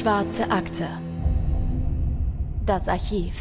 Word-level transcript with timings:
Schwarze 0.00 0.50
Akte. 0.50 0.88
Das 2.64 2.88
Archiv. 2.88 3.34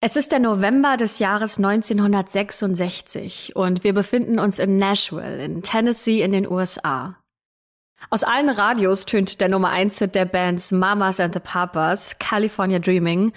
Es 0.00 0.16
ist 0.16 0.32
der 0.32 0.40
November 0.40 0.96
des 0.96 1.20
Jahres 1.20 1.58
1966 1.58 3.54
und 3.54 3.84
wir 3.84 3.94
befinden 3.94 4.40
uns 4.40 4.58
in 4.58 4.76
Nashville 4.78 5.44
in 5.44 5.62
Tennessee 5.62 6.22
in 6.22 6.32
den 6.32 6.50
USA. 6.50 7.16
Aus 8.08 8.24
allen 8.24 8.48
Radios 8.48 9.06
tönt 9.06 9.40
der 9.40 9.50
Nummer 9.50 9.68
1 9.68 10.00
Hit 10.00 10.16
der 10.16 10.24
Bands 10.24 10.72
Mamas 10.72 11.20
and 11.20 11.32
the 11.32 11.38
Papas, 11.38 12.18
California 12.18 12.80
Dreaming. 12.80 13.32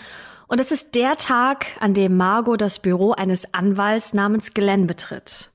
Und 0.47 0.59
es 0.59 0.71
ist 0.71 0.95
der 0.95 1.15
Tag, 1.17 1.67
an 1.79 1.93
dem 1.93 2.17
Margot 2.17 2.59
das 2.59 2.79
Büro 2.79 3.11
eines 3.11 3.53
Anwalts 3.53 4.15
namens 4.15 4.55
Glenn 4.55 4.87
betritt. 4.87 5.52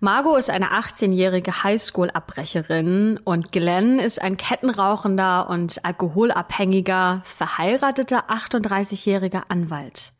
Margot 0.00 0.38
ist 0.38 0.50
eine 0.50 0.72
18-jährige 0.72 1.64
Highschool-Abbrecherin 1.64 3.18
und 3.24 3.50
Glenn 3.50 3.98
ist 3.98 4.20
ein 4.20 4.36
kettenrauchender 4.36 5.48
und 5.48 5.84
alkoholabhängiger, 5.84 7.22
verheirateter 7.24 8.24
38-jähriger 8.28 9.44
Anwalt. 9.48 10.12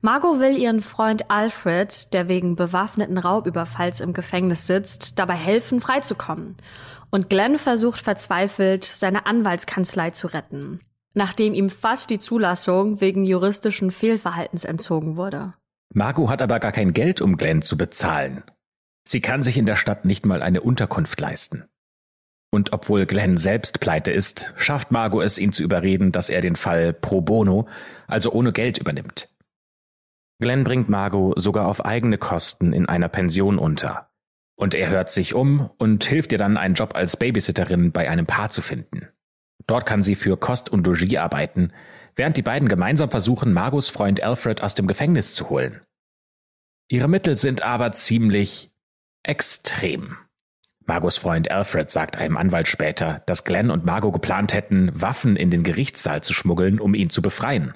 Margot 0.00 0.40
will 0.40 0.56
ihren 0.56 0.80
Freund 0.80 1.30
Alfred, 1.30 2.12
der 2.14 2.28
wegen 2.28 2.56
bewaffneten 2.56 3.18
Raubüberfalls 3.18 4.00
im 4.00 4.14
Gefängnis 4.14 4.66
sitzt, 4.66 5.18
dabei 5.18 5.34
helfen, 5.34 5.80
freizukommen. 5.80 6.56
Und 7.10 7.28
Glenn 7.28 7.58
versucht 7.58 8.00
verzweifelt, 8.00 8.84
seine 8.84 9.26
Anwaltskanzlei 9.26 10.10
zu 10.10 10.28
retten, 10.28 10.80
nachdem 11.12 11.52
ihm 11.54 11.68
fast 11.68 12.08
die 12.08 12.18
Zulassung 12.18 13.00
wegen 13.02 13.24
juristischen 13.24 13.90
Fehlverhaltens 13.90 14.64
entzogen 14.64 15.16
wurde. 15.16 15.52
Margot 15.92 16.28
hat 16.28 16.42
aber 16.42 16.58
gar 16.58 16.72
kein 16.72 16.92
Geld, 16.92 17.20
um 17.20 17.36
Glenn 17.36 17.62
zu 17.62 17.76
bezahlen. 17.76 18.42
Sie 19.06 19.20
kann 19.20 19.42
sich 19.42 19.58
in 19.58 19.66
der 19.66 19.76
Stadt 19.76 20.04
nicht 20.04 20.26
mal 20.26 20.42
eine 20.42 20.60
Unterkunft 20.60 21.20
leisten. 21.20 21.64
Und 22.50 22.72
obwohl 22.72 23.04
Glenn 23.04 23.36
selbst 23.36 23.80
pleite 23.80 24.12
ist, 24.12 24.54
schafft 24.56 24.90
Margot 24.90 25.24
es, 25.24 25.38
ihn 25.38 25.52
zu 25.52 25.62
überreden, 25.62 26.12
dass 26.12 26.30
er 26.30 26.40
den 26.40 26.56
Fall 26.56 26.92
pro 26.92 27.20
bono, 27.20 27.68
also 28.06 28.32
ohne 28.32 28.52
Geld 28.52 28.78
übernimmt. 28.78 29.28
Glenn 30.40 30.64
bringt 30.64 30.88
Margot 30.88 31.38
sogar 31.38 31.66
auf 31.66 31.84
eigene 31.84 32.18
Kosten 32.18 32.72
in 32.72 32.86
einer 32.86 33.08
Pension 33.08 33.58
unter. 33.58 34.10
Und 34.56 34.74
er 34.74 34.88
hört 34.88 35.10
sich 35.10 35.34
um 35.34 35.70
und 35.78 36.04
hilft 36.04 36.32
ihr 36.32 36.38
dann, 36.38 36.56
einen 36.56 36.74
Job 36.74 36.94
als 36.94 37.16
Babysitterin 37.16 37.92
bei 37.92 38.08
einem 38.08 38.26
Paar 38.26 38.50
zu 38.50 38.62
finden. 38.62 39.08
Dort 39.66 39.86
kann 39.86 40.02
sie 40.02 40.14
für 40.14 40.36
Kost 40.36 40.70
und 40.70 40.86
Logis 40.86 41.16
arbeiten, 41.16 41.72
während 42.14 42.36
die 42.36 42.42
beiden 42.42 42.68
gemeinsam 42.68 43.10
versuchen, 43.10 43.52
Margos 43.52 43.88
Freund 43.88 44.22
Alfred 44.22 44.62
aus 44.62 44.74
dem 44.74 44.86
Gefängnis 44.86 45.34
zu 45.34 45.50
holen. 45.50 45.80
Ihre 46.88 47.08
Mittel 47.08 47.36
sind 47.36 47.62
aber 47.62 47.92
ziemlich 47.92 48.70
extrem. 49.24 50.16
Margos 50.86 51.16
Freund 51.16 51.50
Alfred 51.50 51.90
sagt 51.90 52.18
einem 52.18 52.36
Anwalt 52.36 52.68
später, 52.68 53.22
dass 53.26 53.44
Glenn 53.44 53.70
und 53.70 53.84
Margot 53.86 54.12
geplant 54.12 54.52
hätten, 54.52 54.90
Waffen 54.92 55.34
in 55.36 55.50
den 55.50 55.62
Gerichtssaal 55.62 56.22
zu 56.22 56.34
schmuggeln, 56.34 56.78
um 56.78 56.94
ihn 56.94 57.10
zu 57.10 57.22
befreien. 57.22 57.74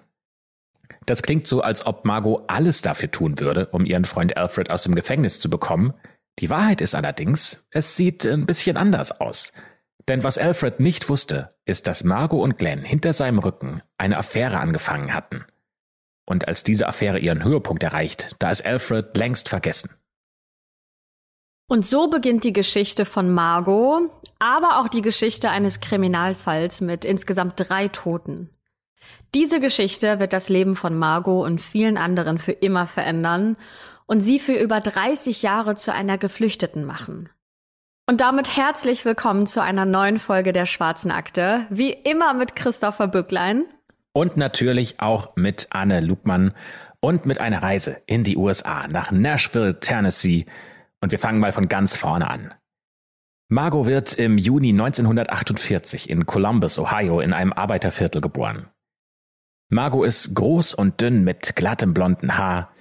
Das 1.06 1.22
klingt 1.22 1.46
so, 1.46 1.62
als 1.62 1.86
ob 1.86 2.04
Margot 2.04 2.44
alles 2.48 2.82
dafür 2.82 3.10
tun 3.10 3.40
würde, 3.40 3.66
um 3.68 3.86
ihren 3.86 4.04
Freund 4.04 4.36
Alfred 4.36 4.70
aus 4.70 4.82
dem 4.82 4.94
Gefängnis 4.94 5.40
zu 5.40 5.48
bekommen. 5.48 5.94
Die 6.38 6.50
Wahrheit 6.50 6.82
ist 6.82 6.94
allerdings, 6.94 7.66
es 7.70 7.96
sieht 7.96 8.26
ein 8.26 8.44
bisschen 8.44 8.76
anders 8.76 9.18
aus. 9.18 9.54
Denn 10.06 10.22
was 10.22 10.36
Alfred 10.36 10.80
nicht 10.80 11.08
wusste, 11.08 11.48
ist, 11.64 11.86
dass 11.86 12.04
Margot 12.04 12.42
und 12.42 12.58
Glenn 12.58 12.84
hinter 12.84 13.14
seinem 13.14 13.38
Rücken 13.38 13.82
eine 13.96 14.18
Affäre 14.18 14.60
angefangen 14.60 15.14
hatten. 15.14 15.46
Und 16.26 16.46
als 16.46 16.62
diese 16.62 16.86
Affäre 16.86 17.18
ihren 17.18 17.42
Höhepunkt 17.42 17.82
erreicht, 17.82 18.36
da 18.38 18.50
ist 18.50 18.66
Alfred 18.66 19.16
längst 19.16 19.48
vergessen. 19.48 19.90
Und 21.70 21.84
so 21.84 22.08
beginnt 22.08 22.44
die 22.44 22.54
Geschichte 22.54 23.04
von 23.04 23.30
Margot, 23.30 24.10
aber 24.38 24.80
auch 24.80 24.88
die 24.88 25.02
Geschichte 25.02 25.50
eines 25.50 25.80
Kriminalfalls 25.80 26.80
mit 26.80 27.04
insgesamt 27.04 27.54
drei 27.56 27.88
Toten. 27.88 28.48
Diese 29.34 29.60
Geschichte 29.60 30.18
wird 30.18 30.32
das 30.32 30.48
Leben 30.48 30.76
von 30.76 30.96
Margot 30.96 31.44
und 31.44 31.60
vielen 31.60 31.98
anderen 31.98 32.38
für 32.38 32.52
immer 32.52 32.86
verändern 32.86 33.56
und 34.06 34.22
sie 34.22 34.38
für 34.38 34.54
über 34.54 34.80
30 34.80 35.42
Jahre 35.42 35.74
zu 35.74 35.92
einer 35.92 36.16
Geflüchteten 36.16 36.86
machen. 36.86 37.28
Und 38.06 38.22
damit 38.22 38.56
herzlich 38.56 39.04
willkommen 39.04 39.46
zu 39.46 39.62
einer 39.62 39.84
neuen 39.84 40.18
Folge 40.18 40.54
der 40.54 40.64
Schwarzen 40.64 41.10
Akte. 41.10 41.66
Wie 41.68 41.92
immer 41.92 42.32
mit 42.32 42.56
Christopher 42.56 43.08
Bücklein. 43.08 43.66
Und 44.14 44.38
natürlich 44.38 45.00
auch 45.00 45.36
mit 45.36 45.66
Anne 45.68 46.00
Lugmann 46.00 46.54
und 47.00 47.26
mit 47.26 47.38
einer 47.42 47.62
Reise 47.62 47.98
in 48.06 48.24
die 48.24 48.38
USA 48.38 48.88
nach 48.88 49.12
Nashville, 49.12 49.78
Tennessee. 49.80 50.46
Und 51.00 51.12
wir 51.12 51.18
fangen 51.18 51.40
mal 51.40 51.52
von 51.52 51.68
ganz 51.68 51.96
vorne 51.96 52.28
an. 52.28 52.54
Margot 53.50 53.86
wird 53.86 54.14
im 54.14 54.36
Juni 54.36 54.70
1948 54.70 56.10
in 56.10 56.26
Columbus, 56.26 56.78
Ohio, 56.78 57.20
in 57.20 57.32
einem 57.32 57.52
Arbeiterviertel 57.52 58.20
geboren. 58.20 58.68
Margot 59.70 60.06
ist 60.06 60.34
groß 60.34 60.74
und 60.74 61.00
dünn 61.00 61.24
mit 61.24 61.56
glattem 61.56 61.94
blonden 61.94 62.36
Haar 62.36 62.72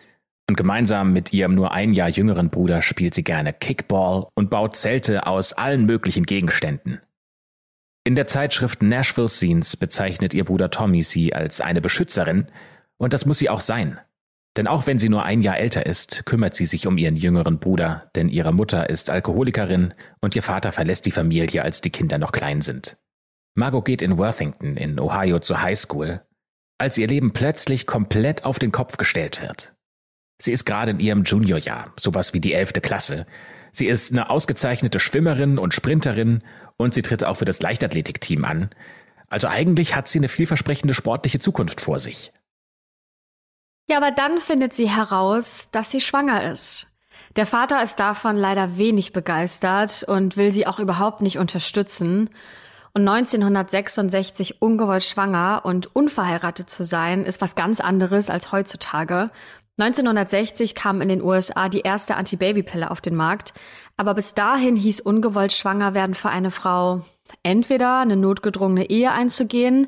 und 0.50 0.56
gemeinsam 0.56 1.14
mit 1.14 1.34
ihrem 1.34 1.56
nur 1.56 1.72
ein 1.72 1.94
Jahr 1.94 2.10
jüngeren 2.10 2.50
Bruder 2.50 2.82
spielt 2.82 3.14
sie 3.14 3.24
gerne 3.24 3.54
Kickball 3.54 4.28
und 4.36 4.50
baut 4.50 4.76
Zelte 4.78 5.28
aus 5.28 5.54
allen 5.54 5.86
möglichen 5.86 6.26
Gegenständen. 6.26 7.02
In 8.06 8.16
der 8.16 8.28
Zeitschrift 8.28 8.82
Nashville 8.82 9.28
Scenes 9.28 9.76
bezeichnet 9.76 10.34
ihr 10.34 10.46
Bruder 10.46 10.70
Tommy 10.70 11.04
sie 11.04 11.34
als 11.34 11.60
eine 11.60 11.82
Beschützerin 11.82 12.48
und 12.98 13.12
das 13.12 13.26
muss 13.26 13.40
sie 13.40 13.50
auch 13.50 13.62
sein. 13.62 14.00
Denn 14.57 14.68
auch 14.68 14.88
wenn 14.88 15.00
sie 15.00 15.09
nur 15.09 15.23
ein 15.23 15.41
Jahr 15.41 15.57
älter 15.57 15.85
ist, 15.85 16.25
kümmert 16.25 16.56
sie 16.56 16.66
sich 16.66 16.88
um 16.88 16.97
ihren 16.97 17.16
jüngeren 17.16 17.59
Bruder, 17.59 18.09
denn 18.16 18.28
ihre 18.28 18.51
Mutter 18.51 18.90
ist 18.90 19.09
Alkoholikerin 19.09 19.94
und 20.19 20.35
ihr 20.35 20.44
Vater 20.44 20.72
verlässt 20.72 21.06
die 21.06 21.12
Familie, 21.12 21.62
als 21.62 21.81
die 21.81 21.91
Kinder 21.91 22.18
noch 22.18 22.31
klein 22.31 22.62
sind. 22.62 22.97
Margot 23.53 23.85
geht 23.85 24.01
in 24.01 24.18
Worthington 24.18 24.75
in 24.75 25.00
Ohio 25.00 25.40
zur 25.40 25.62
Highschool 25.62 26.22
als 26.78 26.97
ihr 26.97 27.07
Leben 27.07 27.34
plötzlich 27.34 27.88
komplett 27.88 28.45
auf 28.45 28.59
den 28.59 28.72
Kopf 28.72 28.97
gestellt 28.97 29.41
wird. 29.41 29.73
Sie 30.40 30.51
ist 30.51 30.66
gerade 30.66 30.91
in 30.91 31.00
ihrem 31.00 31.24
Juniorjahr, 31.24 31.91
sowas 31.97 32.34
wie 32.34 32.39
die 32.39 32.53
elfte 32.53 32.81
Klasse. 32.81 33.25
Sie 33.72 33.88
ist 33.88 34.12
eine 34.12 34.29
ausgezeichnete 34.29 35.00
Schwimmerin 35.00 35.57
und 35.57 35.74
Sprinterin 35.74 36.44
und 36.78 36.94
sie 36.94 37.01
tritt 37.01 37.24
auch 37.24 37.35
für 37.35 37.45
das 37.45 37.62
Leichtathletikteam 37.62 38.45
an. 38.45 38.69
Also 39.29 39.47
eigentlich 39.47 39.95
hat 39.95 40.07
sie 40.07 40.19
eine 40.19 40.28
vielversprechende 40.28 40.94
sportliche 40.94 41.39
Zukunft 41.39 41.81
vor 41.81 42.00
sich. 42.00 42.31
Ja, 43.90 43.98
aber 43.98 44.12
dann 44.12 44.40
findet 44.40 44.74
sie 44.74 44.90
heraus, 44.90 45.70
dass 45.72 45.92
sie 45.92 46.02
schwanger 46.02 46.52
ist. 46.52 46.88
Der 47.38 47.46
Vater 47.46 47.81
ist 47.81 48.00
davon 48.00 48.36
leider 48.36 48.78
wenig 48.78 49.14
begeistert 49.14 50.03
und 50.03 50.36
will 50.36 50.52
sie 50.52 50.68
auch 50.68 50.80
überhaupt 50.80 51.22
nicht 51.22 51.38
unterstützen. 51.38 52.30
Und 52.94 53.08
1966 53.08 54.62
ungewollt 54.62 55.03
schwanger 55.03 55.62
und 55.64 55.96
unverheiratet 55.96 56.70
zu 56.70 56.84
sein, 56.84 57.25
ist 57.25 57.42
was 57.42 57.56
ganz 57.56 57.80
anderes 57.80 58.30
als 58.30 58.52
heutzutage. 58.52 59.28
1960 59.80 60.74
kam 60.74 61.02
in 61.02 61.08
den 61.08 61.22
USA 61.22 61.69
die 61.69 61.81
erste 61.81 62.16
Antibabypille 62.16 62.90
auf 62.90 63.00
den 63.00 63.16
Markt, 63.16 63.54
aber 63.96 64.16
bis 64.16 64.34
dahin 64.34 64.75
hieß 64.75 65.00
ungewollt 65.00 65.52
schwanger 65.54 65.94
werden 65.94 66.16
für 66.16 66.30
eine 66.30 66.52
Frau 66.52 67.04
entweder 67.44 68.00
eine 68.00 68.16
notgedrungene 68.16 68.90
Ehe 68.90 69.12
einzugehen, 69.12 69.88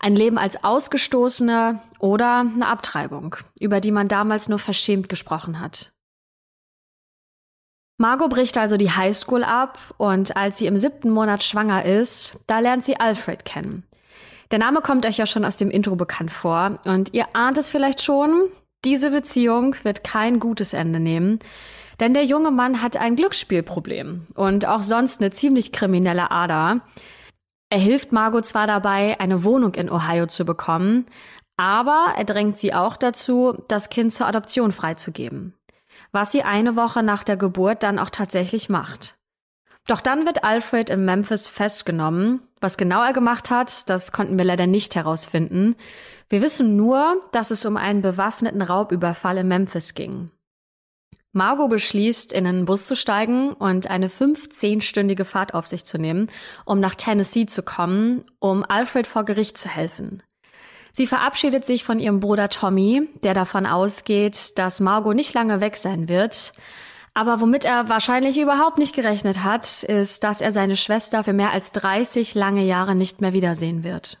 ein 0.00 0.14
Leben 0.14 0.38
als 0.38 0.62
Ausgestoßene 0.62 1.80
oder 1.98 2.40
eine 2.40 2.66
Abtreibung, 2.66 3.36
über 3.58 3.80
die 3.80 3.92
man 3.92 4.08
damals 4.08 4.48
nur 4.48 4.58
verschämt 4.58 5.08
gesprochen 5.08 5.60
hat. 5.60 5.92
Margot 7.98 8.28
bricht 8.28 8.58
also 8.58 8.76
die 8.76 8.90
Highschool 8.90 9.42
ab 9.42 9.78
und 9.96 10.36
als 10.36 10.58
sie 10.58 10.66
im 10.66 10.76
siebten 10.76 11.10
Monat 11.10 11.42
schwanger 11.42 11.84
ist, 11.84 12.38
da 12.46 12.58
lernt 12.58 12.84
sie 12.84 13.00
Alfred 13.00 13.44
kennen. 13.46 13.84
Der 14.50 14.58
Name 14.58 14.80
kommt 14.80 15.06
euch 15.06 15.16
ja 15.16 15.26
schon 15.26 15.44
aus 15.44 15.56
dem 15.56 15.70
Intro 15.70 15.96
bekannt 15.96 16.30
vor 16.30 16.78
und 16.84 17.14
ihr 17.14 17.26
ahnt 17.32 17.56
es 17.56 17.70
vielleicht 17.70 18.02
schon, 18.02 18.48
diese 18.84 19.10
Beziehung 19.10 19.74
wird 19.82 20.04
kein 20.04 20.38
gutes 20.38 20.74
Ende 20.74 21.00
nehmen, 21.00 21.38
denn 21.98 22.12
der 22.12 22.24
junge 22.24 22.50
Mann 22.50 22.82
hat 22.82 22.96
ein 22.96 23.16
Glücksspielproblem 23.16 24.26
und 24.34 24.66
auch 24.66 24.82
sonst 24.82 25.20
eine 25.20 25.30
ziemlich 25.30 25.72
kriminelle 25.72 26.30
Ader. 26.30 26.82
Er 27.70 27.78
hilft 27.78 28.12
Margot 28.12 28.44
zwar 28.44 28.66
dabei, 28.66 29.18
eine 29.20 29.44
Wohnung 29.44 29.74
in 29.74 29.90
Ohio 29.90 30.26
zu 30.26 30.44
bekommen, 30.44 31.06
aber 31.56 32.14
er 32.16 32.24
drängt 32.24 32.58
sie 32.58 32.74
auch 32.74 32.96
dazu, 32.96 33.64
das 33.68 33.90
Kind 33.90 34.12
zur 34.12 34.26
Adoption 34.26 34.72
freizugeben 34.72 35.54
was 36.12 36.32
sie 36.32 36.42
eine 36.42 36.76
Woche 36.76 37.02
nach 37.02 37.24
der 37.24 37.36
Geburt 37.36 37.82
dann 37.82 37.98
auch 37.98 38.10
tatsächlich 38.10 38.68
macht. 38.68 39.16
Doch 39.86 40.00
dann 40.00 40.26
wird 40.26 40.44
Alfred 40.44 40.90
in 40.90 41.04
Memphis 41.04 41.46
festgenommen. 41.46 42.40
Was 42.60 42.76
genau 42.76 43.04
er 43.04 43.12
gemacht 43.12 43.50
hat, 43.50 43.88
das 43.88 44.10
konnten 44.10 44.36
wir 44.36 44.44
leider 44.44 44.66
nicht 44.66 44.96
herausfinden. 44.96 45.76
Wir 46.28 46.42
wissen 46.42 46.74
nur, 46.74 47.22
dass 47.32 47.50
es 47.50 47.64
um 47.64 47.76
einen 47.76 48.00
bewaffneten 48.00 48.62
Raubüberfall 48.62 49.38
in 49.38 49.48
Memphis 49.48 49.94
ging. 49.94 50.30
Margot 51.36 51.70
beschließt, 51.70 52.32
in 52.32 52.46
einen 52.46 52.64
Bus 52.64 52.86
zu 52.86 52.96
steigen 52.96 53.52
und 53.52 53.88
eine 53.88 54.08
15-stündige 54.08 55.24
Fahrt 55.24 55.54
auf 55.54 55.66
sich 55.66 55.84
zu 55.84 55.98
nehmen, 55.98 56.28
um 56.64 56.80
nach 56.80 56.94
Tennessee 56.94 57.46
zu 57.46 57.62
kommen, 57.62 58.24
um 58.40 58.64
Alfred 58.66 59.06
vor 59.06 59.24
Gericht 59.24 59.56
zu 59.56 59.68
helfen. 59.68 60.22
Sie 60.92 61.06
verabschiedet 61.06 61.66
sich 61.66 61.84
von 61.84 62.00
ihrem 62.00 62.20
Bruder 62.20 62.48
Tommy, 62.48 63.08
der 63.22 63.34
davon 63.34 63.66
ausgeht, 63.66 64.58
dass 64.58 64.80
Margot 64.80 65.14
nicht 65.14 65.34
lange 65.34 65.60
weg 65.60 65.76
sein 65.76 66.08
wird. 66.08 66.54
Aber 67.12 67.40
womit 67.42 67.66
er 67.66 67.90
wahrscheinlich 67.90 68.38
überhaupt 68.38 68.78
nicht 68.78 68.94
gerechnet 68.94 69.44
hat, 69.44 69.82
ist, 69.82 70.24
dass 70.24 70.40
er 70.40 70.52
seine 70.52 70.76
Schwester 70.76 71.22
für 71.22 71.34
mehr 71.34 71.52
als 71.52 71.70
30 71.72 72.34
lange 72.34 72.64
Jahre 72.64 72.94
nicht 72.94 73.20
mehr 73.20 73.34
wiedersehen 73.34 73.84
wird. 73.84 74.18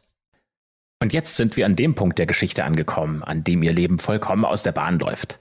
Und 1.00 1.14
jetzt 1.14 1.36
sind 1.36 1.56
wir 1.56 1.64
an 1.64 1.76
dem 1.76 1.94
Punkt 1.94 2.18
der 2.18 2.26
Geschichte 2.26 2.64
angekommen, 2.64 3.22
an 3.22 3.42
dem 3.42 3.62
ihr 3.62 3.72
Leben 3.72 3.98
vollkommen 3.98 4.44
aus 4.44 4.62
der 4.62 4.72
Bahn 4.72 4.98
läuft. 4.98 5.40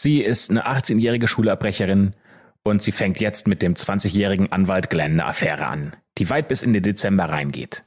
Sie 0.00 0.22
ist 0.22 0.50
eine 0.50 0.68
18-jährige 0.68 1.26
Schulabbrecherin 1.26 2.14
und 2.62 2.82
sie 2.82 2.92
fängt 2.92 3.18
jetzt 3.18 3.48
mit 3.48 3.62
dem 3.62 3.74
20-jährigen 3.74 4.52
Anwalt 4.52 4.90
Glenn 4.90 5.12
eine 5.12 5.26
Affäre 5.26 5.66
an, 5.66 5.96
die 6.18 6.30
weit 6.30 6.46
bis 6.46 6.62
in 6.62 6.72
den 6.72 6.84
Dezember 6.84 7.24
reingeht. 7.24 7.84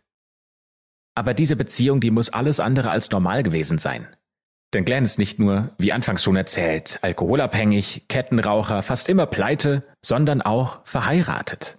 Aber 1.16 1.34
diese 1.34 1.56
Beziehung, 1.56 2.02
die 2.02 2.12
muss 2.12 2.30
alles 2.30 2.60
andere 2.60 2.90
als 2.90 3.12
normal 3.12 3.44
gewesen 3.44 3.78
sein. 3.78 4.08
Denn 4.74 4.84
Glenn 4.84 5.06
ist 5.06 5.20
nicht 5.20 5.40
nur, 5.40 5.74
wie 5.78 5.94
anfangs 5.94 6.24
schon 6.24 6.36
erzählt, 6.36 7.00
alkoholabhängig, 7.02 8.06
Kettenraucher, 8.10 8.82
fast 8.82 9.08
immer 9.08 9.26
pleite, 9.26 9.84
sondern 10.02 10.42
auch 10.42 10.86
verheiratet. 10.86 11.78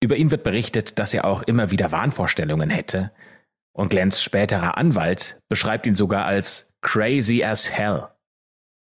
Über 0.00 0.16
ihn 0.16 0.30
wird 0.30 0.44
berichtet, 0.44 1.00
dass 1.00 1.12
er 1.12 1.24
auch 1.24 1.42
immer 1.42 1.72
wieder 1.72 1.90
Wahnvorstellungen 1.90 2.70
hätte, 2.70 3.10
und 3.72 3.90
Glenns 3.90 4.22
späterer 4.22 4.76
Anwalt 4.76 5.40
beschreibt 5.48 5.86
ihn 5.86 5.94
sogar 5.96 6.24
als 6.24 6.72
crazy 6.82 7.42
as 7.42 7.70
hell. 7.70 8.08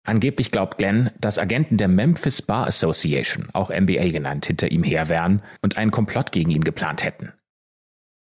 Angeblich 0.04 0.50
glaubt 0.50 0.78
Glenn, 0.78 1.10
dass 1.20 1.38
Agenten 1.38 1.76
der 1.76 1.88
Memphis 1.88 2.42
Bar 2.42 2.66
Association, 2.66 3.48
auch 3.52 3.70
MBA 3.70 4.08
genannt, 4.08 4.46
hinter 4.46 4.72
ihm 4.72 4.82
her 4.82 5.08
wären 5.08 5.42
und 5.60 5.76
einen 5.76 5.92
Komplott 5.92 6.32
gegen 6.32 6.50
ihn 6.50 6.64
geplant 6.64 7.04
hätten. 7.04 7.32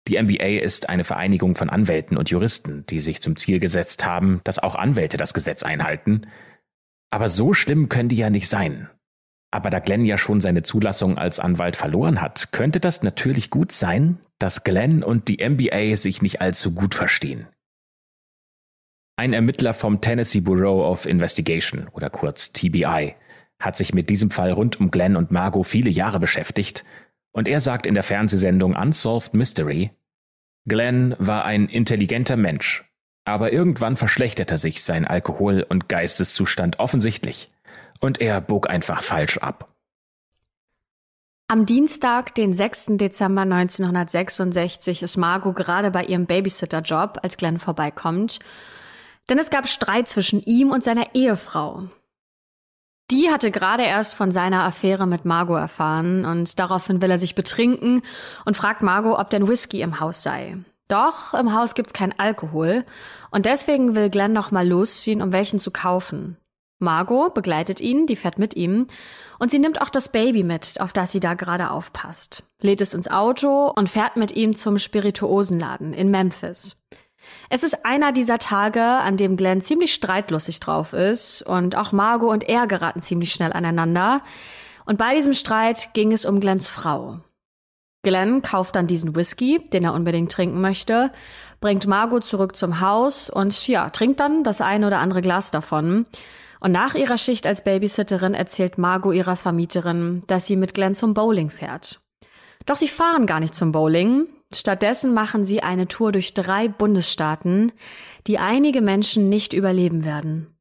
Die 0.08 0.20
MBA 0.20 0.60
ist 0.60 0.88
eine 0.88 1.04
Vereinigung 1.04 1.54
von 1.54 1.70
Anwälten 1.70 2.16
und 2.16 2.30
Juristen, 2.30 2.84
die 2.86 2.98
sich 2.98 3.22
zum 3.22 3.36
Ziel 3.36 3.60
gesetzt 3.60 4.04
haben, 4.04 4.40
dass 4.42 4.58
auch 4.58 4.74
Anwälte 4.74 5.16
das 5.16 5.34
Gesetz 5.34 5.62
einhalten. 5.62 6.22
Aber 7.10 7.28
so 7.28 7.52
schlimm 7.54 7.88
können 7.88 8.08
die 8.08 8.16
ja 8.16 8.30
nicht 8.30 8.48
sein. 8.48 8.88
Aber 9.52 9.70
da 9.70 9.78
Glenn 9.78 10.04
ja 10.04 10.18
schon 10.18 10.40
seine 10.40 10.62
Zulassung 10.62 11.18
als 11.18 11.38
Anwalt 11.38 11.76
verloren 11.76 12.20
hat, 12.20 12.50
könnte 12.52 12.80
das 12.80 13.02
natürlich 13.02 13.50
gut 13.50 13.70
sein, 13.70 14.18
dass 14.38 14.64
Glenn 14.64 15.04
und 15.04 15.28
die 15.28 15.46
MBA 15.48 15.96
sich 15.96 16.22
nicht 16.22 16.40
allzu 16.40 16.72
gut 16.72 16.94
verstehen. 16.94 17.46
Ein 19.20 19.34
Ermittler 19.34 19.74
vom 19.74 20.00
Tennessee 20.00 20.40
Bureau 20.40 20.82
of 20.90 21.04
Investigation 21.04 21.88
oder 21.92 22.08
kurz 22.08 22.54
TBI 22.54 23.16
hat 23.58 23.76
sich 23.76 23.92
mit 23.92 24.08
diesem 24.08 24.30
Fall 24.30 24.50
rund 24.50 24.80
um 24.80 24.90
Glenn 24.90 25.14
und 25.14 25.30
Margot 25.30 25.66
viele 25.66 25.90
Jahre 25.90 26.18
beschäftigt 26.18 26.86
und 27.30 27.46
er 27.46 27.60
sagt 27.60 27.86
in 27.86 27.92
der 27.92 28.02
Fernsehsendung 28.02 28.74
Unsolved 28.74 29.34
Mystery, 29.34 29.90
Glenn 30.66 31.14
war 31.18 31.44
ein 31.44 31.68
intelligenter 31.68 32.38
Mensch, 32.38 32.90
aber 33.26 33.52
irgendwann 33.52 33.96
verschlechterte 33.96 34.56
sich 34.56 34.82
sein 34.82 35.06
Alkohol- 35.06 35.66
und 35.68 35.90
Geisteszustand 35.90 36.78
offensichtlich 36.78 37.52
und 38.00 38.22
er 38.22 38.40
bog 38.40 38.70
einfach 38.70 39.02
falsch 39.02 39.36
ab. 39.36 39.66
Am 41.46 41.66
Dienstag, 41.66 42.34
den 42.36 42.54
6. 42.54 42.92
Dezember 42.92 43.42
1966, 43.42 45.02
ist 45.02 45.18
Margot 45.18 45.56
gerade 45.56 45.90
bei 45.90 46.04
ihrem 46.04 46.24
Babysitterjob, 46.24 47.18
als 47.22 47.36
Glenn 47.36 47.58
vorbeikommt. 47.58 48.38
Denn 49.30 49.38
es 49.38 49.48
gab 49.48 49.68
Streit 49.68 50.08
zwischen 50.08 50.42
ihm 50.42 50.72
und 50.72 50.84
seiner 50.84 51.14
Ehefrau. 51.14 51.84
Die 53.10 53.30
hatte 53.30 53.50
gerade 53.50 53.84
erst 53.84 54.14
von 54.14 54.30
seiner 54.32 54.64
Affäre 54.64 55.06
mit 55.06 55.24
Margot 55.24 55.58
erfahren 55.58 56.24
und 56.24 56.58
daraufhin 56.58 57.00
will 57.00 57.10
er 57.10 57.18
sich 57.18 57.34
betrinken 57.34 58.02
und 58.44 58.56
fragt 58.56 58.82
Margot, 58.82 59.18
ob 59.18 59.30
denn 59.30 59.48
Whisky 59.48 59.82
im 59.82 60.00
Haus 60.00 60.22
sei. 60.22 60.58
Doch 60.88 61.34
im 61.34 61.54
Haus 61.54 61.74
gibt's 61.74 61.92
kein 61.92 62.16
Alkohol 62.18 62.84
und 63.30 63.46
deswegen 63.46 63.94
will 63.94 64.10
Glenn 64.10 64.32
noch 64.32 64.50
mal 64.50 64.66
losziehen, 64.66 65.22
um 65.22 65.32
welchen 65.32 65.60
zu 65.60 65.70
kaufen. 65.70 66.36
Margot 66.80 67.34
begleitet 67.34 67.80
ihn, 67.80 68.06
die 68.06 68.16
fährt 68.16 68.38
mit 68.38 68.56
ihm 68.56 68.86
und 69.38 69.50
sie 69.50 69.58
nimmt 69.58 69.80
auch 69.80 69.90
das 69.90 70.10
Baby 70.10 70.42
mit, 70.42 70.80
auf 70.80 70.92
das 70.92 71.12
sie 71.12 71.20
da 71.20 71.34
gerade 71.34 71.70
aufpasst, 71.70 72.42
lädt 72.60 72.80
es 72.80 72.94
ins 72.94 73.10
Auto 73.10 73.68
und 73.68 73.88
fährt 73.88 74.16
mit 74.16 74.32
ihm 74.32 74.56
zum 74.56 74.78
Spirituosenladen 74.78 75.94
in 75.94 76.10
Memphis. 76.10 76.79
Es 77.48 77.62
ist 77.62 77.84
einer 77.84 78.12
dieser 78.12 78.38
Tage, 78.38 78.82
an 78.82 79.16
dem 79.16 79.36
Glenn 79.36 79.60
ziemlich 79.60 79.92
streitlustig 79.92 80.60
drauf 80.60 80.92
ist 80.92 81.42
und 81.42 81.76
auch 81.76 81.92
Margot 81.92 82.30
und 82.30 82.48
er 82.48 82.66
geraten 82.66 83.00
ziemlich 83.00 83.32
schnell 83.32 83.52
aneinander. 83.52 84.22
Und 84.86 84.98
bei 84.98 85.14
diesem 85.14 85.34
Streit 85.34 85.94
ging 85.94 86.12
es 86.12 86.24
um 86.24 86.40
Glenns 86.40 86.68
Frau. 86.68 87.20
Glenn 88.02 88.40
kauft 88.42 88.76
dann 88.76 88.86
diesen 88.86 89.14
Whisky, 89.14 89.68
den 89.72 89.84
er 89.84 89.94
unbedingt 89.94 90.32
trinken 90.32 90.60
möchte, 90.60 91.12
bringt 91.60 91.86
Margot 91.86 92.24
zurück 92.24 92.56
zum 92.56 92.80
Haus 92.80 93.28
und 93.28 93.68
ja, 93.68 93.90
trinkt 93.90 94.20
dann 94.20 94.42
das 94.42 94.60
eine 94.60 94.86
oder 94.86 94.98
andere 94.98 95.20
Glas 95.20 95.50
davon. 95.50 96.06
Und 96.60 96.72
nach 96.72 96.94
ihrer 96.94 97.18
Schicht 97.18 97.46
als 97.46 97.64
Babysitterin 97.64 98.34
erzählt 98.34 98.78
Margot 98.78 99.14
ihrer 99.14 99.36
Vermieterin, 99.36 100.22
dass 100.26 100.46
sie 100.46 100.56
mit 100.56 100.74
Glenn 100.74 100.94
zum 100.94 101.14
Bowling 101.14 101.50
fährt. 101.50 102.00
Doch 102.66 102.76
sie 102.76 102.88
fahren 102.88 103.26
gar 103.26 103.40
nicht 103.40 103.54
zum 103.54 103.72
Bowling, 103.72 104.26
Stattdessen 104.52 105.14
machen 105.14 105.44
sie 105.44 105.62
eine 105.62 105.86
Tour 105.86 106.10
durch 106.10 106.34
drei 106.34 106.66
Bundesstaaten, 106.66 107.72
die 108.26 108.38
einige 108.38 108.80
Menschen 108.80 109.28
nicht 109.28 109.52
überleben 109.52 110.04
werden. 110.04 110.56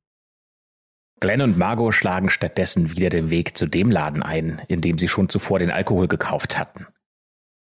Glenn 1.20 1.42
und 1.42 1.58
Margot 1.58 1.94
schlagen 1.94 2.30
stattdessen 2.30 2.96
wieder 2.96 3.10
den 3.10 3.30
Weg 3.30 3.58
zu 3.58 3.66
dem 3.66 3.92
Laden 3.92 4.24
ein, 4.24 4.62
in 4.68 4.82
dem 4.82 4.98
sie 4.98 5.08
schon 5.08 5.28
zuvor 5.28 5.60
den 5.60 5.72
Alkohol 5.72 6.08
gekauft 6.08 6.58
hatten. 6.58 6.88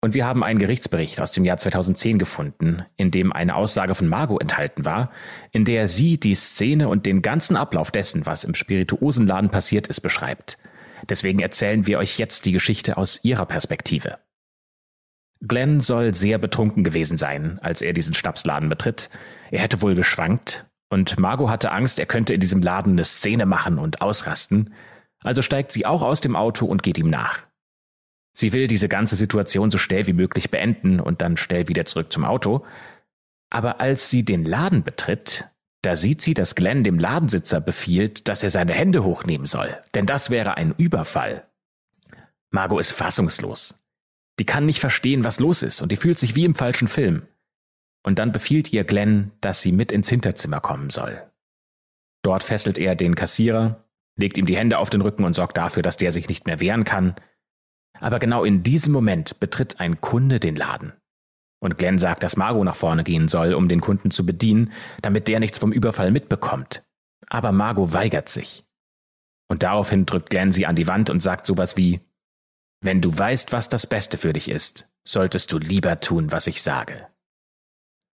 Und 0.04 0.14
wir 0.14 0.26
haben 0.26 0.42
einen 0.42 0.58
Gerichtsbericht 0.58 1.20
aus 1.20 1.30
dem 1.30 1.44
Jahr 1.44 1.58
2010 1.58 2.18
gefunden, 2.18 2.84
in 2.96 3.10
dem 3.10 3.32
eine 3.32 3.54
Aussage 3.54 3.94
von 3.94 4.08
Margot 4.08 4.40
enthalten 4.40 4.84
war, 4.84 5.10
in 5.52 5.64
der 5.64 5.86
sie 5.88 6.18
die 6.18 6.34
Szene 6.34 6.88
und 6.88 7.06
den 7.06 7.22
ganzen 7.22 7.56
Ablauf 7.56 7.90
dessen, 7.90 8.26
was 8.26 8.44
im 8.44 8.54
Spirituosenladen 8.54 9.50
passiert 9.50 9.86
ist, 9.86 10.00
beschreibt. 10.00 10.58
Deswegen 11.08 11.38
erzählen 11.38 11.86
wir 11.86 11.98
euch 11.98 12.18
jetzt 12.18 12.46
die 12.46 12.52
Geschichte 12.52 12.96
aus 12.96 13.20
ihrer 13.22 13.46
Perspektive. 13.46 14.18
Glenn 15.46 15.80
soll 15.80 16.14
sehr 16.14 16.38
betrunken 16.38 16.84
gewesen 16.84 17.18
sein, 17.18 17.58
als 17.60 17.82
er 17.82 17.92
diesen 17.92 18.14
Schnapsladen 18.14 18.68
betritt. 18.68 19.10
Er 19.50 19.60
hätte 19.60 19.82
wohl 19.82 19.94
geschwankt, 19.94 20.66
und 20.88 21.18
Margot 21.18 21.48
hatte 21.48 21.72
Angst, 21.72 21.98
er 21.98 22.06
könnte 22.06 22.34
in 22.34 22.40
diesem 22.40 22.60
Laden 22.60 22.92
eine 22.92 23.04
Szene 23.04 23.46
machen 23.46 23.78
und 23.78 24.02
ausrasten. 24.02 24.74
Also 25.24 25.40
steigt 25.40 25.72
sie 25.72 25.86
auch 25.86 26.02
aus 26.02 26.20
dem 26.20 26.36
Auto 26.36 26.66
und 26.66 26.82
geht 26.82 26.98
ihm 26.98 27.08
nach. 27.08 27.38
Sie 28.34 28.52
will 28.52 28.66
diese 28.66 28.88
ganze 28.88 29.16
Situation 29.16 29.70
so 29.70 29.78
schnell 29.78 30.06
wie 30.06 30.12
möglich 30.12 30.50
beenden 30.50 31.00
und 31.00 31.22
dann 31.22 31.38
schnell 31.38 31.68
wieder 31.68 31.86
zurück 31.86 32.12
zum 32.12 32.24
Auto. 32.24 32.64
Aber 33.48 33.80
als 33.80 34.10
sie 34.10 34.24
den 34.24 34.44
Laden 34.44 34.82
betritt, 34.82 35.48
da 35.82 35.96
sieht 35.96 36.22
sie, 36.22 36.34
dass 36.34 36.54
Glenn 36.54 36.84
dem 36.84 36.98
Ladensitzer 36.98 37.60
befiehlt, 37.60 38.28
dass 38.28 38.42
er 38.42 38.50
seine 38.50 38.74
Hände 38.74 39.02
hochnehmen 39.02 39.46
soll, 39.46 39.76
denn 39.94 40.06
das 40.06 40.30
wäre 40.30 40.56
ein 40.56 40.74
Überfall. 40.76 41.44
Margot 42.50 42.80
ist 42.80 42.92
fassungslos. 42.92 43.81
Die 44.38 44.46
kann 44.46 44.66
nicht 44.66 44.80
verstehen, 44.80 45.24
was 45.24 45.40
los 45.40 45.62
ist 45.62 45.82
und 45.82 45.92
die 45.92 45.96
fühlt 45.96 46.18
sich 46.18 46.34
wie 46.34 46.44
im 46.44 46.54
falschen 46.54 46.88
Film. 46.88 47.22
Und 48.04 48.18
dann 48.18 48.32
befiehlt 48.32 48.72
ihr 48.72 48.84
Glenn, 48.84 49.30
dass 49.40 49.62
sie 49.62 49.72
mit 49.72 49.92
ins 49.92 50.08
Hinterzimmer 50.08 50.60
kommen 50.60 50.90
soll. 50.90 51.22
Dort 52.22 52.42
fesselt 52.42 52.78
er 52.78 52.94
den 52.94 53.14
Kassierer, 53.14 53.84
legt 54.16 54.38
ihm 54.38 54.46
die 54.46 54.56
Hände 54.56 54.78
auf 54.78 54.90
den 54.90 55.00
Rücken 55.00 55.24
und 55.24 55.34
sorgt 55.34 55.56
dafür, 55.56 55.82
dass 55.82 55.96
der 55.96 56.12
sich 56.12 56.28
nicht 56.28 56.46
mehr 56.46 56.60
wehren 56.60 56.84
kann. 56.84 57.14
Aber 57.98 58.18
genau 58.18 58.44
in 58.44 58.62
diesem 58.62 58.92
Moment 58.92 59.38
betritt 59.38 59.80
ein 59.80 60.00
Kunde 60.00 60.40
den 60.40 60.56
Laden. 60.56 60.92
Und 61.60 61.78
Glenn 61.78 61.98
sagt, 61.98 62.24
dass 62.24 62.36
Margot 62.36 62.64
nach 62.64 62.74
vorne 62.74 63.04
gehen 63.04 63.28
soll, 63.28 63.54
um 63.54 63.68
den 63.68 63.80
Kunden 63.80 64.10
zu 64.10 64.26
bedienen, 64.26 64.72
damit 65.00 65.28
der 65.28 65.38
nichts 65.38 65.58
vom 65.58 65.72
Überfall 65.72 66.10
mitbekommt. 66.10 66.84
Aber 67.28 67.52
Margot 67.52 67.92
weigert 67.92 68.28
sich. 68.28 68.64
Und 69.48 69.62
daraufhin 69.62 70.06
drückt 70.06 70.30
Glenn 70.30 70.50
sie 70.50 70.66
an 70.66 70.74
die 70.74 70.88
Wand 70.88 71.08
und 71.08 71.20
sagt 71.20 71.46
sowas 71.46 71.76
wie, 71.76 72.00
wenn 72.82 73.00
du 73.00 73.16
weißt, 73.16 73.52
was 73.52 73.68
das 73.68 73.86
Beste 73.86 74.18
für 74.18 74.32
dich 74.32 74.48
ist, 74.48 74.88
solltest 75.04 75.52
du 75.52 75.58
lieber 75.58 75.98
tun, 76.00 76.32
was 76.32 76.46
ich 76.48 76.62
sage. 76.62 77.06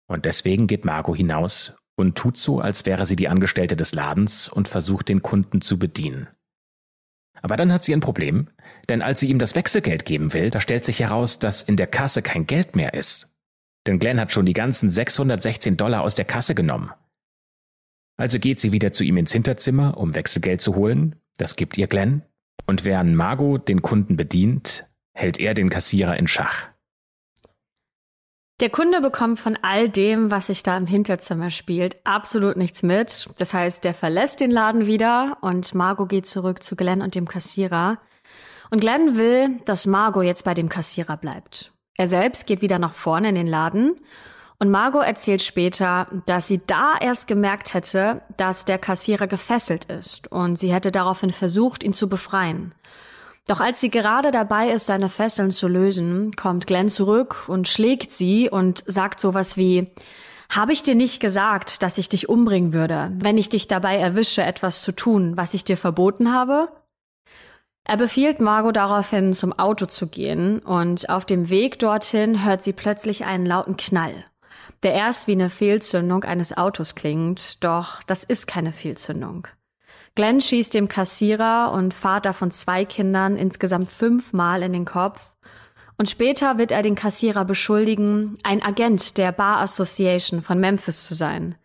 Und 0.07 0.25
deswegen 0.25 0.67
geht 0.67 0.85
Margot 0.85 1.17
hinaus 1.17 1.75
und 1.97 2.17
tut 2.17 2.37
so, 2.37 2.61
als 2.61 2.87
wäre 2.87 3.07
sie 3.07 3.17
die 3.17 3.29
Angestellte 3.29 3.77
des 3.77 3.95
Ladens 3.95 4.49
und 4.49 4.69
versucht 4.69 5.09
den 5.09 5.23
Kunden 5.23 5.61
zu 5.61 5.79
bedienen. 5.79 6.29
Aber 7.43 7.57
dann 7.57 7.73
hat 7.73 7.85
sie 7.85 7.93
ein 7.93 8.01
Problem, 8.01 8.49
denn 8.89 9.03
als 9.03 9.21
sie 9.21 9.29
ihm 9.29 9.39
das 9.39 9.55
Wechselgeld 9.55 10.07
geben 10.07 10.33
will, 10.33 10.51
da 10.51 10.61
stellt 10.61 10.85
sich 10.85 11.01
heraus, 11.01 11.39
dass 11.39 11.63
in 11.63 11.77
der 11.77 11.87
Kasse 11.87 12.23
kein 12.23 12.47
Geld 12.47 12.75
mehr 12.75 12.95
ist. 12.95 13.35
Denn 13.87 13.99
Glenn 13.99 14.19
hat 14.19 14.33
schon 14.33 14.47
die 14.47 14.55
ganzen 14.55 14.89
616 14.89 15.77
Dollar 15.77 16.03
aus 16.03 16.15
der 16.15 16.25
Kasse 16.25 16.55
genommen. 16.55 16.91
Also 18.17 18.39
geht 18.39 18.61
sie 18.61 18.73
wieder 18.73 18.93
zu 18.93 19.05
ihm 19.05 19.19
ins 19.19 19.33
Hinterzimmer, 19.33 19.99
um 19.99 20.15
Wechselgeld 20.15 20.61
zu 20.61 20.75
holen, 20.75 21.17
das 21.37 21.57
gibt 21.57 21.77
ihr 21.77 21.87
Glenn, 21.87 22.23
und 22.67 22.85
während 22.85 23.15
Margot 23.15 23.69
den 23.69 23.83
Kunden 23.83 24.17
bedient, 24.17 24.87
hält 25.13 25.39
er 25.39 25.55
den 25.55 25.71
Kassierer 25.71 26.17
in 26.17 26.29
Schach. 26.29 26.69
Der 28.61 28.71
Kunde 28.71 29.01
bekommt 29.01 29.41
von 29.41 29.59
all 29.63 29.89
dem, 29.89 30.31
was 30.31 30.47
sich 30.47 30.63
da 30.63 30.77
im 30.77 30.87
Hinterzimmer 30.87 31.51
spielt, 31.51 31.97
absolut 32.05 32.57
nichts 32.57 32.85
mit. 32.85 33.29
Das 33.39 33.53
heißt, 33.53 33.83
der 33.83 33.95
verlässt 33.95 34.41
den 34.41 34.51
Laden 34.51 34.87
wieder 34.87 35.39
und 35.41 35.75
Margot 35.75 36.09
geht 36.09 36.27
zurück 36.27 36.63
zu 36.63 36.77
Glenn 36.77 37.03
und 37.03 37.17
dem 37.17 37.27
Kassierer. 37.27 37.99
Und 38.71 38.81
Glenn 38.81 39.17
will, 39.17 39.61
dass 39.65 39.87
Margot 39.87 40.25
jetzt 40.25 40.45
bei 40.45 40.55
dem 40.55 40.69
Kassierer 40.69 41.17
bleibt. 41.17 41.73
Er 41.97 42.07
selbst 42.07 42.47
geht 42.47 42.63
wieder 42.63 42.79
nach 42.79 42.93
vorne 42.93 43.29
in 43.29 43.35
den 43.35 43.47
Laden 43.47 43.97
Und 44.59 44.71
Margot 44.71 45.05
erzählt 45.05 45.43
später, 45.43 46.07
dass 46.27 46.47
sie 46.47 46.61
da 46.67 46.95
erst 47.01 47.27
gemerkt 47.27 47.75
hätte, 47.75 48.23
dass 48.37 48.65
der 48.65 48.79
Kassierer 48.79 49.27
gefesselt 49.27 49.87
ist 49.87 50.31
und 50.31 50.57
sie 50.57 50.73
hätte 50.73 50.93
daraufhin 50.93 51.33
versucht, 51.33 51.83
ihn 51.83 51.93
zu 51.93 52.09
befreien. 52.09 52.75
Doch 53.47 53.61
als 53.61 53.81
sie 53.81 53.91
gerade 53.91 54.31
dabei 54.31 54.71
ist, 54.71 54.87
seine 54.87 55.11
Fesseln 55.11 55.51
zu 55.51 55.69
lösen, 55.69 56.33
kommt 56.33 56.67
Glenn 56.67 56.89
zurück 56.89 57.45
und 57.49 57.69
schlägt 57.69 58.11
sie 58.11 58.49
und 58.49 58.83
sagt 58.87 59.21
sowas 59.21 59.57
wie, 59.59 59.91
habe 60.49 60.73
ich 60.73 60.83
dir 60.83 60.95
nicht 60.95 61.21
gesagt, 61.21 61.83
dass 61.83 61.99
ich 61.99 62.09
dich 62.09 62.29
umbringen 62.29 62.73
würde, 62.73 63.13
wenn 63.17 63.37
ich 63.37 63.49
dich 63.49 63.67
dabei 63.67 63.97
erwische, 63.97 64.43
etwas 64.43 64.83
zu 64.83 64.93
tun, 64.93 65.37
was 65.37 65.53
ich 65.53 65.65
dir 65.65 65.77
verboten 65.77 66.33
habe? 66.33 66.69
Er 67.87 67.99
befiehlt 67.99 68.41
Margot 68.41 68.75
daraufhin, 68.75 69.35
zum 69.35 69.53
Auto 69.53 69.85
zu 69.85 70.07
gehen, 70.07 70.61
und 70.61 71.11
auf 71.11 71.27
dem 71.27 71.51
Weg 71.51 71.79
dorthin 71.79 72.45
hört 72.45 72.63
sie 72.63 72.73
plötzlich 72.73 73.27
einen 73.27 73.45
lauten 73.45 73.77
Knall, 73.77 74.25
der 74.83 74.93
erst 74.93 75.27
wie 75.29 75.33
eine 75.33 75.51
Fehlzündung 75.51 76.25
eines 76.25 76.57
Autos 76.57 76.95
klingt, 76.95 77.63
doch 77.65 78.03
das 78.05 78.25
ist 78.25 78.47
keine 78.47 78.73
Fehlzündung. 78.73 79.49
Glenn 80.15 80.41
schießt 80.41 80.75
dem 80.75 80.89
Kassierer 80.89 81.73
und 81.73 81.93
Vater 81.93 82.33
von 82.33 82.51
zwei 82.51 82.85
Kindern 82.85 83.37
insgesamt 83.37 83.91
fünfmal 83.91 84.63
in 84.63 84.73
den 84.73 84.85
Kopf 84.85 85.35
und 85.97 86.11
später 86.11 86.59
wird 86.59 86.71
er 86.73 86.83
den 86.83 86.95
Kassierer 86.95 87.45
beschuldigen, 87.45 88.39
ein 88.43 88.63
Agent 88.63 89.17
der 89.17 89.33
Bar 89.33 89.61
Association 89.61 90.43
von 90.43 90.59
Memphis 90.59 91.05
zu 91.05 91.15
sein. 91.15 91.57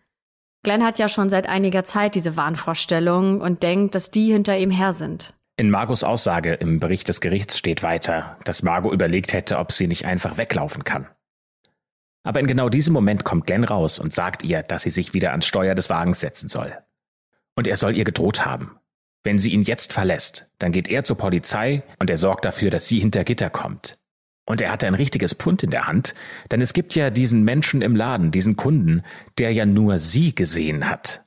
Glenn 0.62 0.84
hat 0.84 0.98
ja 0.98 1.08
schon 1.08 1.30
seit 1.30 1.48
einiger 1.48 1.84
Zeit 1.84 2.14
diese 2.14 2.36
Wahnvorstellung 2.36 3.40
und 3.40 3.62
denkt, 3.62 3.94
dass 3.94 4.10
die 4.10 4.32
hinter 4.32 4.58
ihm 4.58 4.70
her 4.70 4.92
sind. 4.92 5.34
In 5.56 5.70
Margos 5.70 6.04
Aussage 6.04 6.54
im 6.54 6.80
Bericht 6.80 7.08
des 7.08 7.20
Gerichts 7.20 7.58
steht 7.58 7.82
weiter, 7.82 8.38
dass 8.44 8.62
Margot 8.62 8.92
überlegt 8.92 9.32
hätte, 9.32 9.58
ob 9.58 9.72
sie 9.72 9.86
nicht 9.86 10.06
einfach 10.06 10.36
weglaufen 10.36 10.84
kann. 10.84 11.06
Aber 12.22 12.40
in 12.40 12.46
genau 12.46 12.68
diesem 12.68 12.92
Moment 12.92 13.24
kommt 13.24 13.46
Glenn 13.46 13.64
raus 13.64 13.98
und 13.98 14.12
sagt 14.12 14.42
ihr, 14.42 14.62
dass 14.62 14.82
sie 14.82 14.90
sich 14.90 15.14
wieder 15.14 15.30
ans 15.30 15.46
Steuer 15.46 15.74
des 15.74 15.90
Wagens 15.90 16.20
setzen 16.20 16.48
soll. 16.48 16.76
Und 17.54 17.66
er 17.66 17.76
soll 17.76 17.96
ihr 17.96 18.04
gedroht 18.04 18.44
haben. 18.44 18.78
Wenn 19.22 19.38
sie 19.38 19.52
ihn 19.52 19.62
jetzt 19.62 19.92
verlässt, 19.92 20.50
dann 20.58 20.72
geht 20.72 20.88
er 20.88 21.04
zur 21.04 21.16
Polizei 21.16 21.82
und 21.98 22.08
er 22.10 22.16
sorgt 22.16 22.44
dafür, 22.44 22.70
dass 22.70 22.88
sie 22.88 23.00
hinter 23.00 23.24
Gitter 23.24 23.50
kommt. 23.50 23.98
Und 24.46 24.60
er 24.60 24.72
hatte 24.72 24.86
ein 24.86 24.94
richtiges 24.94 25.34
Pfund 25.34 25.62
in 25.62 25.70
der 25.70 25.86
Hand, 25.86 26.14
denn 26.50 26.60
es 26.60 26.72
gibt 26.72 26.94
ja 26.94 27.10
diesen 27.10 27.44
Menschen 27.44 27.82
im 27.82 27.94
Laden, 27.94 28.30
diesen 28.30 28.56
Kunden, 28.56 29.02
der 29.38 29.52
ja 29.52 29.66
nur 29.66 29.98
sie 29.98 30.34
gesehen 30.34 30.88
hat. 30.88 31.24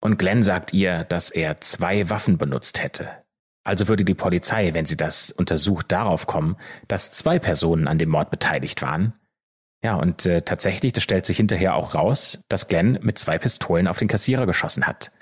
Und 0.00 0.18
Glenn 0.18 0.42
sagt 0.42 0.72
ihr, 0.72 1.04
dass 1.04 1.30
er 1.30 1.60
zwei 1.60 2.08
Waffen 2.10 2.38
benutzt 2.38 2.82
hätte. 2.82 3.08
Also 3.64 3.88
würde 3.88 4.04
die 4.04 4.14
Polizei, 4.14 4.74
wenn 4.74 4.86
sie 4.86 4.96
das 4.96 5.32
untersucht, 5.32 5.90
darauf 5.90 6.26
kommen, 6.26 6.56
dass 6.86 7.10
zwei 7.12 7.38
Personen 7.38 7.88
an 7.88 7.98
dem 7.98 8.10
Mord 8.10 8.30
beteiligt 8.30 8.82
waren. 8.82 9.14
Ja, 9.84 9.96
und 9.96 10.24
äh, 10.24 10.40
tatsächlich, 10.40 10.94
das 10.94 11.04
stellt 11.04 11.26
sich 11.26 11.36
hinterher 11.36 11.74
auch 11.74 11.94
raus, 11.94 12.38
dass 12.48 12.68
Glenn 12.68 12.98
mit 13.02 13.18
zwei 13.18 13.36
Pistolen 13.36 13.86
auf 13.86 13.98
den 13.98 14.08
Kassierer 14.08 14.46
geschossen 14.46 14.86
hat. 14.86 15.12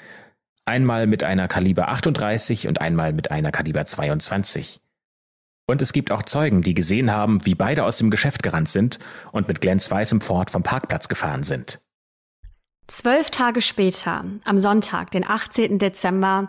Einmal 0.64 1.08
mit 1.08 1.24
einer 1.24 1.48
Kaliber 1.48 1.88
38 1.88 2.68
und 2.68 2.80
einmal 2.80 3.12
mit 3.12 3.32
einer 3.32 3.50
Kaliber 3.50 3.84
22. 3.84 4.78
Und 5.66 5.82
es 5.82 5.92
gibt 5.92 6.12
auch 6.12 6.22
Zeugen, 6.22 6.62
die 6.62 6.74
gesehen 6.74 7.10
haben, 7.10 7.44
wie 7.44 7.56
beide 7.56 7.84
aus 7.84 7.98
dem 7.98 8.10
Geschäft 8.10 8.44
gerannt 8.44 8.68
sind 8.68 9.00
und 9.32 9.48
mit 9.48 9.60
Glens 9.60 9.90
weißem 9.90 10.20
Ford 10.20 10.52
vom 10.52 10.62
Parkplatz 10.62 11.08
gefahren 11.08 11.42
sind. 11.42 11.80
Zwölf 12.86 13.30
Tage 13.30 13.62
später, 13.62 14.24
am 14.44 14.58
Sonntag, 14.60 15.10
den 15.10 15.26
18. 15.26 15.80
Dezember, 15.80 16.48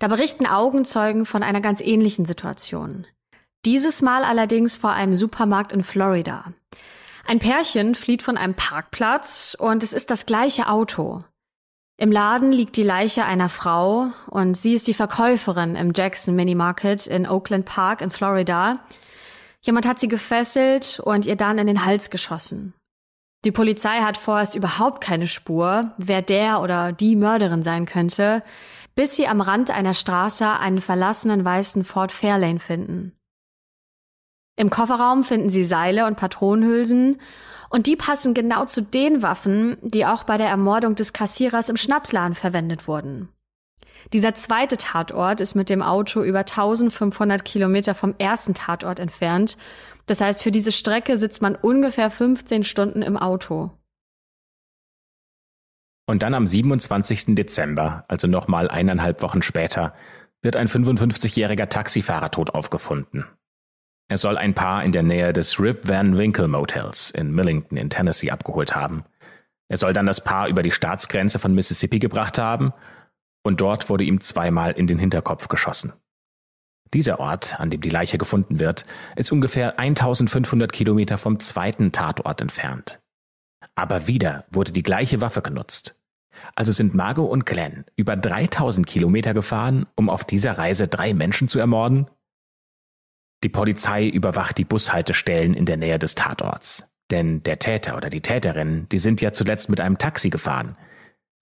da 0.00 0.08
berichten 0.08 0.46
Augenzeugen 0.46 1.24
von 1.24 1.42
einer 1.42 1.62
ganz 1.62 1.80
ähnlichen 1.80 2.26
Situation. 2.26 3.06
Dieses 3.64 4.02
Mal 4.02 4.22
allerdings 4.22 4.76
vor 4.76 4.90
einem 4.90 5.14
Supermarkt 5.14 5.72
in 5.72 5.82
Florida. 5.82 6.52
Ein 7.26 7.38
Pärchen 7.38 7.94
flieht 7.94 8.22
von 8.22 8.36
einem 8.36 8.54
Parkplatz 8.54 9.56
und 9.58 9.82
es 9.82 9.92
ist 9.92 10.10
das 10.10 10.26
gleiche 10.26 10.68
Auto. 10.68 11.24
Im 11.96 12.12
Laden 12.12 12.52
liegt 12.52 12.76
die 12.76 12.82
Leiche 12.82 13.24
einer 13.24 13.48
Frau 13.48 14.08
und 14.28 14.56
sie 14.56 14.74
ist 14.74 14.86
die 14.88 14.94
Verkäuferin 14.94 15.74
im 15.76 15.92
Jackson 15.94 16.34
Mini 16.34 16.54
Market 16.54 17.06
in 17.06 17.26
Oakland 17.26 17.64
Park 17.64 18.00
in 18.00 18.10
Florida. 18.10 18.80
Jemand 19.62 19.86
hat 19.86 19.98
sie 19.98 20.08
gefesselt 20.08 21.00
und 21.02 21.24
ihr 21.24 21.36
dann 21.36 21.56
in 21.56 21.66
den 21.66 21.84
Hals 21.86 22.10
geschossen. 22.10 22.74
Die 23.44 23.52
Polizei 23.52 24.00
hat 24.00 24.18
vorerst 24.18 24.54
überhaupt 24.54 25.02
keine 25.02 25.26
Spur, 25.26 25.92
wer 25.96 26.20
der 26.20 26.60
oder 26.60 26.92
die 26.92 27.16
Mörderin 27.16 27.62
sein 27.62 27.86
könnte, 27.86 28.42
bis 28.94 29.16
sie 29.16 29.26
am 29.26 29.40
Rand 29.40 29.70
einer 29.70 29.94
Straße 29.94 30.48
einen 30.48 30.80
verlassenen 30.80 31.44
weißen 31.44 31.84
Ford 31.84 32.12
Fairlane 32.12 32.58
finden. 32.58 33.12
Im 34.56 34.70
Kofferraum 34.70 35.24
finden 35.24 35.50
sie 35.50 35.64
Seile 35.64 36.06
und 36.06 36.16
Patronenhülsen 36.16 37.20
und 37.70 37.86
die 37.86 37.96
passen 37.96 38.34
genau 38.34 38.66
zu 38.66 38.82
den 38.82 39.22
Waffen, 39.22 39.76
die 39.82 40.06
auch 40.06 40.22
bei 40.22 40.36
der 40.36 40.48
Ermordung 40.48 40.94
des 40.94 41.12
Kassierers 41.12 41.68
im 41.68 41.76
Schnapsladen 41.76 42.34
verwendet 42.34 42.86
wurden. 42.86 43.28
Dieser 44.12 44.34
zweite 44.34 44.76
Tatort 44.76 45.40
ist 45.40 45.54
mit 45.54 45.70
dem 45.70 45.82
Auto 45.82 46.22
über 46.22 46.40
1500 46.40 47.44
Kilometer 47.44 47.94
vom 47.94 48.14
ersten 48.18 48.54
Tatort 48.54 49.00
entfernt. 49.00 49.56
Das 50.06 50.20
heißt, 50.20 50.42
für 50.42 50.52
diese 50.52 50.72
Strecke 50.72 51.16
sitzt 51.16 51.42
man 51.42 51.56
ungefähr 51.56 52.10
15 52.10 52.62
Stunden 52.64 53.02
im 53.02 53.16
Auto. 53.16 53.72
Und 56.06 56.22
dann 56.22 56.34
am 56.34 56.46
27. 56.46 57.34
Dezember, 57.34 58.04
also 58.08 58.28
nochmal 58.28 58.68
eineinhalb 58.68 59.22
Wochen 59.22 59.42
später, 59.42 59.94
wird 60.42 60.54
ein 60.54 60.68
55-jähriger 60.68 61.68
Taxifahrer 61.68 62.30
tot 62.30 62.50
aufgefunden. 62.50 63.24
Er 64.08 64.18
soll 64.18 64.36
ein 64.36 64.54
Paar 64.54 64.84
in 64.84 64.92
der 64.92 65.02
Nähe 65.02 65.32
des 65.32 65.58
Rip 65.58 65.88
Van 65.88 66.18
Winkle 66.18 66.48
Motels 66.48 67.10
in 67.10 67.32
Millington 67.32 67.78
in 67.78 67.90
Tennessee 67.90 68.30
abgeholt 68.30 68.76
haben. 68.76 69.04
Er 69.68 69.78
soll 69.78 69.92
dann 69.92 70.06
das 70.06 70.22
Paar 70.22 70.48
über 70.48 70.62
die 70.62 70.70
Staatsgrenze 70.70 71.38
von 71.38 71.54
Mississippi 71.54 71.98
gebracht 71.98 72.38
haben 72.38 72.72
und 73.42 73.60
dort 73.60 73.88
wurde 73.88 74.04
ihm 74.04 74.20
zweimal 74.20 74.72
in 74.72 74.86
den 74.86 74.98
Hinterkopf 74.98 75.48
geschossen. 75.48 75.94
Dieser 76.92 77.18
Ort, 77.18 77.58
an 77.58 77.70
dem 77.70 77.80
die 77.80 77.90
Leiche 77.90 78.18
gefunden 78.18 78.60
wird, 78.60 78.86
ist 79.16 79.32
ungefähr 79.32 79.78
1500 79.78 80.70
Kilometer 80.70 81.18
vom 81.18 81.40
zweiten 81.40 81.90
Tatort 81.90 82.40
entfernt. 82.40 83.02
Aber 83.74 84.06
wieder 84.06 84.44
wurde 84.50 84.70
die 84.70 84.82
gleiche 84.82 85.20
Waffe 85.20 85.42
genutzt. 85.42 86.00
Also 86.54 86.72
sind 86.72 86.94
Margot 86.94 87.28
und 87.28 87.46
Glenn 87.46 87.84
über 87.96 88.16
3000 88.16 88.86
Kilometer 88.86 89.34
gefahren, 89.34 89.86
um 89.96 90.10
auf 90.10 90.24
dieser 90.24 90.58
Reise 90.58 90.86
drei 90.86 91.14
Menschen 91.14 91.48
zu 91.48 91.58
ermorden? 91.58 92.06
Die 93.44 93.50
Polizei 93.50 94.08
überwacht 94.08 94.56
die 94.56 94.64
Bushaltestellen 94.64 95.52
in 95.52 95.66
der 95.66 95.76
Nähe 95.76 95.98
des 95.98 96.14
Tatorts. 96.14 96.90
Denn 97.10 97.42
der 97.42 97.58
Täter 97.58 97.94
oder 97.94 98.08
die 98.08 98.22
Täterin, 98.22 98.88
die 98.88 98.98
sind 98.98 99.20
ja 99.20 99.34
zuletzt 99.34 99.68
mit 99.68 99.82
einem 99.82 99.98
Taxi 99.98 100.30
gefahren. 100.30 100.78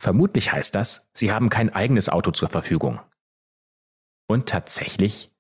Vermutlich 0.01 0.53
heißt 0.53 0.75
das, 0.75 1.09
sie 1.15 1.31
haben 1.31 1.49
kein 1.49 1.71
eigenes 1.71 2.09
Auto 2.09 2.33
zur 2.33 2.49
Verfügung. 2.49 2.99
Und 4.27 4.49
tatsächlich, 4.49 5.31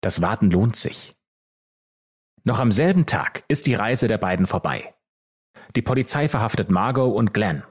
das 0.00 0.22
Warten 0.22 0.50
lohnt 0.50 0.76
sich. 0.76 1.14
Noch 2.42 2.58
am 2.58 2.72
selben 2.72 3.04
Tag 3.04 3.44
ist 3.48 3.66
die 3.66 3.74
Reise 3.74 4.08
der 4.08 4.16
beiden 4.16 4.46
vorbei. 4.46 4.94
Die 5.76 5.82
Polizei 5.82 6.30
verhaftet 6.30 6.70
Margot 6.70 7.14
und 7.14 7.34
Glenn. 7.34 7.64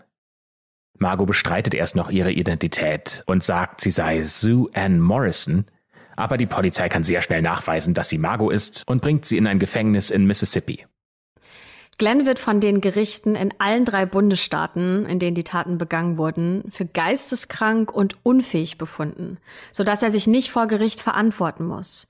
Margot 1.00 1.26
bestreitet 1.26 1.74
erst 1.74 1.96
noch 1.96 2.12
ihre 2.12 2.32
Identität 2.32 3.24
und 3.26 3.44
sagt, 3.44 3.82
sie 3.82 3.90
sei 3.90 4.22
Sue 4.22 4.70
Ann 4.76 5.00
Morrison, 5.00 5.66
aber 6.18 6.38
die 6.38 6.46
Polizei 6.46 6.90
kann 6.90 7.04
sehr 7.04 7.22
schnell 7.22 7.42
nachweisen, 7.42 7.94
dass 7.94 8.10
sie 8.10 8.18
Margot 8.18 8.52
ist 8.52 8.84
und 8.86 9.02
bringt 9.02 9.26
sie 9.26 9.38
in 9.38 9.48
ein 9.48 9.60
Gefängnis 9.60 10.12
in 10.12 10.26
Mississippi. 10.26 10.86
Glenn 11.98 12.28
wird 12.28 12.38
von 12.38 12.60
den 12.60 12.80
Gerichten 12.80 13.36
in 13.36 13.54
allen 13.58 13.86
drei 13.86 14.06
Bundesstaaten, 14.06 15.08
in 15.08 15.18
denen 15.18 15.34
die 15.34 15.44
Taten 15.44 15.80
begangen 15.80 16.18
wurden, 16.18 16.64
für 16.70 16.86
geisteskrank 16.86 17.92
und 17.92 18.18
unfähig 18.24 18.78
befunden, 18.78 19.38
sodass 19.74 20.04
er 20.04 20.12
sich 20.12 20.28
nicht 20.28 20.52
vor 20.52 20.68
Gericht 20.68 21.02
verantworten 21.02 21.66
muss. 21.66 22.08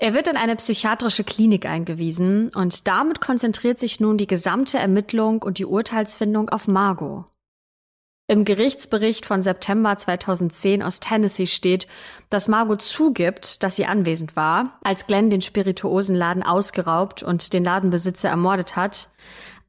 Er 0.00 0.14
wird 0.14 0.28
in 0.28 0.36
eine 0.36 0.56
psychiatrische 0.56 1.24
Klinik 1.24 1.66
eingewiesen 1.66 2.50
und 2.54 2.88
damit 2.88 3.20
konzentriert 3.20 3.78
sich 3.78 4.00
nun 4.00 4.16
die 4.16 4.28
gesamte 4.28 4.78
Ermittlung 4.78 5.42
und 5.42 5.58
die 5.58 5.66
Urteilsfindung 5.66 6.50
auf 6.50 6.66
Margot. 6.68 7.24
Im 8.30 8.44
Gerichtsbericht 8.44 9.24
von 9.24 9.40
September 9.40 9.96
2010 9.96 10.82
aus 10.82 11.00
Tennessee 11.00 11.46
steht, 11.46 11.88
dass 12.28 12.46
Margot 12.46 12.82
zugibt, 12.82 13.62
dass 13.62 13.76
sie 13.76 13.86
anwesend 13.86 14.36
war, 14.36 14.78
als 14.84 15.06
Glenn 15.06 15.30
den 15.30 15.40
Spirituosenladen 15.40 16.42
ausgeraubt 16.42 17.22
und 17.22 17.54
den 17.54 17.64
Ladenbesitzer 17.64 18.28
ermordet 18.28 18.76
hat. 18.76 19.08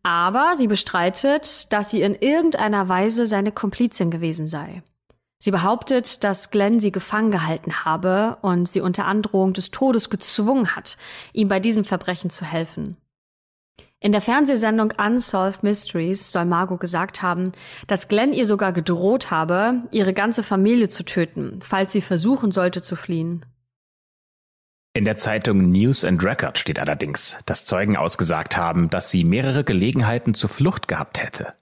Aber 0.03 0.55
sie 0.57 0.67
bestreitet, 0.67 1.71
dass 1.71 1.89
sie 1.89 2.01
in 2.01 2.15
irgendeiner 2.15 2.89
Weise 2.89 3.27
seine 3.27 3.53
Komplizin 3.53 4.11
gewesen 4.11 4.45
sei. 4.45 4.83
Sie 5.41 5.51
behauptet, 5.51 6.25
dass 6.25 6.51
Glenn 6.51 6.81
sie 6.81 6.91
gefangen 6.91 7.31
gehalten 7.31 7.85
habe 7.85 8.39
und 8.41 8.67
sie 8.67 8.81
unter 8.81 9.05
Androhung 9.05 9.53
des 9.53 9.71
Todes 9.71 10.09
gezwungen 10.09 10.75
hat, 10.75 10.97
ihm 11.31 11.47
bei 11.47 11.61
diesem 11.61 11.85
Verbrechen 11.85 12.29
zu 12.29 12.43
helfen. 12.43 12.97
In 14.01 14.13
der 14.13 14.21
Fernsehsendung 14.21 14.93
Unsolved 14.97 15.61
Mysteries 15.61 16.31
soll 16.31 16.45
Margot 16.45 16.79
gesagt 16.79 17.21
haben, 17.21 17.51
dass 17.87 18.07
Glenn 18.07 18.31
ihr 18.31 18.45
sogar 18.45 18.71
gedroht 18.71 19.29
habe, 19.29 19.83
ihre 19.91 20.13
ganze 20.13 20.41
Familie 20.41 20.87
zu 20.87 21.03
töten, 21.03 21.59
falls 21.61 21.91
sie 21.91 22.01
versuchen 22.01 22.51
sollte 22.51 22.81
zu 22.81 22.95
fliehen. 22.95 23.45
In 24.93 25.03
der 25.03 25.17
Zeitung 25.17 25.67
News 25.67 26.05
and 26.05 26.23
Record 26.23 26.57
steht 26.57 26.79
allerdings, 26.79 27.37
dass 27.45 27.65
Zeugen 27.65 27.97
ausgesagt 27.97 28.55
haben, 28.55 28.89
dass 28.89 29.11
sie 29.11 29.25
mehrere 29.25 29.65
Gelegenheiten 29.65 30.33
zur 30.33 30.49
Flucht 30.49 30.87
gehabt 30.87 31.21
hätte. 31.21 31.53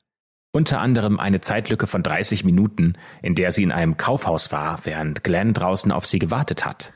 Unter 0.52 0.80
anderem 0.80 1.20
eine 1.20 1.42
Zeitlücke 1.42 1.88
von 1.88 2.04
30 2.04 2.44
Minuten, 2.44 2.94
in 3.22 3.36
der 3.36 3.52
sie 3.52 3.64
in 3.64 3.72
einem 3.72 3.98
Kaufhaus 3.98 4.52
war, 4.52 4.86
während 4.86 5.24
Glenn 5.24 5.54
draußen 5.54 5.92
auf 5.92 6.06
sie 6.06 6.20
gewartet 6.20 6.66
hat. 6.66 6.94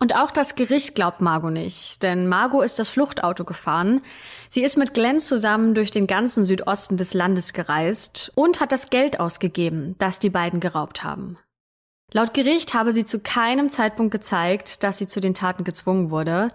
Und 0.00 0.14
auch 0.14 0.30
das 0.30 0.54
Gericht 0.54 0.94
glaubt 0.94 1.20
Margot 1.20 1.52
nicht, 1.52 2.04
denn 2.04 2.28
Margot 2.28 2.64
ist 2.64 2.78
das 2.78 2.88
Fluchtauto 2.88 3.44
gefahren. 3.44 4.00
Sie 4.48 4.62
ist 4.62 4.78
mit 4.78 4.94
Glenn 4.94 5.18
zusammen 5.18 5.74
durch 5.74 5.90
den 5.90 6.06
ganzen 6.06 6.44
Südosten 6.44 6.96
des 6.96 7.14
Landes 7.14 7.52
gereist 7.52 8.30
und 8.36 8.60
hat 8.60 8.70
das 8.70 8.90
Geld 8.90 9.18
ausgegeben, 9.18 9.96
das 9.98 10.20
die 10.20 10.30
beiden 10.30 10.60
geraubt 10.60 11.02
haben. 11.02 11.36
Laut 12.12 12.32
Gericht 12.32 12.74
habe 12.74 12.92
sie 12.92 13.04
zu 13.04 13.18
keinem 13.18 13.70
Zeitpunkt 13.70 14.12
gezeigt, 14.12 14.84
dass 14.84 14.98
sie 14.98 15.08
zu 15.08 15.20
den 15.20 15.34
Taten 15.34 15.64
gezwungen 15.64 16.10
wurde. 16.10 16.48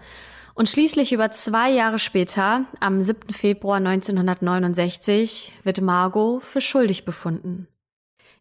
Und 0.54 0.68
schließlich 0.68 1.12
über 1.12 1.30
zwei 1.30 1.70
Jahre 1.70 1.98
später, 1.98 2.64
am 2.80 3.02
7. 3.02 3.32
Februar 3.32 3.76
1969, 3.76 5.52
wird 5.64 5.80
Margot 5.80 6.44
für 6.44 6.60
schuldig 6.60 7.04
befunden. 7.04 7.68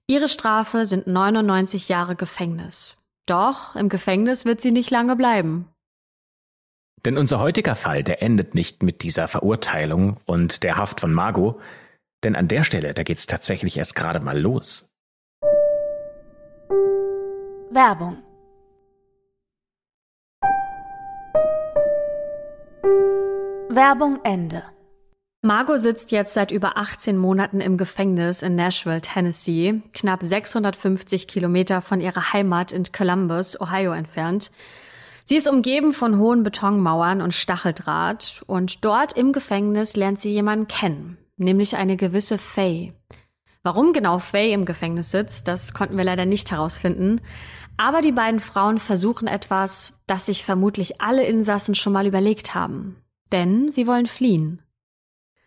Ihre 0.07 0.29
Strafe 0.29 0.85
sind 0.85 1.07
99 1.07 1.89
Jahre 1.89 2.15
Gefängnis. 2.15 3.02
Doch 3.25 3.75
im 3.75 3.89
Gefängnis 3.89 4.45
wird 4.45 4.59
sie 4.61 4.71
nicht 4.71 4.91
lange 4.91 5.15
bleiben. 5.15 5.69
Denn 7.05 7.17
unser 7.17 7.39
heutiger 7.39 7.75
Fall, 7.75 8.03
der 8.03 8.21
endet 8.21 8.55
nicht 8.55 8.83
mit 8.83 9.03
dieser 9.03 9.27
Verurteilung 9.27 10.17
und 10.25 10.63
der 10.63 10.77
Haft 10.77 11.01
von 11.01 11.13
Margot, 11.13 11.61
denn 12.23 12.35
an 12.35 12.47
der 12.47 12.63
Stelle, 12.63 12.93
da 12.93 13.03
geht's 13.03 13.27
tatsächlich 13.27 13.77
erst 13.77 13.95
gerade 13.95 14.19
mal 14.21 14.39
los. 14.39 14.89
Werbung 17.71 18.17
Werbung 23.69 24.19
Ende 24.23 24.63
Margot 25.45 25.77
sitzt 25.77 26.11
jetzt 26.11 26.33
seit 26.33 26.51
über 26.51 26.77
18 26.77 27.17
Monaten 27.17 27.59
im 27.59 27.75
Gefängnis 27.75 28.43
in 28.43 28.55
Nashville, 28.55 29.01
Tennessee, 29.01 29.81
knapp 29.91 30.23
650 30.23 31.27
Kilometer 31.27 31.81
von 31.81 31.99
ihrer 31.99 32.31
Heimat 32.31 32.71
in 32.71 32.85
Columbus, 32.93 33.59
Ohio 33.59 33.91
entfernt. 33.91 34.51
Sie 35.25 35.35
ist 35.35 35.49
umgeben 35.49 35.91
von 35.91 36.17
hohen 36.17 36.43
Betonmauern 36.43 37.21
und 37.21 37.33
Stacheldraht 37.33 38.41
und 38.47 38.85
dort 38.85 39.17
im 39.17 39.33
Gefängnis 39.33 39.97
lernt 39.97 40.17
sie 40.17 40.31
jemanden 40.31 40.69
kennen, 40.69 41.17
nämlich 41.35 41.75
eine 41.75 41.97
gewisse 41.97 42.37
Faye. 42.37 42.93
Warum 43.63 43.91
genau 43.91 44.19
Faye 44.19 44.53
im 44.53 44.63
Gefängnis 44.63 45.11
sitzt, 45.11 45.49
das 45.49 45.73
konnten 45.73 45.97
wir 45.97 46.05
leider 46.05 46.25
nicht 46.25 46.51
herausfinden. 46.51 47.19
Aber 47.75 47.99
die 47.99 48.13
beiden 48.13 48.39
Frauen 48.39 48.79
versuchen 48.79 49.27
etwas, 49.27 50.01
das 50.07 50.27
sich 50.27 50.45
vermutlich 50.45 51.01
alle 51.01 51.25
Insassen 51.25 51.75
schon 51.75 51.91
mal 51.91 52.07
überlegt 52.07 52.55
haben. 52.55 52.95
Denn 53.33 53.71
sie 53.71 53.87
wollen 53.87 54.05
fliehen. 54.05 54.61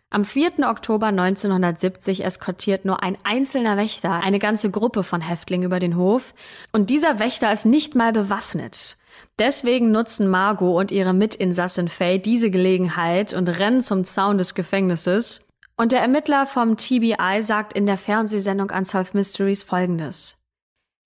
Am 0.09 0.23
4. 0.23 0.59
Oktober 0.69 1.07
1970 1.07 2.23
eskortiert 2.23 2.85
nur 2.85 3.03
ein 3.03 3.17
einzelner 3.25 3.75
Wächter 3.75 4.11
eine 4.11 4.39
ganze 4.39 4.71
Gruppe 4.71 5.03
von 5.03 5.19
Häftlingen 5.19 5.65
über 5.65 5.81
den 5.81 5.97
Hof 5.97 6.33
und 6.71 6.89
dieser 6.89 7.19
Wächter 7.19 7.51
ist 7.51 7.65
nicht 7.65 7.93
mal 7.93 8.13
bewaffnet. 8.13 8.97
Deswegen 9.37 9.91
nutzen 9.91 10.29
Margot 10.29 10.79
und 10.79 10.91
ihre 10.91 11.13
Mitinsassin 11.13 11.89
Faye 11.89 12.19
diese 12.19 12.49
Gelegenheit 12.49 13.33
und 13.33 13.49
rennen 13.49 13.81
zum 13.81 14.05
Zaun 14.05 14.37
des 14.37 14.55
Gefängnisses. 14.55 15.45
Und 15.75 15.91
der 15.91 16.01
Ermittler 16.01 16.47
vom 16.47 16.77
TBI 16.77 17.41
sagt 17.41 17.73
in 17.73 17.85
der 17.85 17.97
Fernsehsendung 17.97 18.69
Unsolved 18.69 19.13
Mysteries 19.13 19.61
folgendes. 19.61 20.41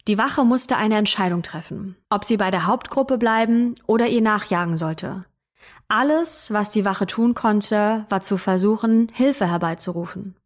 Die 0.08 0.18
Wache 0.18 0.46
musste 0.46 0.78
eine 0.78 0.98
Entscheidung 0.98 1.42
treffen, 1.42 1.98
ob 2.10 2.24
sie 2.24 2.38
bei 2.38 2.52
der 2.52 2.68
Hauptgruppe 2.68 3.18
bleiben 3.18 3.76
oder 3.88 4.08
ihr 4.08 4.22
nachjagen 4.22 4.78
sollte. 4.78 5.26
Alles, 5.94 6.54
was 6.54 6.70
die 6.70 6.86
Wache 6.86 7.06
tun 7.06 7.34
konnte, 7.34 8.06
war 8.08 8.22
zu 8.22 8.38
versuchen, 8.38 9.10
Hilfe 9.14 9.46
herbeizurufen. 9.46 10.38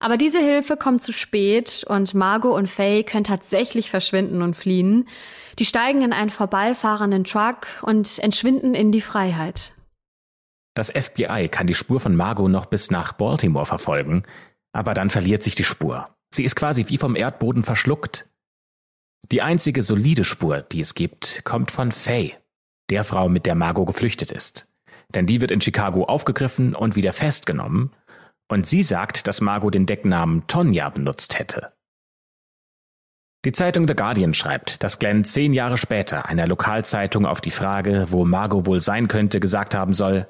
Aber 0.00 0.18
diese 0.18 0.38
Hilfe 0.38 0.76
kommt 0.76 1.00
zu 1.00 1.14
spät 1.14 1.82
und 1.88 2.12
Margot 2.12 2.54
und 2.54 2.68
Faye 2.68 3.04
können 3.04 3.24
tatsächlich 3.24 3.88
verschwinden 3.88 4.42
und 4.42 4.54
fliehen. 4.54 5.08
Die 5.58 5.64
steigen 5.64 6.02
in 6.02 6.12
einen 6.12 6.28
vorbeifahrenden 6.28 7.24
Truck 7.24 7.68
und 7.80 8.18
entschwinden 8.18 8.74
in 8.74 8.92
die 8.92 9.00
Freiheit. 9.00 9.72
Das 10.74 10.90
FBI 10.90 11.48
kann 11.50 11.66
die 11.66 11.74
Spur 11.74 11.98
von 11.98 12.14
Margot 12.14 12.50
noch 12.50 12.66
bis 12.66 12.90
nach 12.90 13.12
Baltimore 13.12 13.64
verfolgen, 13.64 14.24
aber 14.74 14.92
dann 14.92 15.08
verliert 15.08 15.42
sich 15.42 15.54
die 15.54 15.64
Spur. 15.64 16.14
Sie 16.34 16.44
ist 16.44 16.54
quasi 16.54 16.84
wie 16.88 16.98
vom 16.98 17.16
Erdboden 17.16 17.62
verschluckt. 17.62 18.28
Die 19.32 19.40
einzige 19.40 19.82
solide 19.82 20.24
Spur, 20.24 20.60
die 20.60 20.82
es 20.82 20.94
gibt, 20.94 21.46
kommt 21.46 21.70
von 21.70 21.92
Faye, 21.92 22.36
der 22.90 23.04
Frau, 23.04 23.28
mit 23.28 23.46
der 23.46 23.54
Margot 23.54 23.86
geflüchtet 23.86 24.32
ist. 24.32 24.68
Denn 25.14 25.26
die 25.26 25.40
wird 25.40 25.50
in 25.50 25.60
Chicago 25.60 26.04
aufgegriffen 26.04 26.74
und 26.74 26.96
wieder 26.96 27.12
festgenommen, 27.12 27.92
und 28.50 28.66
sie 28.66 28.82
sagt, 28.82 29.26
dass 29.28 29.42
Margot 29.42 29.74
den 29.74 29.84
Decknamen 29.84 30.46
Tonja 30.46 30.88
benutzt 30.88 31.38
hätte. 31.38 31.72
Die 33.44 33.52
Zeitung 33.52 33.86
The 33.86 33.94
Guardian 33.94 34.32
schreibt, 34.32 34.82
dass 34.82 34.98
Glenn 34.98 35.22
zehn 35.22 35.52
Jahre 35.52 35.76
später 35.76 36.26
einer 36.26 36.46
Lokalzeitung 36.46 37.26
auf 37.26 37.40
die 37.40 37.50
Frage, 37.50 38.06
wo 38.08 38.24
Margot 38.24 38.66
wohl 38.66 38.80
sein 38.80 39.06
könnte, 39.06 39.38
gesagt 39.38 39.74
haben 39.74 39.92
soll, 39.92 40.28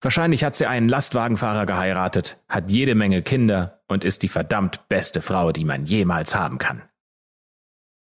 Wahrscheinlich 0.00 0.44
hat 0.44 0.54
sie 0.54 0.66
einen 0.66 0.88
Lastwagenfahrer 0.88 1.66
geheiratet, 1.66 2.42
hat 2.48 2.70
jede 2.70 2.94
Menge 2.94 3.22
Kinder 3.22 3.82
und 3.88 4.04
ist 4.04 4.22
die 4.22 4.28
verdammt 4.28 4.88
beste 4.88 5.22
Frau, 5.22 5.50
die 5.50 5.64
man 5.64 5.84
jemals 5.84 6.36
haben 6.36 6.58
kann. 6.58 6.82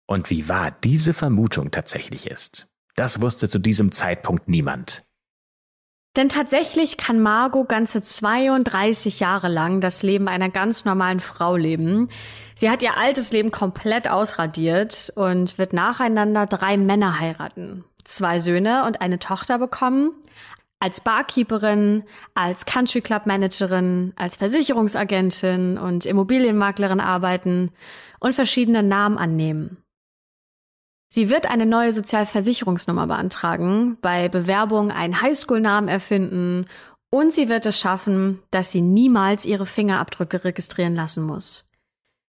Und 0.08 0.30
wie 0.30 0.48
wahr 0.48 0.72
diese 0.72 1.14
Vermutung 1.14 1.72
tatsächlich 1.72 2.28
ist, 2.28 2.68
das 2.96 3.22
wusste 3.22 3.50
zu 3.50 3.60
diesem 3.60 3.92
Zeitpunkt 3.92 4.48
niemand. 4.48 5.04
Denn 6.16 6.30
tatsächlich 6.30 6.98
kann 6.98 7.20
Margot 7.20 7.68
ganze 7.68 8.02
32 8.02 9.20
Jahre 9.20 9.48
lang 9.48 9.82
das 9.82 10.04
Leben 10.04 10.28
einer 10.28 10.50
ganz 10.50 10.86
normalen 10.86 11.20
Frau 11.20 11.56
leben. 11.56 12.10
Sie 12.54 12.70
hat 12.70 12.84
ihr 12.84 12.98
altes 12.98 13.32
Leben 13.32 13.50
komplett 13.50 14.08
ausradiert 14.08 15.12
und 15.16 15.58
wird 15.58 15.74
nacheinander 15.74 16.46
drei 16.46 16.78
Männer 16.78 17.20
heiraten, 17.20 17.84
zwei 18.04 18.40
Söhne 18.40 18.86
und 18.86 19.02
eine 19.02 19.18
Tochter 19.18 19.58
bekommen, 19.58 20.12
als 20.80 21.02
Barkeeperin, 21.02 22.04
als 22.36 22.66
Country 22.66 23.02
Club 23.02 23.26
Managerin, 23.26 24.14
als 24.16 24.36
Versicherungsagentin 24.36 25.80
und 25.80 26.06
Immobilienmaklerin 26.06 27.00
arbeiten 27.00 27.72
und 28.20 28.36
verschiedene 28.36 28.84
Namen 28.84 29.18
annehmen. 29.18 29.83
Sie 31.16 31.30
wird 31.30 31.48
eine 31.48 31.68
neue 31.68 31.94
Sozialversicherungsnummer 31.94 33.06
beantragen, 33.06 34.00
bei 34.02 34.30
Bewerbung 34.30 34.90
einen 34.90 35.22
Highschool-Namen 35.22 35.88
erfinden 35.88 36.66
und 37.12 37.32
sie 37.32 37.50
wird 37.50 37.68
es 37.68 37.80
schaffen, 37.80 38.40
dass 38.50 38.72
sie 38.72 38.82
niemals 38.82 39.46
ihre 39.46 39.68
Fingerabdrücke 39.68 40.44
registrieren 40.44 40.96
lassen 40.96 41.24
muss. 41.24 41.70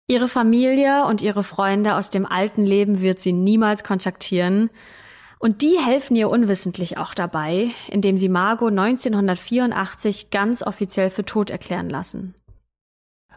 Ihre 0.07 0.29
Familie 0.29 1.05
und 1.05 1.21
ihre 1.21 1.43
Freunde 1.43 1.95
aus 1.95 2.09
dem 2.09 2.25
alten 2.25 2.65
Leben 2.65 3.03
wird 3.03 3.21
sie 3.21 3.35
niemals 3.35 3.85
kontaktieren 3.85 4.71
und 5.39 5.61
die 5.61 5.77
helfen 5.79 6.17
ihr 6.17 6.31
unwissentlich 6.31 6.97
auch 6.97 7.13
dabei, 7.13 7.73
indem 7.89 8.17
sie 8.17 8.31
Margot 8.31 8.71
1984 8.71 10.31
ganz 10.31 10.63
offiziell 10.63 11.11
für 11.11 11.27
tot 11.27 11.51
erklären 11.51 11.91
lassen. 11.91 12.35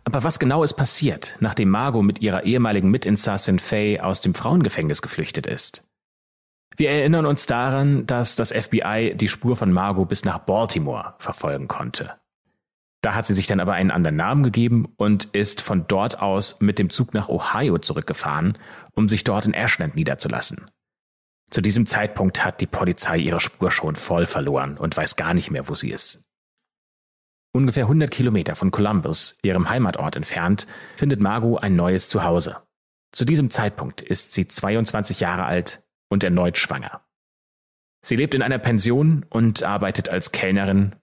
Aber 0.04 0.24
was 0.24 0.40
genau 0.40 0.64
ist 0.64 0.74
passiert, 0.74 1.38
nachdem 1.40 1.70
Margot 1.70 2.04
mit 2.04 2.22
ihrer 2.22 2.44
ehemaligen 2.44 2.92
Mitinsassin 2.92 3.60
Faye 3.60 4.00
aus 4.00 4.22
dem 4.22 4.34
Frauengefängnis 4.34 5.02
geflüchtet 5.02 5.48
ist? 5.48 5.84
Wir 6.76 6.90
erinnern 6.90 7.26
uns 7.26 7.46
daran, 7.46 8.06
dass 8.08 8.36
das 8.36 8.52
FBI 8.52 9.14
die 9.16 9.28
Spur 9.28 9.56
von 9.56 9.72
Margot 9.72 10.10
bis 10.10 10.26
nach 10.26 10.40
Baltimore 10.40 11.14
verfolgen 11.20 11.68
konnte. 11.68 12.14
Da 13.02 13.16
hat 13.16 13.26
sie 13.26 13.34
sich 13.34 13.48
dann 13.48 13.60
aber 13.60 13.74
einen 13.74 13.92
anderen 13.92 14.16
Namen 14.16 14.44
gegeben 14.44 14.88
und 14.96 15.26
ist 15.26 15.62
von 15.62 15.88
dort 15.88 16.20
aus 16.20 16.62
mit 16.62 16.80
dem 16.80 16.90
Zug 16.90 17.14
nach 17.14 17.28
Ohio 17.28 17.78
zurückgefahren, 17.78 18.58
um 18.94 19.10
sich 19.10 19.24
dort 19.24 19.46
in 19.46 19.54
Ashland 19.54 19.96
niederzulassen. 19.96 20.72
Zu 21.52 21.62
diesem 21.62 21.86
Zeitpunkt 21.86 22.44
hat 22.44 22.62
die 22.62 22.66
Polizei 22.66 23.18
ihre 23.18 23.40
Spur 23.40 23.70
schon 23.72 23.96
voll 23.96 24.26
verloren 24.26 24.78
und 24.78 24.98
weiß 24.98 25.18
gar 25.18 25.34
nicht 25.34 25.52
mehr, 25.52 25.68
wo 25.68 25.76
sie 25.76 25.92
ist. 25.92 26.24
Ungefähr 27.56 27.84
100 27.84 28.10
Kilometer 28.10 28.56
von 28.56 28.72
Columbus, 28.72 29.38
ihrem 29.44 29.70
Heimatort 29.70 30.16
entfernt, 30.16 30.66
findet 30.96 31.20
Margot 31.20 31.62
ein 31.62 31.76
neues 31.76 32.10
Zuhause. 32.10 32.58
Zu 33.12 33.26
diesem 33.26 33.52
Zeitpunkt 33.52 34.02
ist 34.02 34.32
sie 34.32 34.48
22 34.48 35.20
Jahre 35.20 35.46
alt 35.46 35.84
und 36.10 36.24
erneut 36.24 36.58
schwanger. 36.58 37.06
Sie 38.02 38.16
lebt 38.16 38.34
in 38.34 38.42
einer 38.42 38.58
Pension 38.58 39.24
und 39.30 39.62
arbeitet 39.62 40.10
als 40.10 40.32
Kellnerin. 40.32 40.96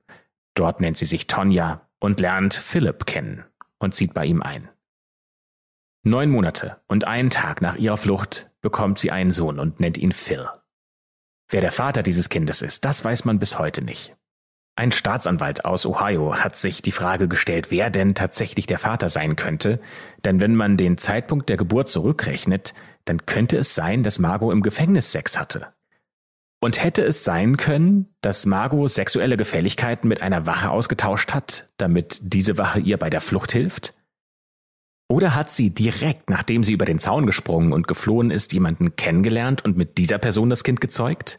Dort 0.54 0.80
nennt 0.80 0.98
sie 0.98 1.06
sich 1.06 1.28
Tonja 1.28 1.88
und 2.00 2.18
lernt 2.18 2.54
Philip 2.54 3.06
kennen 3.06 3.44
und 3.78 3.94
zieht 3.94 4.12
bei 4.12 4.26
ihm 4.26 4.42
ein. 4.42 4.68
Neun 6.02 6.30
Monate 6.30 6.80
und 6.88 7.06
einen 7.06 7.30
Tag 7.30 7.62
nach 7.62 7.76
ihrer 7.76 7.96
Flucht 7.96 8.50
bekommt 8.60 8.98
sie 8.98 9.12
einen 9.12 9.30
Sohn 9.30 9.60
und 9.60 9.78
nennt 9.78 9.98
ihn 9.98 10.12
Phil. 10.12 10.48
Wer 11.48 11.60
der 11.60 11.72
Vater 11.72 12.02
dieses 12.02 12.28
Kindes 12.28 12.60
ist, 12.60 12.84
das 12.84 13.04
weiß 13.04 13.24
man 13.24 13.38
bis 13.38 13.58
heute 13.58 13.84
nicht. 13.84 14.16
Ein 14.80 14.92
Staatsanwalt 14.92 15.66
aus 15.66 15.84
Ohio 15.84 16.36
hat 16.36 16.56
sich 16.56 16.80
die 16.80 16.90
Frage 16.90 17.28
gestellt, 17.28 17.70
wer 17.70 17.90
denn 17.90 18.14
tatsächlich 18.14 18.64
der 18.64 18.78
Vater 18.78 19.10
sein 19.10 19.36
könnte, 19.36 19.78
denn 20.24 20.40
wenn 20.40 20.54
man 20.56 20.78
den 20.78 20.96
Zeitpunkt 20.96 21.50
der 21.50 21.58
Geburt 21.58 21.90
zurückrechnet, 21.90 22.72
dann 23.04 23.26
könnte 23.26 23.58
es 23.58 23.74
sein, 23.74 24.02
dass 24.02 24.18
Margot 24.18 24.54
im 24.54 24.62
Gefängnis 24.62 25.12
Sex 25.12 25.38
hatte. 25.38 25.66
Und 26.62 26.82
hätte 26.82 27.04
es 27.04 27.24
sein 27.24 27.58
können, 27.58 28.08
dass 28.22 28.46
Margot 28.46 28.90
sexuelle 28.90 29.36
Gefälligkeiten 29.36 30.08
mit 30.08 30.22
einer 30.22 30.46
Wache 30.46 30.70
ausgetauscht 30.70 31.34
hat, 31.34 31.66
damit 31.76 32.18
diese 32.22 32.56
Wache 32.56 32.80
ihr 32.80 32.96
bei 32.96 33.10
der 33.10 33.20
Flucht 33.20 33.52
hilft? 33.52 33.92
Oder 35.10 35.34
hat 35.34 35.50
sie 35.50 35.68
direkt, 35.68 36.30
nachdem 36.30 36.64
sie 36.64 36.72
über 36.72 36.86
den 36.86 36.98
Zaun 36.98 37.26
gesprungen 37.26 37.74
und 37.74 37.86
geflohen 37.86 38.30
ist, 38.30 38.54
jemanden 38.54 38.96
kennengelernt 38.96 39.62
und 39.62 39.76
mit 39.76 39.98
dieser 39.98 40.16
Person 40.16 40.48
das 40.48 40.64
Kind 40.64 40.80
gezeugt? 40.80 41.38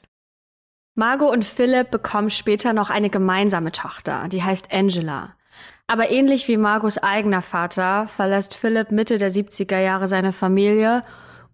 Margot 1.02 1.32
und 1.32 1.44
Philip 1.44 1.90
bekommen 1.90 2.30
später 2.30 2.74
noch 2.74 2.92
eine 2.92 3.10
gemeinsame 3.10 3.72
Tochter, 3.72 4.28
die 4.28 4.44
heißt 4.44 4.72
Angela. 4.72 5.36
Aber 5.88 6.12
ähnlich 6.12 6.48
wie 6.48 6.58
Margos 6.58 7.00
eigener 7.00 7.42
Vater 7.42 8.06
verlässt 8.06 8.54
Philip 8.54 8.92
Mitte 8.92 9.18
der 9.18 9.32
70er 9.32 9.80
Jahre 9.80 10.08
seine 10.08 10.32
Familie 10.32 11.02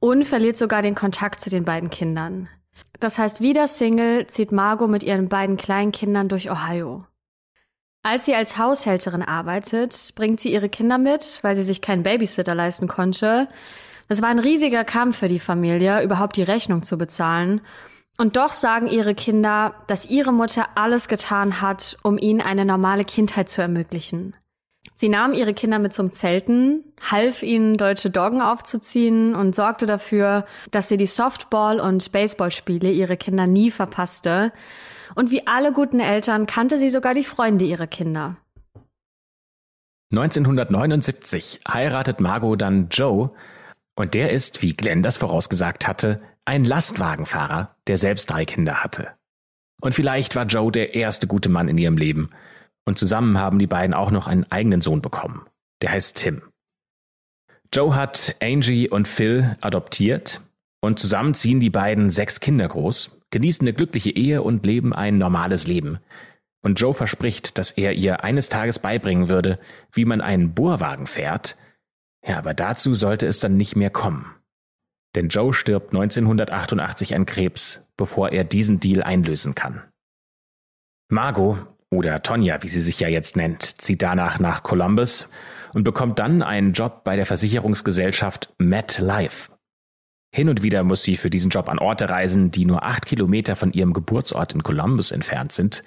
und 0.01 0.25
verliert 0.25 0.57
sogar 0.57 0.81
den 0.81 0.95
Kontakt 0.95 1.39
zu 1.39 1.49
den 1.49 1.63
beiden 1.63 1.89
Kindern. 1.89 2.49
Das 2.99 3.17
heißt, 3.17 3.39
wieder 3.39 3.69
Single 3.69 4.27
zieht 4.27 4.51
Margot 4.51 4.89
mit 4.89 5.03
ihren 5.03 5.29
beiden 5.29 5.55
kleinen 5.55 5.93
Kindern 5.93 6.27
durch 6.27 6.51
Ohio. 6.51 7.05
Als 8.03 8.25
sie 8.25 8.35
als 8.35 8.57
Haushälterin 8.57 9.23
arbeitet, 9.23 10.11
bringt 10.17 10.41
sie 10.41 10.51
ihre 10.51 10.67
Kinder 10.67 10.97
mit, 10.97 11.39
weil 11.41 11.55
sie 11.55 11.63
sich 11.63 11.81
keinen 11.81 12.03
Babysitter 12.03 12.53
leisten 12.53 12.89
konnte. 12.89 13.47
Es 14.09 14.21
war 14.21 14.27
ein 14.27 14.39
riesiger 14.39 14.83
Kampf 14.83 15.19
für 15.19 15.29
die 15.29 15.39
Familie, 15.39 16.03
überhaupt 16.03 16.35
die 16.35 16.43
Rechnung 16.43 16.83
zu 16.83 16.97
bezahlen. 16.97 17.61
Und 18.17 18.35
doch 18.35 18.51
sagen 18.51 18.87
ihre 18.87 19.13
Kinder, 19.13 19.75
dass 19.85 20.09
ihre 20.09 20.33
Mutter 20.33 20.69
alles 20.73 21.07
getan 21.07 21.61
hat, 21.61 21.97
um 22.01 22.17
ihnen 22.17 22.41
eine 22.41 22.65
normale 22.65 23.05
Kindheit 23.05 23.47
zu 23.47 23.61
ermöglichen. 23.61 24.35
Sie 24.95 25.09
nahm 25.09 25.33
ihre 25.33 25.53
Kinder 25.53 25.77
mit 25.77 25.93
zum 25.93 26.11
Zelten, 26.11 26.83
half 26.99 27.43
ihnen 27.43 27.77
deutsche 27.77 28.09
Doggen 28.09 28.41
aufzuziehen 28.41 29.35
und 29.35 29.53
sorgte 29.53 29.85
dafür, 29.85 30.45
dass 30.71 30.89
sie 30.89 30.97
die 30.97 31.05
Softball- 31.05 31.79
und 31.79 32.11
Baseballspiele 32.11 32.91
ihrer 32.91 33.15
Kinder 33.15 33.45
nie 33.45 33.69
verpasste. 33.69 34.51
Und 35.13 35.29
wie 35.29 35.45
alle 35.45 35.71
guten 35.71 35.99
Eltern 35.99 36.47
kannte 36.47 36.79
sie 36.79 36.89
sogar 36.89 37.13
die 37.13 37.23
Freunde 37.23 37.65
ihrer 37.65 37.85
Kinder. 37.85 38.37
1979 40.11 41.59
heiratet 41.67 42.19
Margot 42.19 42.59
dann 42.59 42.87
Joe 42.89 43.31
und 43.95 44.13
der 44.13 44.31
ist, 44.31 44.63
wie 44.63 44.73
Glenn 44.73 45.03
das 45.03 45.17
vorausgesagt 45.17 45.87
hatte, 45.87 46.17
ein 46.47 46.63
Lastwagenfahrer, 46.63 47.75
der 47.87 47.97
selbst 47.97 48.29
drei 48.31 48.45
Kinder 48.45 48.83
hatte. 48.83 49.09
Und 49.81 49.93
vielleicht 49.93 50.35
war 50.35 50.45
Joe 50.45 50.71
der 50.71 50.95
erste 50.95 51.27
gute 51.27 51.49
Mann 51.49 51.67
in 51.67 51.77
ihrem 51.77 51.97
Leben– 51.97 52.29
und 52.87 52.97
zusammen 52.97 53.37
haben 53.37 53.59
die 53.59 53.67
beiden 53.67 53.93
auch 53.93 54.11
noch 54.11 54.27
einen 54.27 54.49
eigenen 54.49 54.79
Sohn 54.79 55.01
bekommen. 55.01 55.45
Der 55.81 55.91
heißt 55.91 56.15
Tim. 56.15 56.41
Joe 57.73 57.93
hat 57.93 58.37
Angie 58.41 58.87
und 58.87 59.09
Phil 59.09 59.57
adoptiert 59.59 60.39
und 60.79 60.97
zusammen 60.97 61.33
ziehen 61.33 61.59
die 61.59 61.69
beiden 61.69 62.09
sechs 62.09 62.39
Kinder 62.39 62.65
groß, 62.65 63.19
genießen 63.29 63.67
eine 63.67 63.73
glückliche 63.73 64.11
Ehe 64.11 64.41
und 64.41 64.65
leben 64.65 64.93
ein 64.93 65.17
normales 65.17 65.67
Leben. 65.67 65.99
Und 66.61 66.79
Joe 66.79 66.93
verspricht, 66.93 67.57
dass 67.57 67.71
er 67.71 67.91
ihr 67.91 68.23
eines 68.23 68.47
Tages 68.47 68.79
beibringen 68.79 69.29
würde, 69.29 69.59
wie 69.91 70.05
man 70.05 70.21
einen 70.21 70.53
Bohrwagen 70.53 71.07
fährt. 71.07 71.57
Ja, 72.25 72.37
aber 72.37 72.53
dazu 72.53 72.95
sollte 72.95 73.27
es 73.27 73.41
dann 73.41 73.57
nicht 73.57 73.75
mehr 73.75 73.89
kommen. 73.89 74.33
Denn 75.15 75.29
Joe 75.29 75.53
stirbt 75.53 75.93
1988 75.93 77.15
an 77.15 77.25
Krebs, 77.25 77.87
bevor 77.97 78.31
er 78.31 78.43
diesen 78.43 78.79
Deal 78.79 79.03
einlösen 79.03 79.55
kann. 79.55 79.83
Margot 81.09 81.57
oder 81.89 82.21
Tonja, 82.21 82.61
wie 82.63 82.67
sie 82.67 82.81
sich 82.81 82.99
ja 82.99 83.07
jetzt 83.07 83.37
nennt, 83.37 83.81
zieht 83.81 84.01
danach 84.03 84.39
nach 84.39 84.63
Columbus 84.63 85.29
und 85.73 85.83
bekommt 85.83 86.19
dann 86.19 86.43
einen 86.43 86.73
Job 86.73 87.03
bei 87.03 87.15
der 87.15 87.25
Versicherungsgesellschaft 87.25 88.53
MetLife. 88.57 89.51
Hin 90.33 90.49
und 90.49 90.61
wieder 90.63 90.83
muss 90.83 91.03
sie 91.03 91.15
für 91.15 91.29
diesen 91.29 91.49
Job 91.49 91.69
an 91.69 91.79
Orte 91.79 92.09
reisen, 92.09 92.51
die 92.51 92.65
nur 92.65 92.83
acht 92.83 93.05
Kilometer 93.05 93.55
von 93.55 93.71
ihrem 93.71 93.93
Geburtsort 93.93 94.53
in 94.53 94.63
Columbus 94.63 95.11
entfernt 95.11 95.51
sind. 95.51 95.83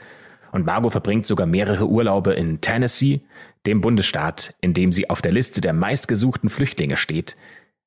Und 0.52 0.66
Margot 0.66 0.90
verbringt 0.90 1.26
sogar 1.26 1.46
mehrere 1.46 1.87
Urlaube 1.87 2.33
in 2.33 2.61
Tennessee, 2.61 3.20
dem 3.66 3.80
Bundesstaat, 3.80 4.54
in 4.61 4.74
dem 4.74 4.90
sie 4.90 5.09
auf 5.11 5.22
der 5.22 5.33
Liste 5.33 5.61
der 5.61 5.72
meistgesuchten 5.72 6.48
Flüchtlinge 6.48 6.96
steht. 6.96 7.37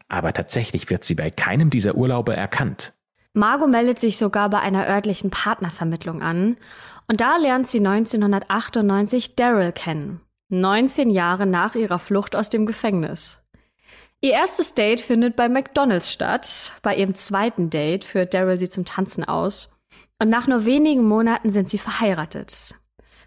Aber 0.08 0.34
tatsächlich 0.34 0.90
wird 0.90 1.04
sie 1.04 1.16
bei 1.16 1.32
keinem 1.32 1.70
dieser 1.70 1.96
Urlaube 1.96 2.36
erkannt. 2.36 2.94
Margot 3.34 3.70
meldet 3.70 4.00
sich 4.00 4.18
sogar 4.18 4.50
bei 4.50 4.60
einer 4.60 4.88
örtlichen 4.88 5.32
Partnervermittlung 5.32 6.22
an 6.22 6.58
und 7.08 7.20
da 7.20 7.38
lernt 7.38 7.68
sie 7.68 7.80
1998 7.80 9.36
Daryl 9.36 9.72
kennen, 9.72 10.22
19 10.50 11.10
Jahre 11.10 11.46
nach 11.46 11.76
ihrer 11.76 12.00
Flucht 12.00 12.36
aus 12.36 12.50
dem 12.50 12.66
Gefängnis. 12.66 13.44
Ihr 14.22 14.32
erstes 14.32 14.74
Date 14.74 15.02
findet 15.02 15.36
bei 15.36 15.50
McDonald's 15.50 16.10
statt. 16.10 16.72
Bei 16.82 16.96
ihrem 16.96 17.14
zweiten 17.14 17.70
Date 17.70 18.06
führt 18.06 18.34
Daryl 18.34 18.58
sie 18.58 18.70
zum 18.70 18.86
Tanzen 18.86 19.26
aus. 19.26 19.76
Und 20.18 20.30
nach 20.30 20.48
nur 20.48 20.64
wenigen 20.64 21.04
Monaten 21.04 21.50
sind 21.50 21.68
sie 21.68 21.78
verheiratet. 21.78 22.76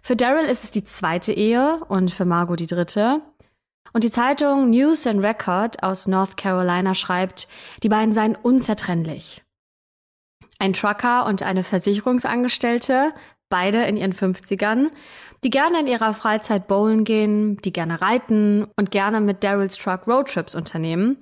Für 0.01 0.15
Daryl 0.15 0.45
ist 0.45 0.63
es 0.63 0.71
die 0.71 0.83
zweite 0.83 1.33
Ehe 1.33 1.81
und 1.87 2.09
für 2.09 2.25
Margot 2.25 2.59
die 2.59 2.65
dritte. 2.65 3.21
Und 3.97 4.03
die 4.03 4.11
Zeitung 4.11 4.69
News 4.69 5.07
and 5.07 5.23
Record 5.23 5.81
aus 5.81 6.05
North 6.05 6.37
Carolina 6.37 6.93
schreibt, 6.93 7.47
die 7.81 7.89
beiden 7.89 8.13
seien 8.13 8.35
unzertrennlich. 8.35 9.41
Ein 10.59 10.73
Trucker 10.73 11.25
und 11.25 11.41
eine 11.41 11.63
Versicherungsangestellte 11.63 13.11
beide 13.49 13.85
in 13.85 13.97
ihren 13.97 14.13
50ern, 14.13 14.91
die 15.43 15.49
gerne 15.49 15.79
in 15.79 15.87
ihrer 15.87 16.13
Freizeit 16.13 16.67
bowlen 16.67 17.05
gehen, 17.05 17.57
die 17.63 17.73
gerne 17.73 17.99
reiten 17.99 18.67
und 18.75 18.91
gerne 18.91 19.19
mit 19.19 19.43
Daryls 19.43 19.77
Truck 19.77 20.05
Roadtrips 20.05 20.53
unternehmen. 20.53 21.17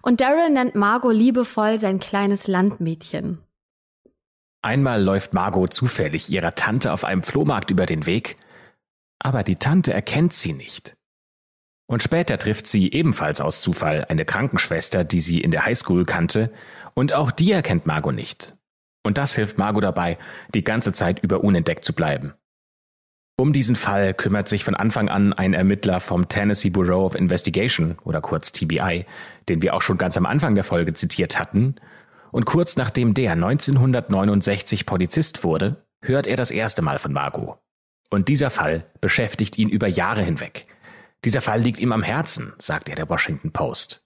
Und 0.00 0.20
Daryl 0.20 0.50
nennt 0.50 0.76
Margot 0.76 1.12
liebevoll 1.12 1.80
sein 1.80 1.98
kleines 1.98 2.46
Landmädchen. 2.46 3.40
Einmal 4.62 5.02
läuft 5.02 5.34
Margot 5.34 5.74
zufällig 5.74 6.30
ihrer 6.30 6.54
Tante 6.54 6.92
auf 6.92 7.02
einem 7.02 7.24
Flohmarkt 7.24 7.72
über 7.72 7.86
den 7.86 8.06
Weg, 8.06 8.36
aber 9.18 9.42
die 9.42 9.56
Tante 9.56 9.92
erkennt 9.92 10.32
sie 10.32 10.52
nicht. 10.52 10.94
Und 11.86 12.02
später 12.02 12.38
trifft 12.38 12.66
sie 12.66 12.90
ebenfalls 12.92 13.40
aus 13.40 13.60
Zufall 13.60 14.06
eine 14.08 14.24
Krankenschwester, 14.24 15.04
die 15.04 15.20
sie 15.20 15.40
in 15.40 15.50
der 15.50 15.66
Highschool 15.66 16.04
kannte, 16.04 16.50
und 16.94 17.12
auch 17.12 17.30
die 17.30 17.52
erkennt 17.52 17.86
Margot 17.86 18.14
nicht. 18.14 18.56
Und 19.04 19.18
das 19.18 19.34
hilft 19.34 19.58
Margot 19.58 19.84
dabei, 19.84 20.16
die 20.54 20.64
ganze 20.64 20.92
Zeit 20.92 21.20
über 21.22 21.44
unentdeckt 21.44 21.84
zu 21.84 21.92
bleiben. 21.92 22.32
Um 23.36 23.52
diesen 23.52 23.74
Fall 23.74 24.14
kümmert 24.14 24.48
sich 24.48 24.62
von 24.62 24.76
Anfang 24.76 25.08
an 25.08 25.32
ein 25.32 25.54
Ermittler 25.54 25.98
vom 25.98 26.28
Tennessee 26.28 26.70
Bureau 26.70 27.04
of 27.04 27.16
Investigation 27.16 27.98
oder 28.04 28.20
kurz 28.20 28.52
TBI, 28.52 29.06
den 29.48 29.60
wir 29.60 29.74
auch 29.74 29.82
schon 29.82 29.98
ganz 29.98 30.16
am 30.16 30.24
Anfang 30.24 30.54
der 30.54 30.62
Folge 30.62 30.94
zitiert 30.94 31.38
hatten. 31.38 31.74
Und 32.30 32.46
kurz 32.46 32.76
nachdem 32.76 33.12
der 33.12 33.32
1969 33.32 34.86
Polizist 34.86 35.42
wurde, 35.42 35.84
hört 36.04 36.28
er 36.28 36.36
das 36.36 36.52
erste 36.52 36.80
Mal 36.80 36.98
von 36.98 37.12
Margot. 37.12 37.58
Und 38.08 38.28
dieser 38.28 38.50
Fall 38.50 38.86
beschäftigt 39.00 39.58
ihn 39.58 39.68
über 39.68 39.88
Jahre 39.88 40.22
hinweg. 40.22 40.66
Dieser 41.24 41.40
Fall 41.40 41.60
liegt 41.60 41.80
ihm 41.80 41.92
am 41.92 42.02
Herzen, 42.02 42.52
sagt 42.58 42.88
er 42.88 42.96
der 42.96 43.08
Washington 43.08 43.52
Post. 43.52 44.04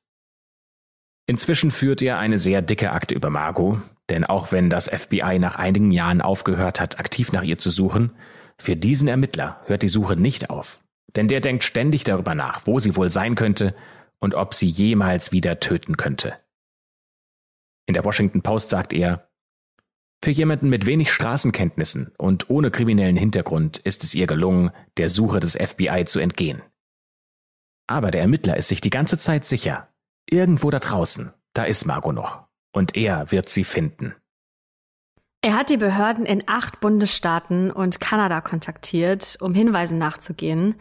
Inzwischen 1.26 1.70
führt 1.70 2.00
er 2.00 2.18
eine 2.18 2.38
sehr 2.38 2.62
dicke 2.62 2.92
Akte 2.92 3.14
über 3.14 3.28
Margot, 3.28 3.82
denn 4.08 4.24
auch 4.24 4.52
wenn 4.52 4.70
das 4.70 4.88
FBI 4.88 5.38
nach 5.38 5.56
einigen 5.56 5.90
Jahren 5.90 6.22
aufgehört 6.22 6.80
hat, 6.80 6.98
aktiv 6.98 7.32
nach 7.32 7.42
ihr 7.42 7.58
zu 7.58 7.70
suchen, 7.70 8.12
für 8.56 8.76
diesen 8.76 9.08
Ermittler 9.08 9.60
hört 9.66 9.82
die 9.82 9.88
Suche 9.88 10.16
nicht 10.16 10.48
auf. 10.48 10.82
Denn 11.16 11.28
der 11.28 11.40
denkt 11.40 11.64
ständig 11.64 12.04
darüber 12.04 12.34
nach, 12.34 12.66
wo 12.66 12.78
sie 12.78 12.96
wohl 12.96 13.10
sein 13.10 13.34
könnte 13.34 13.74
und 14.20 14.34
ob 14.34 14.54
sie 14.54 14.68
jemals 14.68 15.32
wieder 15.32 15.60
töten 15.60 15.96
könnte. 15.96 16.36
In 17.86 17.94
der 17.94 18.04
Washington 18.04 18.42
Post 18.42 18.70
sagt 18.70 18.92
er, 18.92 19.28
für 20.22 20.30
jemanden 20.30 20.68
mit 20.68 20.86
wenig 20.86 21.12
Straßenkenntnissen 21.12 22.12
und 22.18 22.50
ohne 22.50 22.70
kriminellen 22.70 23.16
Hintergrund 23.16 23.78
ist 23.78 24.02
es 24.02 24.14
ihr 24.14 24.26
gelungen, 24.26 24.70
der 24.96 25.08
Suche 25.08 25.40
des 25.40 25.56
FBI 25.56 26.04
zu 26.06 26.18
entgehen. 26.18 26.62
Aber 27.88 28.12
der 28.12 28.20
Ermittler 28.20 28.56
ist 28.56 28.68
sich 28.68 28.80
die 28.80 28.90
ganze 28.90 29.18
Zeit 29.18 29.44
sicher, 29.44 29.88
irgendwo 30.30 30.70
da 30.70 30.78
draußen, 30.78 31.32
da 31.54 31.64
ist 31.64 31.86
Margot 31.86 32.14
noch 32.14 32.46
und 32.72 32.96
er 32.96 33.32
wird 33.32 33.48
sie 33.48 33.64
finden. 33.64 34.14
Er 35.40 35.56
hat 35.56 35.70
die 35.70 35.76
Behörden 35.76 36.26
in 36.26 36.42
acht 36.46 36.80
Bundesstaaten 36.80 37.70
und 37.70 38.00
Kanada 38.00 38.40
kontaktiert, 38.40 39.38
um 39.40 39.54
Hinweisen 39.54 39.96
nachzugehen. 39.96 40.74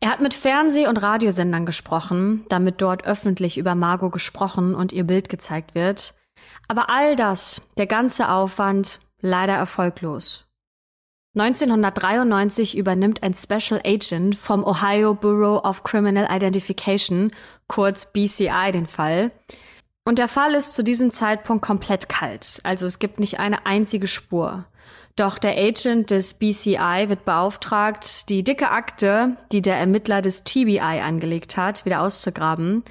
Er 0.00 0.10
hat 0.10 0.20
mit 0.20 0.34
Fernseh- 0.34 0.86
und 0.86 0.98
Radiosendern 0.98 1.64
gesprochen, 1.64 2.44
damit 2.50 2.82
dort 2.82 3.04
öffentlich 3.04 3.56
über 3.56 3.74
Margot 3.74 4.12
gesprochen 4.12 4.74
und 4.74 4.92
ihr 4.92 5.04
Bild 5.04 5.30
gezeigt 5.30 5.74
wird. 5.74 6.14
Aber 6.68 6.90
all 6.90 7.16
das, 7.16 7.62
der 7.78 7.86
ganze 7.86 8.28
Aufwand, 8.28 9.00
leider 9.20 9.54
erfolglos. 9.54 10.43
1993 11.36 12.76
übernimmt 12.76 13.24
ein 13.24 13.34
Special 13.34 13.80
Agent 13.84 14.36
vom 14.36 14.64
Ohio 14.64 15.14
Bureau 15.14 15.58
of 15.58 15.82
Criminal 15.82 16.28
Identification, 16.30 17.32
kurz 17.66 18.12
BCI, 18.12 18.70
den 18.72 18.86
Fall. 18.86 19.32
Und 20.04 20.18
der 20.18 20.28
Fall 20.28 20.54
ist 20.54 20.74
zu 20.74 20.84
diesem 20.84 21.10
Zeitpunkt 21.10 21.64
komplett 21.64 22.08
kalt. 22.08 22.60
Also 22.62 22.86
es 22.86 23.00
gibt 23.00 23.18
nicht 23.18 23.40
eine 23.40 23.66
einzige 23.66 24.06
Spur. 24.06 24.66
Doch 25.16 25.38
der 25.38 25.56
Agent 25.56 26.10
des 26.10 26.34
BCI 26.34 27.08
wird 27.08 27.24
beauftragt, 27.24 28.28
die 28.28 28.44
dicke 28.44 28.70
Akte, 28.70 29.36
die 29.50 29.62
der 29.62 29.76
Ermittler 29.76 30.22
des 30.22 30.44
TBI 30.44 30.78
angelegt 30.78 31.56
hat, 31.56 31.84
wieder 31.84 32.02
auszugraben. 32.02 32.84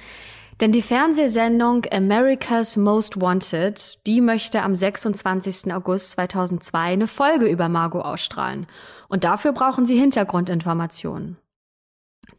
Denn 0.64 0.72
die 0.72 0.80
Fernsehsendung 0.80 1.84
America's 1.92 2.78
Most 2.78 3.20
Wanted, 3.20 3.98
die 4.06 4.22
möchte 4.22 4.62
am 4.62 4.74
26. 4.74 5.74
August 5.74 6.12
2002 6.12 6.78
eine 6.80 7.06
Folge 7.06 7.44
über 7.44 7.68
Margot 7.68 8.02
ausstrahlen. 8.02 8.66
Und 9.08 9.24
dafür 9.24 9.52
brauchen 9.52 9.84
sie 9.84 9.98
Hintergrundinformationen. 9.98 11.36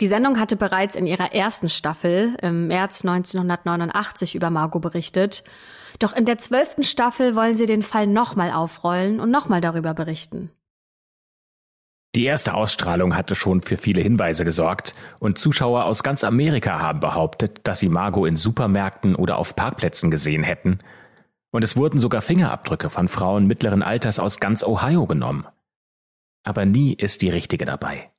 Die 0.01 0.07
Sendung 0.07 0.39
hatte 0.39 0.55
bereits 0.55 0.95
in 0.95 1.05
ihrer 1.05 1.35
ersten 1.35 1.69
Staffel 1.69 2.35
im 2.41 2.65
März 2.65 3.05
1989 3.05 4.33
über 4.33 4.49
Margot 4.49 4.81
berichtet. 4.81 5.43
Doch 5.99 6.11
in 6.11 6.25
der 6.25 6.39
zwölften 6.39 6.81
Staffel 6.81 7.35
wollen 7.35 7.53
sie 7.53 7.67
den 7.67 7.83
Fall 7.83 8.07
nochmal 8.07 8.51
aufrollen 8.51 9.19
und 9.19 9.29
nochmal 9.29 9.61
darüber 9.61 9.93
berichten. 9.93 10.49
Die 12.15 12.23
erste 12.23 12.54
Ausstrahlung 12.54 13.13
hatte 13.17 13.36
schon 13.36 13.60
für 13.60 13.75
viele 13.75 14.01
Hinweise 14.01 14.45
gesorgt 14.45 14.95
und 15.19 15.38
Zuschauer 15.38 15.84
aus 15.84 16.01
ganz 16.01 16.23
Amerika 16.23 16.80
haben 16.80 17.01
behauptet, 17.01 17.60
dass 17.63 17.82
sie 17.82 17.89
Margot 17.89 18.25
in 18.25 18.38
Supermärkten 18.38 19.15
oder 19.15 19.38
auf 19.38 19.58
Parkplätzen 19.58 20.12
gesehen 20.12 20.41
hätten. 20.41 20.80
Und 21.51 21.65
es 21.65 21.75
wurden 21.75 21.99
sogar 21.99 22.21
Fingerabdrücke 22.21 22.89
von 22.89 23.10
Frauen 23.10 23.47
mittleren 23.47 23.84
Alters 23.84 24.19
aus 24.19 24.39
ganz 24.39 24.63
Ohio 24.63 25.06
genommen. 25.08 25.45
Aber 26.43 26.65
nie 26.65 26.93
ist 26.93 27.21
die 27.21 27.30
richtige 27.30 27.65
dabei. 27.65 28.12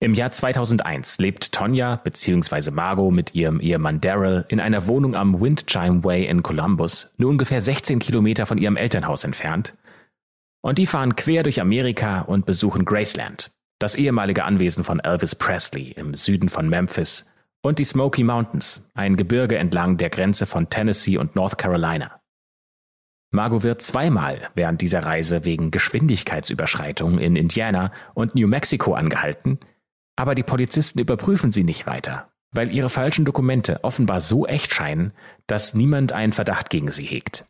Im 0.00 0.14
Jahr 0.14 0.30
2001 0.30 1.18
lebt 1.18 1.52
Tonja 1.52 1.96
bzw. 1.96 2.70
Margot 2.70 3.12
mit 3.12 3.34
ihrem 3.34 3.60
Ehemann 3.60 4.00
Daryl 4.00 4.46
in 4.48 4.60
einer 4.60 4.86
Wohnung 4.86 5.14
am 5.14 5.40
Windchime 5.40 6.02
Way 6.02 6.26
in 6.26 6.42
Columbus, 6.42 7.12
nur 7.18 7.28
ungefähr 7.28 7.60
16 7.60 7.98
Kilometer 7.98 8.46
von 8.46 8.56
ihrem 8.56 8.76
Elternhaus 8.76 9.24
entfernt 9.24 9.74
und 10.64 10.78
die 10.78 10.86
fahren 10.86 11.14
quer 11.14 11.42
durch 11.42 11.60
Amerika 11.60 12.22
und 12.22 12.46
besuchen 12.46 12.86
Graceland, 12.86 13.50
das 13.78 13.96
ehemalige 13.96 14.44
Anwesen 14.44 14.82
von 14.82 14.98
Elvis 14.98 15.34
Presley 15.34 15.90
im 15.90 16.14
Süden 16.14 16.48
von 16.48 16.70
Memphis, 16.70 17.26
und 17.60 17.78
die 17.78 17.84
Smoky 17.84 18.24
Mountains, 18.24 18.90
ein 18.94 19.16
Gebirge 19.16 19.58
entlang 19.58 19.98
der 19.98 20.08
Grenze 20.08 20.46
von 20.46 20.70
Tennessee 20.70 21.18
und 21.18 21.36
North 21.36 21.58
Carolina. 21.58 22.18
Margot 23.30 23.62
wird 23.62 23.82
zweimal 23.82 24.48
während 24.54 24.80
dieser 24.80 25.04
Reise 25.04 25.44
wegen 25.44 25.70
Geschwindigkeitsüberschreitungen 25.70 27.18
in 27.18 27.36
Indiana 27.36 27.92
und 28.14 28.34
New 28.34 28.48
Mexico 28.48 28.94
angehalten, 28.94 29.58
aber 30.16 30.34
die 30.34 30.44
Polizisten 30.44 30.98
überprüfen 30.98 31.52
sie 31.52 31.64
nicht 31.64 31.86
weiter, 31.86 32.30
weil 32.52 32.74
ihre 32.74 32.88
falschen 32.88 33.26
Dokumente 33.26 33.84
offenbar 33.84 34.22
so 34.22 34.46
echt 34.46 34.72
scheinen, 34.72 35.12
dass 35.46 35.74
niemand 35.74 36.14
einen 36.14 36.32
Verdacht 36.32 36.70
gegen 36.70 36.90
sie 36.90 37.04
hegt. 37.04 37.44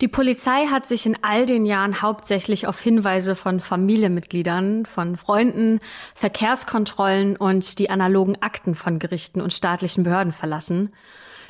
Die 0.00 0.08
Polizei 0.08 0.66
hat 0.66 0.86
sich 0.86 1.04
in 1.04 1.18
all 1.20 1.44
den 1.44 1.66
Jahren 1.66 2.00
hauptsächlich 2.00 2.66
auf 2.66 2.80
Hinweise 2.80 3.36
von 3.36 3.60
Familienmitgliedern, 3.60 4.86
von 4.86 5.16
Freunden, 5.16 5.78
Verkehrskontrollen 6.14 7.36
und 7.36 7.78
die 7.78 7.90
analogen 7.90 8.40
Akten 8.40 8.74
von 8.74 8.98
Gerichten 8.98 9.42
und 9.42 9.52
staatlichen 9.52 10.02
Behörden 10.02 10.32
verlassen. 10.32 10.94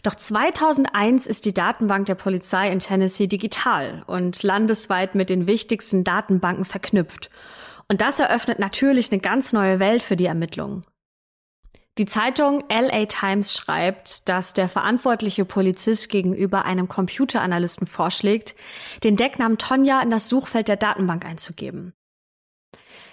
Doch 0.03 0.17
2001 0.17 1.29
ist 1.29 1.45
die 1.45 1.55
Datenbank 1.55 2.07
der 2.07 2.17
Polizei 2.17 2.73
in 2.73 2.81
Tennessee 2.81 3.29
digital 3.29 4.03
und 4.09 4.43
landesweit 4.43 5.15
mit 5.15 5.31
den 5.31 5.47
wichtigsten 5.47 6.03
Datenbanken 6.03 6.65
verknüpft. 6.65 7.31
Und 7.87 8.01
das 8.01 8.19
eröffnet 8.19 8.59
natürlich 8.59 9.13
eine 9.13 9.21
ganz 9.21 9.53
neue 9.53 9.79
Welt 9.79 10.03
für 10.03 10.17
die 10.17 10.27
Ermittlungen. 10.27 10.85
Die 11.99 12.07
Zeitung 12.07 12.65
LA 12.71 13.07
Times 13.07 13.55
schreibt, 13.55 14.29
dass 14.29 14.55
der 14.55 14.69
verantwortliche 14.69 15.45
Polizist 15.45 16.09
gegenüber 16.09 16.65
einem 16.65 16.89
Computeranalysten 16.89 17.87
vorschlägt, 17.87 18.55
den 19.03 19.17
Decknamen 19.17 19.59
Tonja 19.59 20.01
in 20.01 20.11
das 20.11 20.29
Suchfeld 20.29 20.69
der 20.69 20.77
Datenbank 20.77 21.25
einzugeben. 21.25 21.93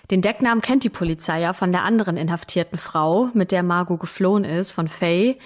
Den 0.09 0.21
Decknamen 0.21 0.61
kennt 0.61 0.83
die 0.83 0.89
Polizei 0.89 1.41
ja 1.41 1.53
von 1.53 1.71
der 1.71 1.83
anderen 1.83 2.15
inhaftierten 2.15 2.77
Frau, 2.77 3.29
mit 3.33 3.51
der 3.51 3.63
Margot 3.63 3.99
geflohen 3.99 4.45
ist, 4.45 4.71
von 4.71 4.87
Faye. 4.87 5.37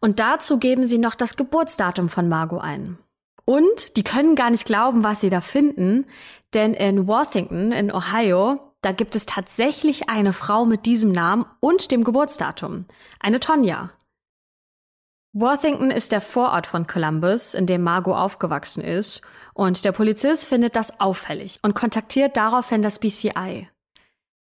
Und 0.00 0.18
dazu 0.18 0.58
geben 0.58 0.86
sie 0.86 0.98
noch 0.98 1.14
das 1.14 1.36
Geburtsdatum 1.36 2.08
von 2.08 2.28
Margot 2.28 2.62
ein. 2.62 2.96
Und 3.44 3.96
die 3.96 4.04
können 4.04 4.34
gar 4.34 4.50
nicht 4.50 4.64
glauben, 4.64 5.04
was 5.04 5.20
sie 5.20 5.30
da 5.30 5.40
finden, 5.40 6.06
denn 6.54 6.74
in 6.74 7.06
Worthington 7.06 7.72
in 7.72 7.92
Ohio 7.92 8.67
da 8.80 8.92
gibt 8.92 9.16
es 9.16 9.26
tatsächlich 9.26 10.08
eine 10.08 10.32
Frau 10.32 10.64
mit 10.64 10.86
diesem 10.86 11.12
Namen 11.12 11.46
und 11.60 11.90
dem 11.90 12.04
Geburtsdatum. 12.04 12.86
Eine 13.20 13.40
Tonja. 13.40 13.90
Worthington 15.32 15.90
ist 15.90 16.12
der 16.12 16.20
Vorort 16.20 16.66
von 16.66 16.86
Columbus, 16.86 17.54
in 17.54 17.66
dem 17.66 17.82
Margot 17.82 18.16
aufgewachsen 18.16 18.82
ist, 18.82 19.20
und 19.54 19.84
der 19.84 19.92
Polizist 19.92 20.46
findet 20.46 20.76
das 20.76 21.00
auffällig 21.00 21.58
und 21.62 21.74
kontaktiert 21.74 22.36
daraufhin 22.36 22.80
das 22.80 23.00
BCI. 23.00 23.68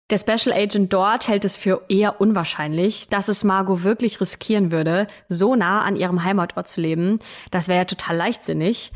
Der 0.09 0.17
Special 0.17 0.55
Agent 0.55 0.93
dort 0.93 1.27
hält 1.27 1.43
es 1.43 1.57
für 1.57 1.83
eher 1.89 2.21
unwahrscheinlich, 2.21 3.09
dass 3.09 3.27
es 3.27 3.43
Margot 3.43 3.83
wirklich 3.83 4.21
riskieren 4.21 4.71
würde, 4.71 5.07
so 5.27 5.55
nah 5.55 5.81
an 5.81 5.97
ihrem 5.97 6.23
Heimatort 6.23 6.67
zu 6.67 6.79
leben. 6.79 7.19
Das 7.51 7.67
wäre 7.67 7.79
ja 7.79 7.85
total 7.85 8.15
leichtsinnig. 8.15 8.93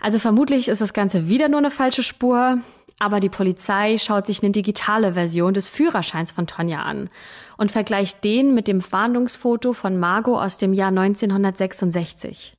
Also 0.00 0.18
vermutlich 0.18 0.68
ist 0.68 0.80
das 0.80 0.92
Ganze 0.92 1.28
wieder 1.28 1.48
nur 1.48 1.58
eine 1.58 1.70
falsche 1.70 2.02
Spur. 2.02 2.58
Aber 3.00 3.18
die 3.18 3.30
Polizei 3.30 3.96
schaut 3.96 4.26
sich 4.26 4.42
eine 4.42 4.52
digitale 4.52 5.14
Version 5.14 5.54
des 5.54 5.66
Führerscheins 5.66 6.32
von 6.32 6.46
Tonja 6.46 6.82
an 6.82 7.08
und 7.56 7.72
vergleicht 7.72 8.22
den 8.24 8.54
mit 8.54 8.68
dem 8.68 8.82
Fahndungsfoto 8.82 9.72
von 9.72 9.98
Margot 9.98 10.38
aus 10.38 10.58
dem 10.58 10.74
Jahr 10.74 10.88
1966. 10.88 12.54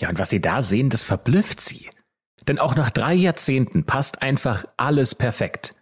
Ja, 0.00 0.08
und 0.08 0.18
was 0.18 0.30
Sie 0.30 0.40
da 0.40 0.62
sehen, 0.62 0.88
das 0.88 1.04
verblüfft 1.04 1.60
Sie. 1.60 1.90
Denn 2.48 2.58
auch 2.58 2.74
nach 2.74 2.90
drei 2.90 3.14
Jahrzehnten 3.14 3.84
passt 3.84 4.22
einfach 4.22 4.64
alles 4.78 5.14
perfekt. 5.14 5.76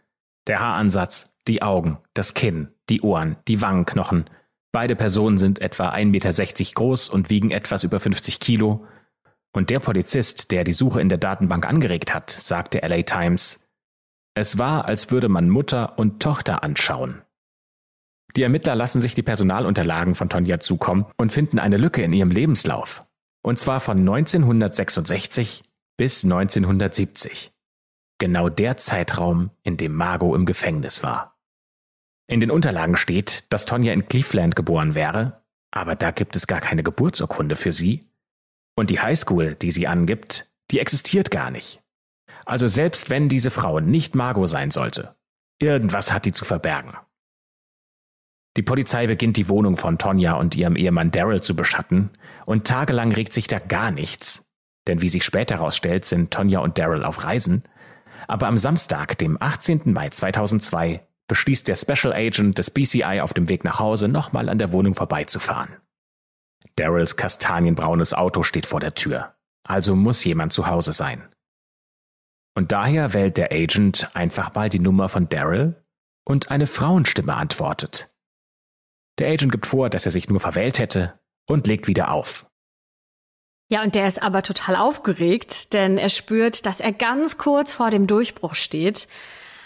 Der 0.48 0.58
Haaransatz, 0.58 1.30
die 1.46 1.62
Augen, 1.62 1.98
das 2.14 2.34
Kinn, 2.34 2.68
die 2.90 3.00
Ohren, 3.02 3.36
die 3.46 3.62
Wangenknochen. 3.62 4.28
Beide 4.72 4.96
Personen 4.96 5.38
sind 5.38 5.60
etwa 5.60 5.90
1,60 5.92 6.06
Meter 6.06 6.74
groß 6.74 7.08
und 7.10 7.30
wiegen 7.30 7.52
etwas 7.52 7.84
über 7.84 8.00
50 8.00 8.40
Kilo. 8.40 8.84
Und 9.52 9.70
der 9.70 9.80
Polizist, 9.80 10.50
der 10.50 10.64
die 10.64 10.72
Suche 10.72 11.00
in 11.00 11.08
der 11.08 11.18
Datenbank 11.18 11.66
angeregt 11.66 12.14
hat, 12.14 12.30
sagte 12.30 12.78
LA 12.78 13.02
Times, 13.02 13.60
es 14.34 14.58
war, 14.58 14.86
als 14.86 15.10
würde 15.10 15.28
man 15.28 15.50
Mutter 15.50 15.98
und 15.98 16.22
Tochter 16.22 16.62
anschauen. 16.62 17.22
Die 18.34 18.42
Ermittler 18.42 18.74
lassen 18.74 19.00
sich 19.02 19.14
die 19.14 19.22
Personalunterlagen 19.22 20.14
von 20.14 20.30
Tonja 20.30 20.58
zukommen 20.58 21.04
und 21.18 21.32
finden 21.32 21.58
eine 21.58 21.76
Lücke 21.76 22.00
in 22.02 22.14
ihrem 22.14 22.30
Lebenslauf. 22.30 23.04
Und 23.42 23.58
zwar 23.58 23.80
von 23.80 23.98
1966 23.98 25.62
bis 25.98 26.24
1970. 26.24 27.52
Genau 28.18 28.48
der 28.48 28.78
Zeitraum, 28.78 29.50
in 29.62 29.76
dem 29.76 29.94
Margot 29.94 30.34
im 30.34 30.46
Gefängnis 30.46 31.02
war. 31.02 31.36
In 32.26 32.40
den 32.40 32.50
Unterlagen 32.50 32.96
steht, 32.96 33.52
dass 33.52 33.66
Tonja 33.66 33.92
in 33.92 34.08
Cleveland 34.08 34.56
geboren 34.56 34.94
wäre, 34.94 35.42
aber 35.70 35.94
da 35.94 36.10
gibt 36.10 36.36
es 36.36 36.46
gar 36.46 36.60
keine 36.60 36.82
Geburtsurkunde 36.82 37.56
für 37.56 37.72
sie 37.72 38.00
und 38.76 38.90
die 38.90 39.00
Highschool, 39.00 39.54
die 39.54 39.70
sie 39.70 39.86
angibt, 39.86 40.50
die 40.70 40.80
existiert 40.80 41.30
gar 41.30 41.50
nicht. 41.50 41.82
Also 42.44 42.68
selbst 42.68 43.10
wenn 43.10 43.28
diese 43.28 43.50
Frau 43.50 43.80
nicht 43.80 44.14
Margot 44.14 44.48
sein 44.48 44.70
sollte, 44.70 45.14
irgendwas 45.60 46.12
hat 46.12 46.24
die 46.24 46.32
zu 46.32 46.44
verbergen. 46.44 46.96
Die 48.56 48.62
Polizei 48.62 49.06
beginnt 49.06 49.36
die 49.36 49.48
Wohnung 49.48 49.76
von 49.76 49.96
Tonja 49.96 50.34
und 50.34 50.54
ihrem 50.54 50.76
Ehemann 50.76 51.10
Daryl 51.10 51.40
zu 51.40 51.56
beschatten 51.56 52.10
und 52.44 52.66
tagelang 52.66 53.12
regt 53.12 53.32
sich 53.32 53.46
da 53.46 53.58
gar 53.58 53.90
nichts. 53.90 54.44
Denn 54.86 55.00
wie 55.00 55.08
sich 55.08 55.24
später 55.24 55.56
herausstellt, 55.56 56.04
sind 56.04 56.32
Tonja 56.32 56.60
und 56.60 56.78
Daryl 56.78 57.04
auf 57.04 57.24
Reisen. 57.24 57.62
Aber 58.28 58.48
am 58.48 58.58
Samstag, 58.58 59.16
dem 59.18 59.40
18. 59.40 59.92
Mai 59.92 60.10
2002, 60.10 61.06
beschließt 61.28 61.68
der 61.68 61.76
Special 61.76 62.12
Agent 62.12 62.58
des 62.58 62.70
BCI 62.70 63.20
auf 63.22 63.32
dem 63.32 63.48
Weg 63.48 63.64
nach 63.64 63.78
Hause 63.78 64.08
nochmal 64.08 64.48
an 64.48 64.58
der 64.58 64.72
Wohnung 64.72 64.94
vorbeizufahren. 64.94 65.76
Daryls 66.76 67.16
kastanienbraunes 67.16 68.14
Auto 68.14 68.42
steht 68.42 68.66
vor 68.66 68.80
der 68.80 68.94
Tür. 68.94 69.34
Also 69.64 69.94
muss 69.94 70.24
jemand 70.24 70.52
zu 70.52 70.66
Hause 70.66 70.92
sein. 70.92 71.28
Und 72.54 72.72
daher 72.72 73.14
wählt 73.14 73.38
der 73.38 73.52
Agent 73.52 74.10
einfach 74.14 74.54
mal 74.54 74.68
die 74.68 74.78
Nummer 74.78 75.08
von 75.08 75.28
Daryl 75.28 75.82
und 76.24 76.50
eine 76.50 76.66
Frauenstimme 76.66 77.34
antwortet. 77.34 78.10
Der 79.18 79.28
Agent 79.28 79.52
gibt 79.52 79.66
vor, 79.66 79.90
dass 79.90 80.06
er 80.06 80.12
sich 80.12 80.28
nur 80.28 80.40
verwählt 80.40 80.78
hätte 80.78 81.18
und 81.46 81.66
legt 81.66 81.86
wieder 81.86 82.10
auf. 82.10 82.46
Ja, 83.68 83.82
und 83.82 83.94
der 83.94 84.06
ist 84.06 84.22
aber 84.22 84.42
total 84.42 84.76
aufgeregt, 84.76 85.72
denn 85.72 85.96
er 85.96 86.10
spürt, 86.10 86.66
dass 86.66 86.80
er 86.80 86.92
ganz 86.92 87.38
kurz 87.38 87.72
vor 87.72 87.90
dem 87.90 88.06
Durchbruch 88.06 88.54
steht. 88.54 89.08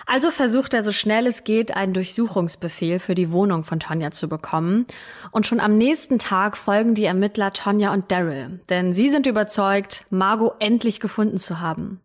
Also 0.08 0.30
versucht 0.30 0.72
er 0.72 0.84
so 0.84 0.92
schnell 0.92 1.26
es 1.26 1.42
geht, 1.42 1.76
einen 1.76 1.92
Durchsuchungsbefehl 1.92 3.00
für 3.00 3.16
die 3.16 3.32
Wohnung 3.32 3.64
von 3.64 3.80
Tonja 3.80 4.12
zu 4.12 4.28
bekommen. 4.28 4.86
Und 5.32 5.48
schon 5.48 5.58
am 5.58 5.76
nächsten 5.76 6.20
Tag 6.20 6.56
folgen 6.56 6.94
die 6.94 7.04
Ermittler 7.04 7.52
Tonja 7.52 7.92
und 7.92 8.12
Daryl, 8.12 8.60
denn 8.68 8.92
sie 8.92 9.08
sind 9.08 9.26
überzeugt, 9.26 10.04
Margot 10.10 10.54
endlich 10.60 11.00
gefunden 11.00 11.38
zu 11.38 11.58
haben. 11.60 12.00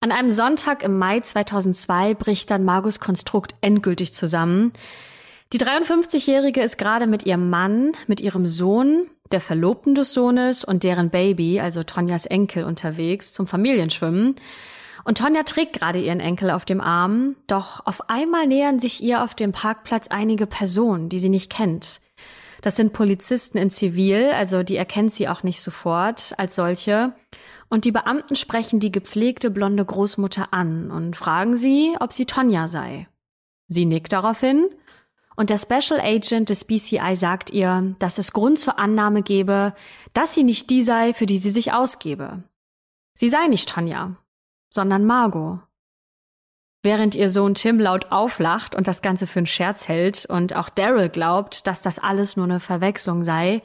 An 0.00 0.10
einem 0.10 0.30
Sonntag 0.30 0.82
im 0.82 0.98
Mai 0.98 1.20
2002 1.20 2.14
bricht 2.14 2.50
dann 2.50 2.64
Margos 2.64 2.98
Konstrukt 2.98 3.54
endgültig 3.60 4.14
zusammen. 4.14 4.72
Die 5.52 5.58
53-Jährige 5.58 6.62
ist 6.62 6.78
gerade 6.78 7.06
mit 7.06 7.26
ihrem 7.26 7.48
Mann, 7.50 7.92
mit 8.06 8.20
ihrem 8.20 8.46
Sohn, 8.46 9.06
der 9.32 9.40
Verlobten 9.40 9.94
des 9.94 10.12
Sohnes 10.12 10.64
und 10.64 10.82
deren 10.82 11.10
Baby, 11.10 11.60
also 11.60 11.82
Tonjas 11.82 12.26
Enkel, 12.26 12.64
unterwegs 12.64 13.32
zum 13.32 13.46
Familienschwimmen. 13.46 14.36
Und 15.04 15.18
Tonja 15.18 15.42
trägt 15.42 15.74
gerade 15.74 16.00
ihren 16.00 16.20
Enkel 16.20 16.50
auf 16.50 16.64
dem 16.64 16.80
Arm, 16.80 17.36
doch 17.46 17.86
auf 17.86 18.08
einmal 18.08 18.46
nähern 18.46 18.78
sich 18.78 19.02
ihr 19.02 19.22
auf 19.22 19.34
dem 19.34 19.52
Parkplatz 19.52 20.08
einige 20.08 20.46
Personen, 20.46 21.10
die 21.10 21.18
sie 21.18 21.28
nicht 21.28 21.52
kennt. 21.52 22.00
Das 22.62 22.76
sind 22.76 22.94
Polizisten 22.94 23.58
in 23.58 23.70
Zivil, 23.70 24.30
also 24.34 24.62
die 24.62 24.76
erkennt 24.76 25.12
sie 25.12 25.28
auch 25.28 25.42
nicht 25.42 25.60
sofort 25.60 26.32
als 26.38 26.54
solche. 26.54 27.14
Und 27.68 27.84
die 27.84 27.92
Beamten 27.92 28.36
sprechen 28.36 28.80
die 28.80 28.92
gepflegte 28.92 29.50
blonde 29.50 29.84
Großmutter 29.84 30.48
an 30.52 30.90
und 30.90 31.16
fragen 31.16 31.56
sie, 31.56 31.94
ob 32.00 32.14
sie 32.14 32.24
Tonja 32.24 32.66
sei. 32.66 33.06
Sie 33.68 33.84
nickt 33.84 34.12
daraufhin 34.12 34.70
und 35.36 35.50
der 35.50 35.58
Special 35.58 36.00
Agent 36.00 36.48
des 36.48 36.64
BCI 36.64 37.16
sagt 37.16 37.50
ihr, 37.50 37.94
dass 37.98 38.18
es 38.18 38.32
Grund 38.32 38.58
zur 38.58 38.78
Annahme 38.78 39.22
gebe, 39.22 39.74
dass 40.12 40.32
sie 40.32 40.44
nicht 40.44 40.70
die 40.70 40.82
sei, 40.82 41.12
für 41.12 41.26
die 41.26 41.38
sie 41.38 41.50
sich 41.50 41.72
ausgebe. 41.72 42.44
Sie 43.14 43.28
sei 43.28 43.48
nicht 43.48 43.68
Tonja, 43.68 44.16
sondern 44.74 45.04
Margot. 45.04 45.60
Während 46.82 47.14
ihr 47.14 47.30
Sohn 47.30 47.54
Tim 47.54 47.80
laut 47.80 48.10
auflacht 48.10 48.74
und 48.74 48.86
das 48.86 49.00
Ganze 49.00 49.26
für 49.26 49.38
einen 49.38 49.46
Scherz 49.46 49.88
hält 49.88 50.26
und 50.26 50.54
auch 50.54 50.68
Daryl 50.68 51.08
glaubt, 51.08 51.66
dass 51.66 51.80
das 51.80 51.98
alles 51.98 52.36
nur 52.36 52.44
eine 52.44 52.60
Verwechslung 52.60 53.22
sei, 53.22 53.62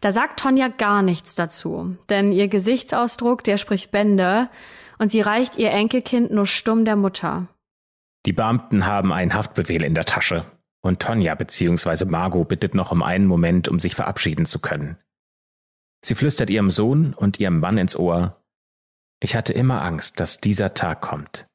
da 0.00 0.12
sagt 0.12 0.38
Tonja 0.38 0.68
gar 0.68 1.02
nichts 1.02 1.34
dazu, 1.34 1.96
denn 2.08 2.32
ihr 2.32 2.48
Gesichtsausdruck, 2.48 3.42
der 3.42 3.56
spricht 3.56 3.90
Bände 3.90 4.48
und 4.98 5.10
sie 5.10 5.22
reicht 5.22 5.56
ihr 5.56 5.70
Enkelkind 5.70 6.30
nur 6.30 6.46
stumm 6.46 6.84
der 6.84 6.96
Mutter. 6.96 7.48
Die 8.26 8.32
Beamten 8.32 8.86
haben 8.86 9.12
einen 9.12 9.34
Haftbefehl 9.34 9.82
in 9.82 9.94
der 9.94 10.04
Tasche 10.04 10.46
und 10.82 11.00
Tonja 11.00 11.34
bzw. 11.34 12.04
Margot 12.04 12.46
bittet 12.46 12.74
noch 12.74 12.92
um 12.92 13.02
einen 13.02 13.26
Moment, 13.26 13.68
um 13.68 13.80
sich 13.80 13.96
verabschieden 13.96 14.46
zu 14.46 14.60
können. 14.60 14.96
Sie 16.04 16.14
flüstert 16.14 16.50
ihrem 16.50 16.70
Sohn 16.70 17.14
und 17.14 17.40
ihrem 17.40 17.58
Mann 17.58 17.78
ins 17.78 17.96
Ohr, 17.96 18.41
ich 19.22 19.36
hatte 19.36 19.52
immer 19.52 19.82
Angst, 19.82 20.18
dass 20.18 20.38
dieser 20.38 20.74
Tag 20.74 21.00
kommt 21.00 21.46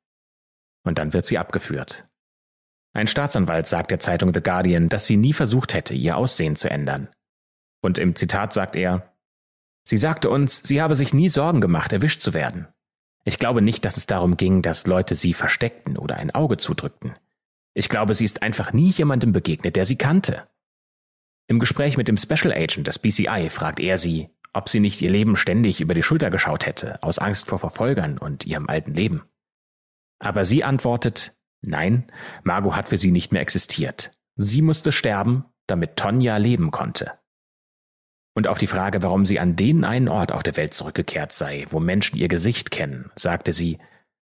und 0.85 0.97
dann 0.99 1.13
wird 1.13 1.25
sie 1.25 1.37
abgeführt. 1.37 2.07
Ein 2.93 3.07
Staatsanwalt 3.07 3.67
sagt 3.67 3.91
der 3.91 3.99
Zeitung 3.99 4.33
The 4.33 4.41
Guardian, 4.41 4.87
dass 4.87 5.05
sie 5.05 5.17
nie 5.17 5.33
versucht 5.33 5.73
hätte, 5.73 5.93
ihr 5.93 6.15
Aussehen 6.15 6.55
zu 6.55 6.69
ändern. 6.69 7.09
Und 7.81 7.97
im 7.97 8.15
Zitat 8.15 8.53
sagt 8.53 8.75
er, 8.75 9.13
Sie 9.83 9.97
sagte 9.97 10.29
uns, 10.29 10.61
sie 10.65 10.81
habe 10.81 10.95
sich 10.95 11.13
nie 11.13 11.29
Sorgen 11.29 11.61
gemacht, 11.61 11.93
erwischt 11.93 12.21
zu 12.21 12.33
werden. 12.33 12.67
Ich 13.23 13.39
glaube 13.39 13.61
nicht, 13.61 13.85
dass 13.85 13.97
es 13.97 14.05
darum 14.05 14.35
ging, 14.35 14.61
dass 14.61 14.87
Leute 14.87 15.15
sie 15.15 15.33
versteckten 15.33 15.97
oder 15.97 16.15
ein 16.15 16.31
Auge 16.31 16.57
zudrückten. 16.57 17.15
Ich 17.73 17.87
glaube, 17.87 18.13
sie 18.13 18.25
ist 18.25 18.41
einfach 18.41 18.73
nie 18.73 18.89
jemandem 18.89 19.31
begegnet, 19.31 19.75
der 19.75 19.85
sie 19.85 19.97
kannte. 19.97 20.47
Im 21.47 21.59
Gespräch 21.59 21.95
mit 21.95 22.07
dem 22.07 22.17
Special 22.17 22.53
Agent 22.53 22.87
des 22.87 22.99
BCI 22.99 23.49
fragt 23.49 23.79
er 23.79 23.97
sie, 23.97 24.29
ob 24.53 24.69
sie 24.69 24.79
nicht 24.79 25.01
ihr 25.01 25.09
Leben 25.09 25.35
ständig 25.35 25.81
über 25.81 25.93
die 25.93 26.03
Schulter 26.03 26.29
geschaut 26.29 26.65
hätte, 26.65 27.01
aus 27.03 27.19
Angst 27.19 27.47
vor 27.47 27.59
Verfolgern 27.59 28.17
und 28.17 28.45
ihrem 28.45 28.67
alten 28.67 28.93
Leben. 28.93 29.23
Aber 30.19 30.45
sie 30.45 30.63
antwortet, 30.63 31.37
nein, 31.61 32.11
Margot 32.43 32.75
hat 32.75 32.89
für 32.89 32.97
sie 32.97 33.11
nicht 33.11 33.31
mehr 33.31 33.41
existiert. 33.41 34.11
Sie 34.35 34.61
musste 34.61 34.91
sterben, 34.91 35.45
damit 35.67 35.95
Tonja 35.95 36.37
leben 36.37 36.71
konnte. 36.71 37.13
Und 38.35 38.47
auf 38.47 38.59
die 38.59 38.67
Frage, 38.67 39.01
warum 39.01 39.25
sie 39.25 39.39
an 39.39 39.55
den 39.55 39.83
einen 39.83 40.07
Ort 40.07 40.31
auf 40.31 40.43
der 40.43 40.57
Welt 40.57 40.73
zurückgekehrt 40.73 41.33
sei, 41.33 41.65
wo 41.69 41.79
Menschen 41.79 42.17
ihr 42.17 42.27
Gesicht 42.27 42.69
kennen, 42.69 43.11
sagte 43.15 43.51
sie, 43.51 43.79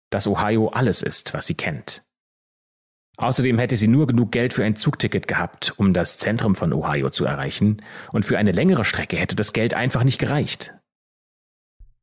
dass 0.10 0.27
Ohio 0.27 0.67
alles 0.67 1.01
ist, 1.01 1.34
was 1.34 1.47
sie 1.47 1.55
kennt. 1.55 2.05
Außerdem 3.21 3.60
hätte 3.60 3.77
sie 3.77 3.88
nur 3.88 4.07
genug 4.07 4.31
Geld 4.31 4.51
für 4.51 4.63
ein 4.63 4.75
Zugticket 4.75 5.27
gehabt, 5.27 5.75
um 5.77 5.93
das 5.93 6.17
Zentrum 6.17 6.55
von 6.55 6.73
Ohio 6.73 7.12
zu 7.12 7.23
erreichen, 7.23 7.84
und 8.12 8.25
für 8.25 8.39
eine 8.39 8.51
längere 8.51 8.84
Strecke 8.84 9.15
hätte 9.15 9.36
das 9.36 9.53
Geld 9.53 9.75
einfach 9.75 10.03
nicht 10.03 10.17
gereicht. 10.17 10.73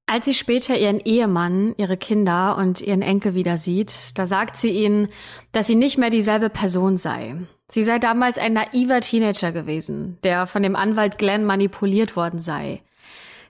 Als 0.06 0.26
sie 0.26 0.34
später 0.34 0.78
ihren 0.78 1.00
Ehemann, 1.00 1.74
ihre 1.76 1.96
Kinder 1.96 2.56
und 2.56 2.80
ihren 2.80 3.02
Enkel 3.02 3.34
wieder 3.34 3.56
sieht, 3.56 4.16
da 4.16 4.26
sagt 4.26 4.56
sie 4.56 4.70
ihnen, 4.70 5.08
dass 5.50 5.66
sie 5.66 5.74
nicht 5.74 5.98
mehr 5.98 6.10
dieselbe 6.10 6.50
Person 6.50 6.96
sei. 6.96 7.34
Sie 7.68 7.82
sei 7.82 7.98
damals 7.98 8.38
ein 8.38 8.52
naiver 8.52 9.00
Teenager 9.00 9.50
gewesen, 9.50 10.18
der 10.22 10.46
von 10.46 10.62
dem 10.62 10.76
Anwalt 10.76 11.18
Glenn 11.18 11.44
manipuliert 11.44 12.14
worden 12.14 12.38
sei. 12.38 12.80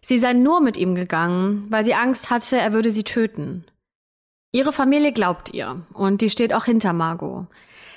Sie 0.01 0.17
sei 0.17 0.33
nur 0.33 0.63
mit 0.63 0.79
ihm 0.79 0.95
gegangen, 0.95 1.67
weil 1.69 1.85
sie 1.85 1.95
Angst 1.95 2.31
hatte, 2.31 2.57
er 2.57 2.73
würde 2.73 2.91
sie 2.91 3.05
töten. 3.05 3.67
Ihre 4.53 4.73
Familie 4.73 5.13
glaubt 5.13 5.53
ihr 5.53 5.83
und 5.93 6.21
die 6.23 6.31
steht 6.31 6.55
auch 6.55 6.65
hinter 6.65 6.93
Margot. 6.93 7.47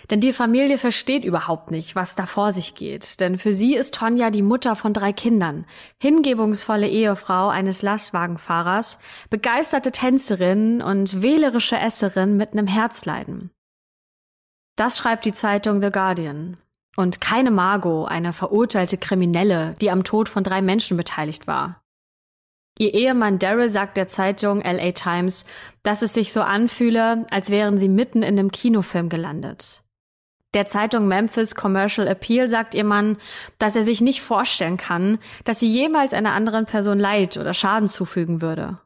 Denn 0.10 0.20
die 0.20 0.34
Familie 0.34 0.78
versteht 0.78 1.24
überhaupt 1.24 1.72
nicht, 1.72 1.96
was 1.96 2.16
da 2.16 2.26
vor 2.26 2.52
sich 2.52 2.76
geht. 2.76 3.22
Denn 3.22 3.38
für 3.38 3.54
sie 3.54 3.76
ist 3.76 3.96
Tonja 3.96 4.30
die 4.30 4.42
Mutter 4.42 4.76
von 4.76 4.94
drei 4.94 5.14
Kindern, 5.14 5.66
hingebungsvolle 6.02 6.90
Ehefrau 6.90 7.48
eines 7.48 7.82
Lastwagenfahrers, 7.82 9.00
begeisterte 9.30 9.94
Tänzerin 9.94 10.82
und 10.82 11.22
wählerische 11.22 11.78
Esserin 11.78 12.36
mit 12.36 12.52
einem 12.52 12.68
Herzleiden. 12.68 13.52
Das 14.76 14.98
schreibt 14.98 15.26
die 15.26 15.34
Zeitung 15.34 15.82
The 15.82 15.92
Guardian. 15.92 16.58
Und 16.98 17.22
keine 17.22 17.52
Margot, 17.52 18.10
eine 18.10 18.34
verurteilte 18.34 18.98
Kriminelle, 18.98 19.76
die 19.80 19.92
am 19.92 20.04
Tod 20.04 20.28
von 20.28 20.44
drei 20.44 20.62
Menschen 20.62 20.98
beteiligt 20.98 21.48
war. 21.48 21.81
Ihr 22.78 22.94
Ehemann 22.94 23.38
Daryl 23.40 23.70
sagt 23.70 23.98
der 23.98 24.08
Zeitung 24.08 24.62
LA 24.62 24.92
Times, 24.92 25.46
dass 25.84 26.02
es 26.02 26.14
sich 26.14 26.34
so 26.34 26.42
anfühle, 26.42 27.26
als 27.30 27.50
wären 27.50 27.78
sie 27.78 27.90
mitten 27.90 28.24
in 28.24 28.40
einem 28.40 28.52
Kinofilm 28.52 29.10
gelandet. 29.10 29.84
Der 30.54 30.66
Zeitung 30.66 31.08
Memphis 31.08 31.56
Commercial 31.56 32.08
Appeal 32.08 32.50
sagt 32.50 32.74
ihr 32.74 32.84
Mann, 32.84 33.18
dass 33.58 33.76
er 33.76 33.84
sich 33.84 34.02
nicht 34.02 34.22
vorstellen 34.22 34.78
kann, 34.78 35.20
dass 35.46 35.60
sie 35.60 35.70
jemals 35.70 36.14
einer 36.14 36.34
anderen 36.34 36.66
Person 36.66 37.00
Leid 37.00 37.38
oder 37.38 37.54
Schaden 37.54 37.88
zufügen 37.88 38.42
würde. 38.42 38.80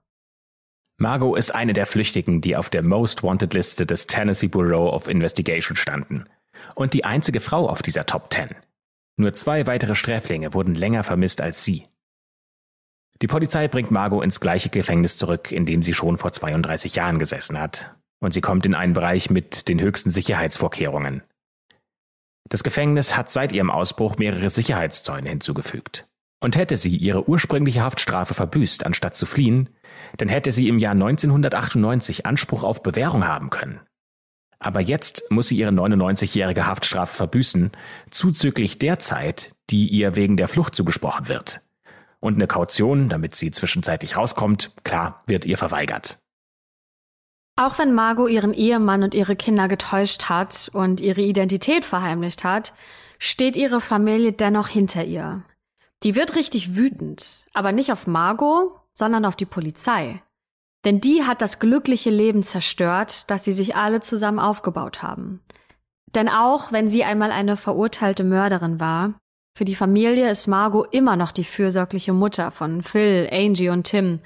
Margot 0.98 1.38
ist 1.38 1.54
eine 1.54 1.74
der 1.74 1.88
Flüchtigen, 1.88 2.40
die 2.40 2.56
auf 2.56 2.70
der 2.70 2.84
Most 2.84 3.24
Wanted 3.24 3.54
Liste 3.54 3.86
des 3.86 4.08
Tennessee 4.08 4.48
Bureau 4.48 4.94
of 4.94 5.08
Investigation 5.08 5.76
standen. 5.76 6.26
Und 6.76 6.94
die 6.94 7.04
einzige 7.04 7.42
Frau 7.42 7.68
auf 7.68 7.82
dieser 7.82 8.06
Top 8.06 8.30
Ten. 8.30 8.50
Nur 9.18 9.34
zwei 9.34 9.68
weitere 9.68 9.96
Sträflinge 9.96 10.54
wurden 10.54 10.76
länger 10.76 11.04
vermisst 11.04 11.42
als 11.42 11.66
sie. 11.66 11.84
Die 13.22 13.28
Polizei 13.28 13.68
bringt 13.68 13.92
Margot 13.92 14.24
ins 14.24 14.40
gleiche 14.40 14.70
Gefängnis 14.70 15.18
zurück, 15.18 15.52
in 15.52 15.66
dem 15.66 15.82
sie 15.82 15.94
schon 15.94 16.18
vor 16.18 16.32
32 16.32 16.96
Jahren 16.96 17.20
gesessen 17.20 17.60
hat. 17.60 17.96
Und 18.20 18.34
sie 18.34 18.42
kommt 18.42 18.66
in 18.66 18.76
einen 18.76 18.94
Bereich 18.94 19.30
mit 19.30 19.68
den 19.70 19.80
höchsten 19.80 20.10
Sicherheitsvorkehrungen. 20.10 21.24
Das 22.50 22.64
Gefängnis 22.64 23.18
hat 23.18 23.30
seit 23.30 23.54
ihrem 23.54 23.72
Ausbruch 23.72 24.18
mehrere 24.18 24.50
Sicherheitszäune 24.50 25.30
hinzugefügt. 25.30 26.08
Und 26.42 26.58
hätte 26.58 26.78
sie 26.78 26.96
ihre 26.96 27.28
ursprüngliche 27.28 27.82
Haftstrafe 27.82 28.34
verbüßt, 28.34 28.86
anstatt 28.86 29.16
zu 29.16 29.26
fliehen, 29.26 29.70
dann 30.18 30.28
hätte 30.28 30.52
sie 30.52 30.68
im 30.68 30.78
Jahr 30.78 30.92
1998 30.92 32.26
Anspruch 32.26 32.64
auf 32.64 32.84
Bewährung 32.84 33.26
haben 33.26 33.50
können. 33.50 33.80
Aber 34.60 34.80
jetzt 34.80 35.24
muss 35.30 35.48
sie 35.48 35.58
ihre 35.58 35.72
99-jährige 35.72 36.68
Haftstrafe 36.68 37.16
verbüßen, 37.16 37.72
zuzüglich 38.12 38.78
der 38.78 39.00
Zeit, 39.00 39.56
die 39.70 39.88
ihr 39.88 40.16
wegen 40.16 40.38
der 40.38 40.48
Flucht 40.48 40.76
zugesprochen 40.76 41.30
wird. 41.30 41.62
Und 42.20 42.36
eine 42.36 42.48
Kaution, 42.48 43.10
damit 43.10 43.36
sie 43.36 43.52
zwischenzeitlich 43.52 44.18
rauskommt, 44.18 44.72
klar, 44.84 45.24
wird 45.28 45.46
ihr 45.46 45.58
verweigert. 45.58 46.20
Auch 47.58 47.80
wenn 47.80 47.94
Margot 47.94 48.30
ihren 48.30 48.54
Ehemann 48.54 49.04
und 49.04 49.14
ihre 49.14 49.36
Kinder 49.36 49.68
getäuscht 49.68 50.26
hat 50.26 50.70
und 50.74 51.00
ihre 51.00 51.22
Identität 51.22 51.86
verheimlicht 51.86 52.44
hat, 52.44 52.74
steht 53.18 53.56
ihre 53.56 53.80
Familie 53.80 54.34
dennoch 54.34 54.68
hinter 54.68 55.06
ihr. 55.06 55.44
Die 56.04 56.16
wird 56.16 56.36
richtig 56.36 56.76
wütend, 56.76 57.46
aber 57.54 57.72
nicht 57.72 57.92
auf 57.92 58.08
Margot, 58.08 58.72
sondern 58.94 59.26
auf 59.26 59.36
die 59.36 59.46
Polizei. 59.46 60.22
Denn 60.84 61.02
die 61.02 61.24
hat 61.24 61.42
das 61.42 61.60
glückliche 61.60 62.10
Leben 62.10 62.44
zerstört, 62.44 63.30
das 63.32 63.44
sie 63.44 63.54
sich 63.54 63.76
alle 63.76 64.02
zusammen 64.02 64.40
aufgebaut 64.40 65.02
haben. 65.02 65.42
Denn 66.14 66.30
auch 66.30 66.72
wenn 66.72 66.90
sie 66.90 67.04
einmal 67.04 67.32
eine 67.32 67.58
verurteilte 67.58 68.24
Mörderin 68.24 68.80
war, 68.80 69.16
für 69.58 69.64
die 69.64 69.76
Familie 69.76 70.30
ist 70.30 70.48
Margot 70.48 70.94
immer 70.94 71.16
noch 71.16 71.32
die 71.32 71.46
fürsorgliche 71.46 72.12
Mutter 72.12 72.52
von 72.52 72.84
Phil, 72.84 73.30
Angie 73.32 73.70
und 73.70 73.86
Tim, 73.86 74.20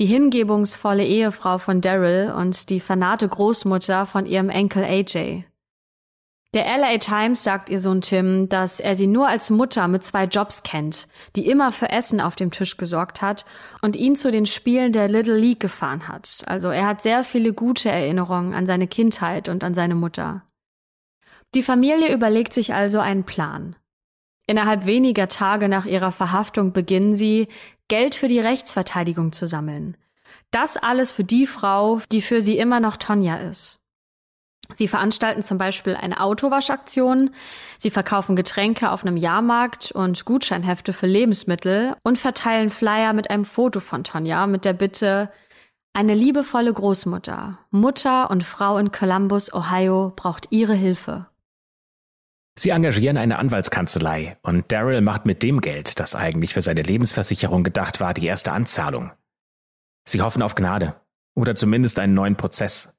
die 0.00 0.06
hingebungsvolle 0.06 1.04
Ehefrau 1.04 1.58
von 1.58 1.80
Daryl 1.80 2.34
und 2.36 2.68
die 2.68 2.80
fanate 2.80 3.28
Großmutter 3.28 4.06
von 4.06 4.26
ihrem 4.26 4.50
Enkel 4.50 4.82
AJ. 4.82 5.44
Der 6.52 6.66
LA 6.76 6.98
Times 6.98 7.44
sagt 7.44 7.70
ihr 7.70 7.78
Sohn 7.78 8.00
Tim, 8.00 8.48
dass 8.48 8.80
er 8.80 8.96
sie 8.96 9.06
nur 9.06 9.28
als 9.28 9.50
Mutter 9.50 9.86
mit 9.86 10.02
zwei 10.02 10.24
Jobs 10.24 10.64
kennt, 10.64 11.06
die 11.36 11.46
immer 11.46 11.70
für 11.70 11.88
Essen 11.88 12.20
auf 12.20 12.34
dem 12.34 12.50
Tisch 12.50 12.76
gesorgt 12.76 13.22
hat 13.22 13.46
und 13.82 13.94
ihn 13.94 14.16
zu 14.16 14.32
den 14.32 14.46
Spielen 14.46 14.92
der 14.92 15.08
Little 15.08 15.38
League 15.38 15.60
gefahren 15.60 16.08
hat. 16.08 16.42
Also 16.46 16.70
er 16.70 16.86
hat 16.88 17.02
sehr 17.02 17.22
viele 17.22 17.52
gute 17.52 17.88
Erinnerungen 17.88 18.52
an 18.52 18.66
seine 18.66 18.88
Kindheit 18.88 19.48
und 19.48 19.62
an 19.62 19.74
seine 19.74 19.94
Mutter. 19.94 20.42
Die 21.54 21.62
Familie 21.62 22.12
überlegt 22.12 22.52
sich 22.52 22.74
also 22.74 22.98
einen 22.98 23.24
Plan. 23.24 23.76
Innerhalb 24.46 24.86
weniger 24.86 25.28
Tage 25.28 25.68
nach 25.68 25.86
ihrer 25.86 26.12
Verhaftung 26.12 26.72
beginnen 26.72 27.14
sie, 27.14 27.48
Geld 27.88 28.14
für 28.14 28.28
die 28.28 28.40
Rechtsverteidigung 28.40 29.32
zu 29.32 29.46
sammeln. 29.46 29.96
Das 30.50 30.76
alles 30.76 31.12
für 31.12 31.24
die 31.24 31.46
Frau, 31.46 32.00
die 32.10 32.22
für 32.22 32.42
sie 32.42 32.58
immer 32.58 32.80
noch 32.80 32.96
Tonja 32.96 33.36
ist. 33.36 33.78
Sie 34.74 34.88
veranstalten 34.88 35.42
zum 35.42 35.58
Beispiel 35.58 35.94
eine 35.94 36.20
Autowaschaktion, 36.20 37.30
sie 37.78 37.90
verkaufen 37.90 38.36
Getränke 38.36 38.90
auf 38.90 39.04
einem 39.04 39.16
Jahrmarkt 39.16 39.92
und 39.92 40.24
Gutscheinhefte 40.24 40.92
für 40.92 41.06
Lebensmittel 41.06 41.94
und 42.02 42.18
verteilen 42.18 42.70
Flyer 42.70 43.12
mit 43.12 43.30
einem 43.30 43.44
Foto 43.44 43.80
von 43.80 44.04
Tonja 44.04 44.46
mit 44.46 44.64
der 44.64 44.72
Bitte, 44.72 45.30
eine 45.94 46.14
liebevolle 46.14 46.72
Großmutter, 46.72 47.58
Mutter 47.70 48.30
und 48.30 48.44
Frau 48.44 48.78
in 48.78 48.92
Columbus, 48.92 49.52
Ohio 49.52 50.12
braucht 50.16 50.46
ihre 50.50 50.74
Hilfe. 50.74 51.26
Sie 52.58 52.70
engagieren 52.70 53.16
eine 53.16 53.38
Anwaltskanzlei 53.38 54.36
und 54.42 54.70
Daryl 54.70 55.00
macht 55.00 55.24
mit 55.24 55.42
dem 55.42 55.60
Geld, 55.60 55.98
das 55.98 56.14
eigentlich 56.14 56.52
für 56.52 56.62
seine 56.62 56.82
Lebensversicherung 56.82 57.64
gedacht 57.64 58.00
war, 58.00 58.12
die 58.12 58.26
erste 58.26 58.52
Anzahlung. 58.52 59.10
Sie 60.06 60.20
hoffen 60.20 60.42
auf 60.42 60.54
Gnade 60.54 60.94
oder 61.34 61.54
zumindest 61.54 61.98
einen 61.98 62.14
neuen 62.14 62.36
Prozess. 62.36 62.94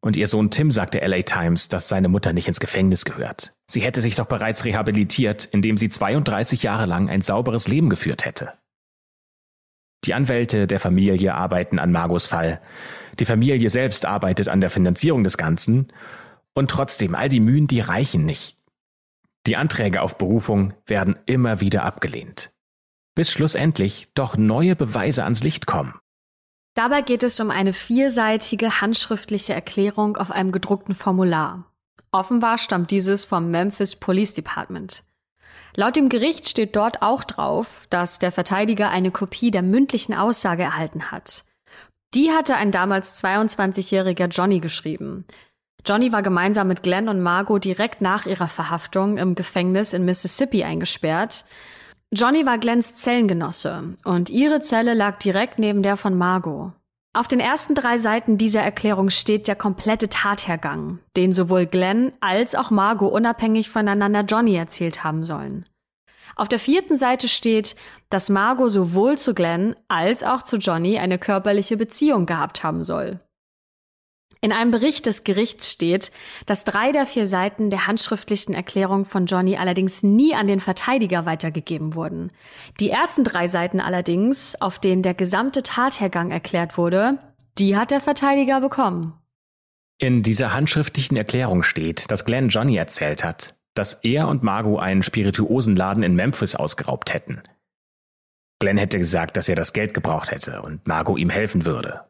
Und 0.00 0.16
ihr 0.16 0.28
Sohn 0.28 0.52
Tim 0.52 0.70
sagt 0.70 0.94
der 0.94 1.06
LA 1.08 1.22
Times, 1.22 1.68
dass 1.68 1.88
seine 1.88 2.08
Mutter 2.08 2.32
nicht 2.32 2.46
ins 2.46 2.60
Gefängnis 2.60 3.04
gehört. 3.04 3.52
Sie 3.66 3.80
hätte 3.80 4.00
sich 4.00 4.14
doch 4.14 4.26
bereits 4.26 4.64
rehabilitiert, 4.64 5.44
indem 5.46 5.76
sie 5.76 5.88
32 5.88 6.62
Jahre 6.62 6.86
lang 6.86 7.08
ein 7.08 7.20
sauberes 7.20 7.66
Leben 7.66 7.90
geführt 7.90 8.24
hätte. 8.24 8.52
Die 10.04 10.14
Anwälte 10.14 10.68
der 10.68 10.78
Familie 10.78 11.34
arbeiten 11.34 11.80
an 11.80 11.90
Margos 11.90 12.28
Fall. 12.28 12.60
Die 13.18 13.24
Familie 13.24 13.68
selbst 13.70 14.06
arbeitet 14.06 14.48
an 14.48 14.60
der 14.60 14.70
Finanzierung 14.70 15.24
des 15.24 15.36
Ganzen. 15.36 15.88
Und 16.54 16.70
trotzdem, 16.70 17.16
all 17.16 17.28
die 17.28 17.40
Mühen, 17.40 17.66
die 17.66 17.80
reichen 17.80 18.24
nicht. 18.24 18.57
Die 19.48 19.56
Anträge 19.56 20.02
auf 20.02 20.18
Berufung 20.18 20.74
werden 20.84 21.16
immer 21.24 21.62
wieder 21.62 21.82
abgelehnt. 21.84 22.52
Bis 23.14 23.32
schlussendlich 23.32 24.10
doch 24.12 24.36
neue 24.36 24.76
Beweise 24.76 25.24
ans 25.24 25.42
Licht 25.42 25.64
kommen. 25.64 25.94
Dabei 26.74 27.00
geht 27.00 27.22
es 27.22 27.40
um 27.40 27.50
eine 27.50 27.72
vierseitige 27.72 28.82
handschriftliche 28.82 29.54
Erklärung 29.54 30.18
auf 30.18 30.30
einem 30.30 30.52
gedruckten 30.52 30.94
Formular. 30.94 31.64
Offenbar 32.12 32.58
stammt 32.58 32.90
dieses 32.90 33.24
vom 33.24 33.50
Memphis 33.50 33.96
Police 33.96 34.34
Department. 34.34 35.02
Laut 35.74 35.96
dem 35.96 36.10
Gericht 36.10 36.46
steht 36.46 36.76
dort 36.76 37.00
auch 37.00 37.24
drauf, 37.24 37.86
dass 37.88 38.18
der 38.18 38.32
Verteidiger 38.32 38.90
eine 38.90 39.10
Kopie 39.10 39.50
der 39.50 39.62
mündlichen 39.62 40.14
Aussage 40.14 40.64
erhalten 40.64 41.10
hat. 41.10 41.46
Die 42.12 42.32
hatte 42.32 42.54
ein 42.56 42.70
damals 42.70 43.22
22-jähriger 43.24 44.28
Johnny 44.28 44.60
geschrieben. 44.60 45.24
Johnny 45.86 46.12
war 46.12 46.22
gemeinsam 46.22 46.68
mit 46.68 46.82
Glenn 46.82 47.08
und 47.08 47.20
Margot 47.20 47.64
direkt 47.64 48.00
nach 48.00 48.26
ihrer 48.26 48.48
Verhaftung 48.48 49.16
im 49.16 49.34
Gefängnis 49.34 49.92
in 49.92 50.04
Mississippi 50.04 50.64
eingesperrt. 50.64 51.44
Johnny 52.12 52.46
war 52.46 52.58
Glenns 52.58 52.94
Zellengenosse 52.94 53.94
und 54.04 54.30
ihre 54.30 54.60
Zelle 54.60 54.94
lag 54.94 55.18
direkt 55.18 55.58
neben 55.58 55.82
der 55.82 55.96
von 55.96 56.16
Margot. 56.16 56.72
Auf 57.14 57.26
den 57.28 57.40
ersten 57.40 57.74
drei 57.74 57.98
Seiten 57.98 58.38
dieser 58.38 58.60
Erklärung 58.60 59.10
steht 59.10 59.48
der 59.48 59.56
komplette 59.56 60.08
Tathergang, 60.08 61.00
den 61.16 61.32
sowohl 61.32 61.66
Glenn 61.66 62.12
als 62.20 62.54
auch 62.54 62.70
Margot 62.70 63.12
unabhängig 63.12 63.70
voneinander 63.70 64.22
Johnny 64.22 64.54
erzählt 64.54 65.04
haben 65.04 65.22
sollen. 65.22 65.66
Auf 66.36 66.48
der 66.48 66.60
vierten 66.60 66.96
Seite 66.96 67.28
steht, 67.28 67.74
dass 68.10 68.28
Margot 68.28 68.70
sowohl 68.70 69.18
zu 69.18 69.34
Glenn 69.34 69.74
als 69.88 70.22
auch 70.22 70.42
zu 70.42 70.58
Johnny 70.58 70.98
eine 70.98 71.18
körperliche 71.18 71.76
Beziehung 71.76 72.26
gehabt 72.26 72.62
haben 72.62 72.84
soll. 72.84 73.18
In 74.40 74.52
einem 74.52 74.70
Bericht 74.70 75.06
des 75.06 75.24
Gerichts 75.24 75.70
steht, 75.70 76.12
dass 76.46 76.64
drei 76.64 76.92
der 76.92 77.06
vier 77.06 77.26
Seiten 77.26 77.70
der 77.70 77.88
handschriftlichen 77.88 78.54
Erklärung 78.54 79.04
von 79.04 79.26
Johnny 79.26 79.56
allerdings 79.56 80.04
nie 80.04 80.34
an 80.34 80.46
den 80.46 80.60
Verteidiger 80.60 81.26
weitergegeben 81.26 81.94
wurden. 81.94 82.30
Die 82.78 82.90
ersten 82.90 83.24
drei 83.24 83.48
Seiten 83.48 83.80
allerdings, 83.80 84.60
auf 84.60 84.78
denen 84.78 85.02
der 85.02 85.14
gesamte 85.14 85.64
Tathergang 85.64 86.30
erklärt 86.30 86.78
wurde, 86.78 87.18
die 87.58 87.76
hat 87.76 87.90
der 87.90 88.00
Verteidiger 88.00 88.60
bekommen. 88.60 89.14
In 89.98 90.22
dieser 90.22 90.52
handschriftlichen 90.52 91.16
Erklärung 91.16 91.64
steht, 91.64 92.08
dass 92.08 92.24
Glenn 92.24 92.50
Johnny 92.50 92.76
erzählt 92.76 93.24
hat, 93.24 93.56
dass 93.74 93.94
er 93.94 94.28
und 94.28 94.44
Margot 94.44 94.80
einen 94.80 95.02
Spirituosenladen 95.02 96.04
in 96.04 96.14
Memphis 96.14 96.54
ausgeraubt 96.54 97.12
hätten. 97.12 97.42
Glenn 98.60 98.78
hätte 98.78 98.98
gesagt, 98.98 99.36
dass 99.36 99.48
er 99.48 99.56
das 99.56 99.72
Geld 99.72 99.94
gebraucht 99.94 100.30
hätte 100.30 100.62
und 100.62 100.86
Margot 100.86 101.18
ihm 101.18 101.30
helfen 101.30 101.64
würde. 101.64 102.07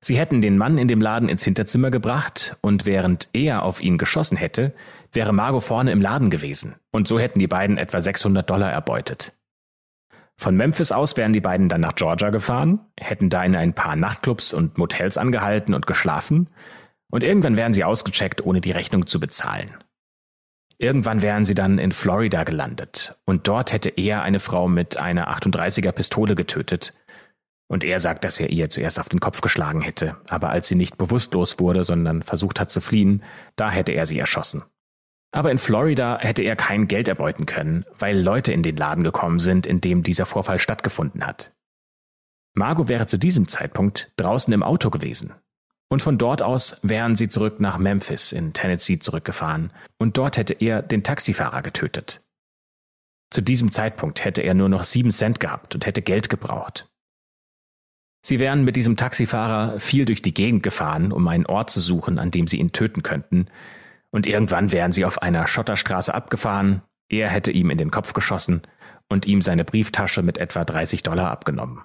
Sie 0.00 0.18
hätten 0.18 0.40
den 0.40 0.58
Mann 0.58 0.78
in 0.78 0.88
dem 0.88 1.00
Laden 1.00 1.28
ins 1.28 1.44
Hinterzimmer 1.44 1.90
gebracht 1.90 2.56
und 2.60 2.86
während 2.86 3.28
er 3.32 3.62
auf 3.62 3.80
ihn 3.80 3.98
geschossen 3.98 4.36
hätte, 4.36 4.72
wäre 5.12 5.32
Margot 5.32 5.62
vorne 5.62 5.90
im 5.90 6.00
Laden 6.00 6.30
gewesen 6.30 6.76
und 6.92 7.08
so 7.08 7.18
hätten 7.18 7.38
die 7.38 7.48
beiden 7.48 7.78
etwa 7.78 8.00
600 8.00 8.48
Dollar 8.48 8.70
erbeutet. 8.70 9.32
Von 10.38 10.54
Memphis 10.54 10.92
aus 10.92 11.16
wären 11.16 11.32
die 11.32 11.40
beiden 11.40 11.68
dann 11.68 11.80
nach 11.80 11.94
Georgia 11.94 12.28
gefahren, 12.28 12.80
hätten 12.98 13.30
da 13.30 13.42
in 13.42 13.56
ein 13.56 13.72
paar 13.72 13.96
Nachtclubs 13.96 14.52
und 14.52 14.76
Motels 14.76 15.16
angehalten 15.16 15.72
und 15.72 15.86
geschlafen 15.86 16.48
und 17.10 17.24
irgendwann 17.24 17.56
wären 17.56 17.72
sie 17.72 17.84
ausgecheckt, 17.84 18.44
ohne 18.44 18.60
die 18.60 18.72
Rechnung 18.72 19.06
zu 19.06 19.18
bezahlen. 19.18 19.74
Irgendwann 20.78 21.22
wären 21.22 21.46
sie 21.46 21.54
dann 21.54 21.78
in 21.78 21.90
Florida 21.90 22.44
gelandet 22.44 23.16
und 23.24 23.48
dort 23.48 23.72
hätte 23.72 23.88
er 23.88 24.22
eine 24.22 24.40
Frau 24.40 24.66
mit 24.66 25.00
einer 25.00 25.34
38er 25.34 25.92
Pistole 25.92 26.34
getötet 26.34 26.92
und 27.68 27.84
er 27.84 28.00
sagt, 28.00 28.24
dass 28.24 28.38
er 28.38 28.50
ihr 28.50 28.68
zuerst 28.68 29.00
auf 29.00 29.08
den 29.08 29.20
Kopf 29.20 29.40
geschlagen 29.40 29.80
hätte, 29.80 30.16
aber 30.28 30.50
als 30.50 30.68
sie 30.68 30.74
nicht 30.74 30.98
bewusstlos 30.98 31.58
wurde, 31.58 31.84
sondern 31.84 32.22
versucht 32.22 32.60
hat 32.60 32.70
zu 32.70 32.80
fliehen, 32.80 33.22
da 33.56 33.70
hätte 33.70 33.92
er 33.92 34.06
sie 34.06 34.18
erschossen. 34.18 34.62
Aber 35.32 35.50
in 35.50 35.58
Florida 35.58 36.18
hätte 36.18 36.42
er 36.42 36.56
kein 36.56 36.88
Geld 36.88 37.08
erbeuten 37.08 37.46
können, 37.46 37.84
weil 37.98 38.18
Leute 38.18 38.52
in 38.52 38.62
den 38.62 38.76
Laden 38.76 39.04
gekommen 39.04 39.38
sind, 39.38 39.66
in 39.66 39.80
dem 39.80 40.02
dieser 40.02 40.26
Vorfall 40.26 40.58
stattgefunden 40.58 41.26
hat. 41.26 41.52
Margot 42.54 42.88
wäre 42.88 43.06
zu 43.06 43.18
diesem 43.18 43.48
Zeitpunkt 43.48 44.10
draußen 44.16 44.52
im 44.54 44.62
Auto 44.62 44.88
gewesen. 44.88 45.34
Und 45.88 46.02
von 46.02 46.18
dort 46.18 46.42
aus 46.42 46.76
wären 46.82 47.14
sie 47.14 47.28
zurück 47.28 47.60
nach 47.60 47.78
Memphis 47.78 48.32
in 48.32 48.54
Tennessee 48.54 48.98
zurückgefahren 48.98 49.72
und 49.98 50.18
dort 50.18 50.36
hätte 50.36 50.54
er 50.54 50.82
den 50.82 51.04
Taxifahrer 51.04 51.62
getötet. 51.62 52.22
Zu 53.30 53.40
diesem 53.42 53.70
Zeitpunkt 53.70 54.24
hätte 54.24 54.42
er 54.42 54.54
nur 54.54 54.68
noch 54.68 54.84
sieben 54.84 55.10
Cent 55.10 55.38
gehabt 55.38 55.74
und 55.74 55.86
hätte 55.86 56.02
Geld 56.02 56.28
gebraucht. 56.28 56.88
Sie 58.26 58.40
wären 58.40 58.64
mit 58.64 58.74
diesem 58.74 58.96
Taxifahrer 58.96 59.78
viel 59.78 60.04
durch 60.04 60.20
die 60.20 60.34
Gegend 60.34 60.64
gefahren, 60.64 61.12
um 61.12 61.28
einen 61.28 61.46
Ort 61.46 61.70
zu 61.70 61.78
suchen, 61.78 62.18
an 62.18 62.32
dem 62.32 62.48
sie 62.48 62.56
ihn 62.56 62.72
töten 62.72 63.04
könnten. 63.04 63.46
Und 64.10 64.26
irgendwann 64.26 64.72
wären 64.72 64.90
sie 64.90 65.04
auf 65.04 65.22
einer 65.22 65.46
Schotterstraße 65.46 66.12
abgefahren, 66.12 66.82
er 67.08 67.30
hätte 67.30 67.52
ihm 67.52 67.70
in 67.70 67.78
den 67.78 67.92
Kopf 67.92 68.14
geschossen 68.14 68.62
und 69.08 69.26
ihm 69.26 69.42
seine 69.42 69.64
Brieftasche 69.64 70.22
mit 70.22 70.38
etwa 70.38 70.64
30 70.64 71.04
Dollar 71.04 71.30
abgenommen. 71.30 71.82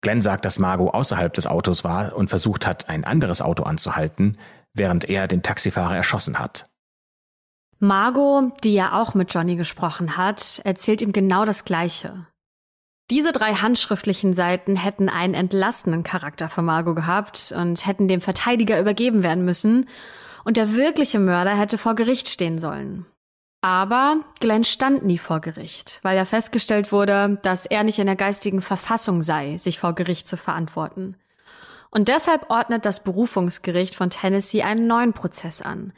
Glenn 0.00 0.22
sagt, 0.22 0.46
dass 0.46 0.58
Margot 0.58 0.94
außerhalb 0.94 1.34
des 1.34 1.46
Autos 1.46 1.84
war 1.84 2.16
und 2.16 2.30
versucht 2.30 2.66
hat, 2.66 2.88
ein 2.88 3.04
anderes 3.04 3.42
Auto 3.42 3.64
anzuhalten, 3.64 4.38
während 4.72 5.04
er 5.04 5.28
den 5.28 5.42
Taxifahrer 5.42 5.96
erschossen 5.96 6.38
hat. 6.38 6.64
Margot, 7.78 8.54
die 8.64 8.72
ja 8.72 8.98
auch 8.98 9.12
mit 9.12 9.34
Johnny 9.34 9.56
gesprochen 9.56 10.16
hat, 10.16 10.62
erzählt 10.64 11.02
ihm 11.02 11.12
genau 11.12 11.44
das 11.44 11.66
Gleiche. 11.66 12.26
Diese 13.10 13.32
drei 13.32 13.54
handschriftlichen 13.54 14.34
Seiten 14.34 14.76
hätten 14.76 15.08
einen 15.08 15.34
entlastenden 15.34 16.04
Charakter 16.04 16.48
für 16.48 16.62
Margot 16.62 16.94
gehabt 16.94 17.52
und 17.56 17.84
hätten 17.84 18.06
dem 18.06 18.20
Verteidiger 18.20 18.80
übergeben 18.80 19.22
werden 19.22 19.44
müssen, 19.44 19.88
und 20.42 20.56
der 20.56 20.74
wirkliche 20.74 21.18
Mörder 21.18 21.54
hätte 21.54 21.76
vor 21.76 21.94
Gericht 21.94 22.28
stehen 22.28 22.58
sollen. 22.58 23.04
Aber 23.60 24.16
Glenn 24.40 24.64
stand 24.64 25.04
nie 25.04 25.18
vor 25.18 25.40
Gericht, 25.40 25.98
weil 26.02 26.16
ja 26.16 26.24
festgestellt 26.24 26.92
wurde, 26.92 27.38
dass 27.42 27.66
er 27.66 27.84
nicht 27.84 27.98
in 27.98 28.06
der 28.06 28.16
geistigen 28.16 28.62
Verfassung 28.62 29.20
sei, 29.20 29.58
sich 29.58 29.78
vor 29.78 29.94
Gericht 29.94 30.26
zu 30.26 30.38
verantworten. 30.38 31.16
Und 31.90 32.08
deshalb 32.08 32.48
ordnet 32.48 32.86
das 32.86 33.02
Berufungsgericht 33.02 33.94
von 33.94 34.08
Tennessee 34.08 34.62
einen 34.62 34.86
neuen 34.86 35.12
Prozess 35.12 35.60
an. 35.60 35.92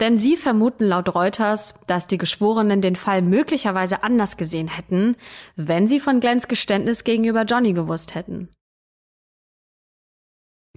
Denn 0.00 0.18
sie 0.18 0.36
vermuten 0.36 0.84
laut 0.84 1.14
Reuters, 1.14 1.80
dass 1.86 2.06
die 2.06 2.18
Geschworenen 2.18 2.82
den 2.82 2.96
Fall 2.96 3.22
möglicherweise 3.22 4.02
anders 4.02 4.36
gesehen 4.36 4.68
hätten, 4.68 5.16
wenn 5.56 5.88
sie 5.88 6.00
von 6.00 6.20
Glenns 6.20 6.48
Geständnis 6.48 7.04
gegenüber 7.04 7.44
Johnny 7.44 7.72
gewusst 7.72 8.14
hätten. 8.14 8.50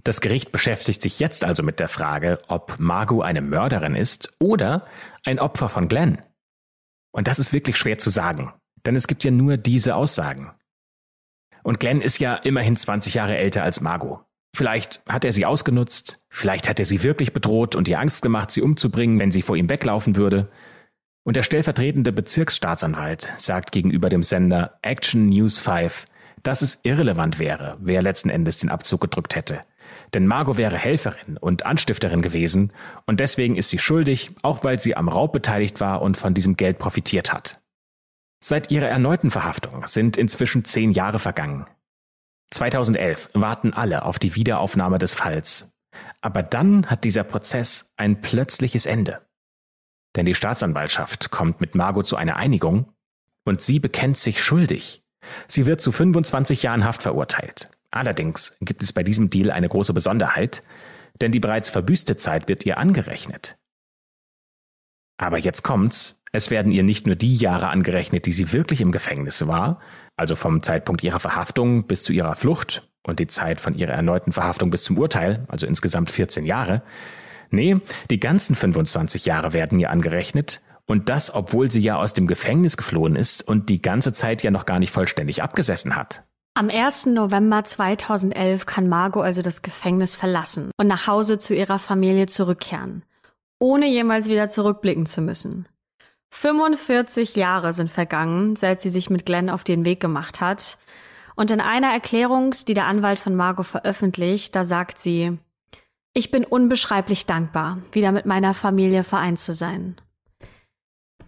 Das 0.02 0.22
Gericht 0.22 0.50
beschäftigt 0.52 1.02
sich 1.02 1.20
jetzt 1.20 1.44
also 1.44 1.62
mit 1.62 1.78
der 1.78 1.88
Frage, 1.88 2.40
ob 2.48 2.78
Margot 2.78 3.22
eine 3.22 3.42
Mörderin 3.42 3.94
ist 3.94 4.34
oder 4.40 4.86
ein 5.24 5.38
Opfer 5.38 5.68
von 5.68 5.88
Glenn. 5.88 6.24
Und 7.12 7.28
das 7.28 7.38
ist 7.38 7.52
wirklich 7.52 7.76
schwer 7.76 7.98
zu 7.98 8.08
sagen, 8.08 8.54
denn 8.86 8.96
es 8.96 9.06
gibt 9.06 9.24
ja 9.24 9.30
nur 9.30 9.58
diese 9.58 9.96
Aussagen. 9.96 10.52
Und 11.62 11.80
Glenn 11.80 12.00
ist 12.00 12.18
ja 12.18 12.36
immerhin 12.36 12.76
20 12.76 13.12
Jahre 13.12 13.36
älter 13.36 13.62
als 13.62 13.82
Margot. 13.82 14.24
Vielleicht 14.54 15.02
hat 15.08 15.24
er 15.24 15.32
sie 15.32 15.46
ausgenutzt, 15.46 16.24
vielleicht 16.28 16.68
hat 16.68 16.78
er 16.78 16.84
sie 16.84 17.02
wirklich 17.02 17.32
bedroht 17.32 17.76
und 17.76 17.88
ihr 17.88 18.00
Angst 18.00 18.22
gemacht, 18.22 18.50
sie 18.50 18.62
umzubringen, 18.62 19.18
wenn 19.18 19.30
sie 19.30 19.42
vor 19.42 19.56
ihm 19.56 19.70
weglaufen 19.70 20.16
würde. 20.16 20.50
Und 21.22 21.36
der 21.36 21.42
stellvertretende 21.42 22.12
Bezirksstaatsanwalt 22.12 23.32
sagt 23.38 23.72
gegenüber 23.72 24.08
dem 24.08 24.22
Sender 24.22 24.78
Action 24.82 25.28
News 25.28 25.60
5, 25.60 26.04
dass 26.42 26.62
es 26.62 26.80
irrelevant 26.82 27.38
wäre, 27.38 27.76
wer 27.80 28.02
letzten 28.02 28.30
Endes 28.30 28.58
den 28.58 28.70
Abzug 28.70 29.00
gedrückt 29.00 29.36
hätte. 29.36 29.60
Denn 30.14 30.26
Margot 30.26 30.56
wäre 30.56 30.76
Helferin 30.76 31.36
und 31.36 31.66
Anstifterin 31.66 32.22
gewesen 32.22 32.72
und 33.06 33.20
deswegen 33.20 33.56
ist 33.56 33.70
sie 33.70 33.78
schuldig, 33.78 34.28
auch 34.42 34.64
weil 34.64 34.80
sie 34.80 34.96
am 34.96 35.08
Raub 35.08 35.32
beteiligt 35.32 35.80
war 35.80 36.02
und 36.02 36.16
von 36.16 36.34
diesem 36.34 36.56
Geld 36.56 36.78
profitiert 36.78 37.32
hat. 37.32 37.60
Seit 38.42 38.70
ihrer 38.70 38.88
erneuten 38.88 39.30
Verhaftung 39.30 39.86
sind 39.86 40.16
inzwischen 40.16 40.64
zehn 40.64 40.90
Jahre 40.90 41.18
vergangen. 41.18 41.66
2011 42.50 43.28
warten 43.34 43.72
alle 43.72 44.04
auf 44.04 44.18
die 44.18 44.34
Wiederaufnahme 44.34 44.98
des 44.98 45.14
Falls. 45.14 45.72
Aber 46.20 46.42
dann 46.42 46.86
hat 46.86 47.04
dieser 47.04 47.24
Prozess 47.24 47.92
ein 47.96 48.20
plötzliches 48.20 48.86
Ende. 48.86 49.26
Denn 50.16 50.26
die 50.26 50.34
Staatsanwaltschaft 50.34 51.30
kommt 51.30 51.60
mit 51.60 51.74
Margot 51.74 52.06
zu 52.06 52.16
einer 52.16 52.36
Einigung 52.36 52.92
und 53.44 53.60
sie 53.60 53.78
bekennt 53.78 54.18
sich 54.18 54.42
schuldig. 54.42 55.02
Sie 55.46 55.66
wird 55.66 55.80
zu 55.80 55.92
25 55.92 56.62
Jahren 56.62 56.84
Haft 56.84 57.02
verurteilt. 57.02 57.70
Allerdings 57.90 58.56
gibt 58.60 58.82
es 58.82 58.92
bei 58.92 59.02
diesem 59.02 59.30
Deal 59.30 59.50
eine 59.50 59.68
große 59.68 59.92
Besonderheit, 59.92 60.62
denn 61.20 61.32
die 61.32 61.40
bereits 61.40 61.70
verbüßte 61.70 62.16
Zeit 62.16 62.48
wird 62.48 62.64
ihr 62.66 62.78
angerechnet. 62.78 63.56
Aber 65.20 65.38
jetzt 65.38 65.62
kommt's. 65.62 66.18
Es 66.32 66.50
werden 66.50 66.72
ihr 66.72 66.82
nicht 66.82 67.06
nur 67.06 67.16
die 67.16 67.36
Jahre 67.36 67.68
angerechnet, 67.68 68.24
die 68.24 68.32
sie 68.32 68.52
wirklich 68.52 68.80
im 68.80 68.90
Gefängnis 68.90 69.46
war, 69.46 69.80
also 70.16 70.34
vom 70.34 70.62
Zeitpunkt 70.62 71.04
ihrer 71.04 71.18
Verhaftung 71.18 71.86
bis 71.86 72.04
zu 72.04 72.12
ihrer 72.12 72.34
Flucht 72.36 72.88
und 73.02 73.18
die 73.18 73.26
Zeit 73.26 73.60
von 73.60 73.74
ihrer 73.74 73.92
erneuten 73.92 74.32
Verhaftung 74.32 74.70
bis 74.70 74.84
zum 74.84 74.96
Urteil, 74.96 75.44
also 75.48 75.66
insgesamt 75.66 76.10
14 76.10 76.46
Jahre. 76.46 76.82
Nee, 77.50 77.80
die 78.10 78.20
ganzen 78.20 78.54
25 78.54 79.26
Jahre 79.26 79.52
werden 79.52 79.78
ihr 79.78 79.90
angerechnet 79.90 80.62
und 80.86 81.10
das, 81.10 81.34
obwohl 81.34 81.70
sie 81.70 81.80
ja 81.80 81.96
aus 81.96 82.14
dem 82.14 82.26
Gefängnis 82.26 82.76
geflohen 82.76 83.16
ist 83.16 83.42
und 83.42 83.68
die 83.68 83.82
ganze 83.82 84.12
Zeit 84.12 84.42
ja 84.42 84.50
noch 84.50 84.64
gar 84.64 84.78
nicht 84.78 84.92
vollständig 84.92 85.42
abgesessen 85.42 85.96
hat. 85.96 86.24
Am 86.54 86.70
1. 86.70 87.06
November 87.06 87.64
2011 87.64 88.66
kann 88.66 88.88
Margot 88.88 89.24
also 89.24 89.42
das 89.42 89.62
Gefängnis 89.62 90.14
verlassen 90.14 90.70
und 90.78 90.86
nach 90.86 91.06
Hause 91.06 91.38
zu 91.38 91.54
ihrer 91.54 91.78
Familie 91.78 92.26
zurückkehren, 92.26 93.04
ohne 93.60 93.86
jemals 93.86 94.26
wieder 94.26 94.48
zurückblicken 94.48 95.06
zu 95.06 95.20
müssen. 95.20 95.68
45 96.30 97.36
Jahre 97.36 97.72
sind 97.72 97.90
vergangen, 97.90 98.56
seit 98.56 98.80
sie 98.80 98.88
sich 98.88 99.10
mit 99.10 99.26
Glenn 99.26 99.50
auf 99.50 99.62
den 99.62 99.84
Weg 99.84 100.00
gemacht 100.00 100.40
hat. 100.40 100.78
Und 101.36 101.50
in 101.50 101.60
einer 101.60 101.92
Erklärung, 101.92 102.54
die 102.66 102.74
der 102.74 102.86
Anwalt 102.86 103.18
von 103.18 103.36
Margot 103.36 103.66
veröffentlicht, 103.66 104.56
da 104.56 104.64
sagt 104.64 104.98
sie, 104.98 105.38
ich 106.12 106.30
bin 106.30 106.44
unbeschreiblich 106.44 107.26
dankbar, 107.26 107.78
wieder 107.92 108.10
mit 108.10 108.26
meiner 108.26 108.54
Familie 108.54 109.04
vereint 109.04 109.38
zu 109.38 109.52
sein. 109.52 109.96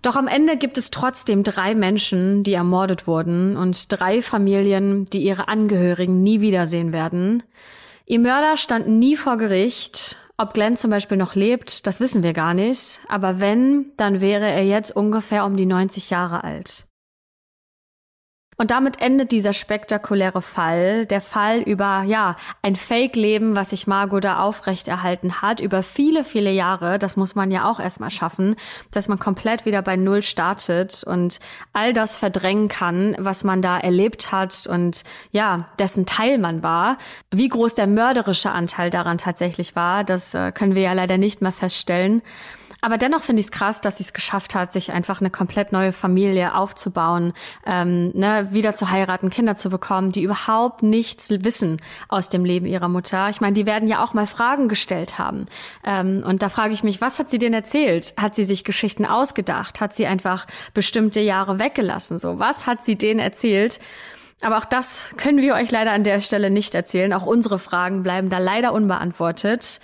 Doch 0.02 0.16
am 0.16 0.26
Ende 0.26 0.56
gibt 0.56 0.78
es 0.78 0.90
trotzdem 0.90 1.44
drei 1.44 1.76
Menschen, 1.76 2.42
die 2.42 2.54
ermordet 2.54 3.06
wurden 3.06 3.56
und 3.56 3.92
drei 3.92 4.20
Familien, 4.20 5.04
die 5.06 5.22
ihre 5.22 5.46
Angehörigen 5.46 6.24
nie 6.24 6.40
wiedersehen 6.40 6.92
werden. 6.92 7.44
Ihr 8.06 8.18
Mörder 8.18 8.56
stand 8.56 8.88
nie 8.88 9.16
vor 9.16 9.36
Gericht. 9.36 10.16
Ob 10.42 10.54
Glenn 10.54 10.76
zum 10.76 10.90
Beispiel 10.90 11.16
noch 11.16 11.36
lebt, 11.36 11.86
das 11.86 12.00
wissen 12.00 12.24
wir 12.24 12.32
gar 12.32 12.52
nicht. 12.52 12.98
Aber 13.06 13.38
wenn, 13.38 13.92
dann 13.96 14.20
wäre 14.20 14.50
er 14.50 14.64
jetzt 14.64 14.90
ungefähr 14.90 15.46
um 15.46 15.56
die 15.56 15.66
90 15.66 16.10
Jahre 16.10 16.42
alt. 16.42 16.88
Und 18.62 18.70
damit 18.70 19.00
endet 19.00 19.32
dieser 19.32 19.54
spektakuläre 19.54 20.40
Fall, 20.40 21.04
der 21.06 21.20
Fall 21.20 21.62
über, 21.62 22.04
ja, 22.06 22.36
ein 22.62 22.76
Fake-Leben, 22.76 23.56
was 23.56 23.70
sich 23.70 23.88
Margot 23.88 24.22
da 24.22 24.38
aufrechterhalten 24.38 25.42
hat, 25.42 25.58
über 25.58 25.82
viele, 25.82 26.22
viele 26.22 26.52
Jahre. 26.52 27.00
Das 27.00 27.16
muss 27.16 27.34
man 27.34 27.50
ja 27.50 27.68
auch 27.68 27.80
erstmal 27.80 28.12
schaffen, 28.12 28.54
dass 28.92 29.08
man 29.08 29.18
komplett 29.18 29.66
wieder 29.66 29.82
bei 29.82 29.96
Null 29.96 30.22
startet 30.22 31.02
und 31.02 31.40
all 31.72 31.92
das 31.92 32.14
verdrängen 32.14 32.68
kann, 32.68 33.16
was 33.18 33.42
man 33.42 33.62
da 33.62 33.78
erlebt 33.78 34.30
hat 34.30 34.68
und 34.68 35.02
ja, 35.32 35.66
dessen 35.80 36.06
Teil 36.06 36.38
man 36.38 36.62
war. 36.62 36.98
Wie 37.32 37.48
groß 37.48 37.74
der 37.74 37.88
mörderische 37.88 38.52
Anteil 38.52 38.90
daran 38.90 39.18
tatsächlich 39.18 39.74
war, 39.74 40.04
das 40.04 40.34
äh, 40.34 40.52
können 40.52 40.76
wir 40.76 40.82
ja 40.82 40.92
leider 40.92 41.18
nicht 41.18 41.42
mehr 41.42 41.50
feststellen. 41.50 42.22
Aber 42.82 42.98
dennoch 42.98 43.22
finde 43.22 43.38
ich 43.38 43.46
es 43.46 43.52
krass, 43.52 43.80
dass 43.80 43.98
sie 43.98 44.02
es 44.02 44.12
geschafft 44.12 44.56
hat, 44.56 44.72
sich 44.72 44.90
einfach 44.90 45.20
eine 45.20 45.30
komplett 45.30 45.70
neue 45.70 45.92
Familie 45.92 46.56
aufzubauen, 46.56 47.32
ähm, 47.64 48.10
ne, 48.12 48.48
wieder 48.50 48.74
zu 48.74 48.90
heiraten, 48.90 49.30
Kinder 49.30 49.54
zu 49.54 49.70
bekommen, 49.70 50.10
die 50.10 50.22
überhaupt 50.22 50.82
nichts 50.82 51.30
wissen 51.30 51.76
aus 52.08 52.28
dem 52.28 52.44
Leben 52.44 52.66
ihrer 52.66 52.88
Mutter. 52.88 53.30
Ich 53.30 53.40
meine, 53.40 53.54
die 53.54 53.66
werden 53.66 53.88
ja 53.88 54.02
auch 54.02 54.14
mal 54.14 54.26
Fragen 54.26 54.66
gestellt 54.66 55.16
haben. 55.16 55.46
Ähm, 55.84 56.24
und 56.26 56.42
da 56.42 56.48
frage 56.48 56.74
ich 56.74 56.82
mich, 56.82 57.00
was 57.00 57.20
hat 57.20 57.30
sie 57.30 57.38
denn 57.38 57.54
erzählt? 57.54 58.14
Hat 58.16 58.34
sie 58.34 58.44
sich 58.44 58.64
Geschichten 58.64 59.06
ausgedacht? 59.06 59.80
Hat 59.80 59.94
sie 59.94 60.06
einfach 60.06 60.48
bestimmte 60.74 61.20
Jahre 61.20 61.60
weggelassen? 61.60 62.18
So, 62.18 62.40
was 62.40 62.66
hat 62.66 62.82
sie 62.82 62.96
denen 62.96 63.20
erzählt? 63.20 63.78
Aber 64.40 64.58
auch 64.58 64.64
das 64.64 65.06
können 65.16 65.40
wir 65.40 65.54
euch 65.54 65.70
leider 65.70 65.92
an 65.92 66.02
der 66.02 66.20
Stelle 66.20 66.50
nicht 66.50 66.74
erzählen. 66.74 67.12
Auch 67.12 67.26
unsere 67.26 67.60
Fragen 67.60 68.02
bleiben 68.02 68.28
da 68.28 68.38
leider 68.38 68.72
unbeantwortet. 68.72 69.78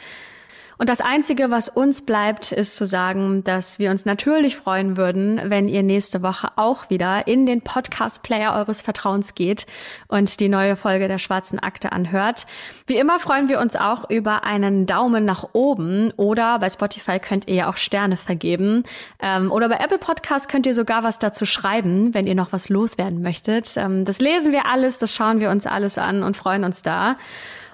Und 0.79 0.89
das 0.89 1.01
Einzige, 1.01 1.51
was 1.51 1.68
uns 1.68 2.03
bleibt, 2.03 2.53
ist 2.53 2.76
zu 2.76 2.87
sagen, 2.87 3.43
dass 3.43 3.81
wir 3.81 3.91
uns 3.91 4.05
natürlich 4.05 4.57
freuen 4.57 4.97
würden, 4.97 5.41
wenn 5.45 5.68
ihr 5.68 5.83
nächste 5.83 6.22
Woche 6.22 6.53
auch 6.55 6.89
wieder 6.89 7.26
in 7.26 7.47
den 7.47 7.62
Podcast-Player 7.62 8.55
eures 8.55 8.81
Vertrauens 8.81 9.35
geht 9.35 9.66
und 10.07 10.39
die 10.39 10.49
neue 10.49 10.76
Folge 10.76 11.09
der 11.09 11.18
Schwarzen 11.18 11.59
Akte 11.59 11.91
anhört. 11.91 12.47
Wie 12.87 12.97
immer 12.97 13.18
freuen 13.18 13.49
wir 13.49 13.59
uns 13.59 13.74
auch 13.74 14.09
über 14.09 14.45
einen 14.45 14.87
Daumen 14.87 15.24
nach 15.24 15.49
oben 15.53 16.12
oder 16.16 16.61
bei 16.61 16.70
Spotify 16.70 17.18
könnt 17.18 17.49
ihr 17.49 17.55
ja 17.57 17.70
auch 17.70 17.76
Sterne 17.76 18.16
vergeben. 18.16 18.85
Ähm, 19.20 19.51
oder 19.51 19.68
bei 19.68 19.79
Apple 19.79 19.99
Podcast 19.99 20.49
könnt 20.49 20.64
ihr 20.64 20.74
sogar 20.74 21.03
was 21.03 21.18
dazu 21.18 21.45
schreiben, 21.45 22.14
wenn 22.14 22.29
ihr 22.29 22.37
noch 22.37 22.53
was 22.53 22.68
loswerden 22.68 23.20
möchtet. 23.20 23.76
Ähm, 23.76 24.05
das 24.05 24.20
lesen 24.20 24.53
wir 24.53 24.66
alles, 24.66 25.01
das 25.01 25.12
schauen 25.12 25.41
wir 25.41 25.51
uns 25.51 25.66
alles 25.66 25.99
an 25.99 26.22
und 26.22 26.37
freuen 26.37 26.62
uns 26.62 26.83
da. 26.83 27.16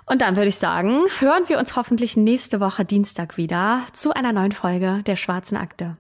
Und 0.06 0.20
dann 0.20 0.36
würde 0.36 0.48
ich 0.48 0.56
sagen, 0.56 1.04
hören 1.18 1.48
wir 1.48 1.58
uns 1.58 1.76
hoffentlich 1.76 2.16
nächste 2.16 2.60
Woche 2.60 2.84
Dienstag 2.84 3.36
wieder 3.36 3.82
zu 3.92 4.12
einer 4.12 4.32
neuen 4.32 4.52
Folge 4.52 5.02
der 5.06 5.16
Schwarzen 5.16 5.56
Akte. 5.56 5.96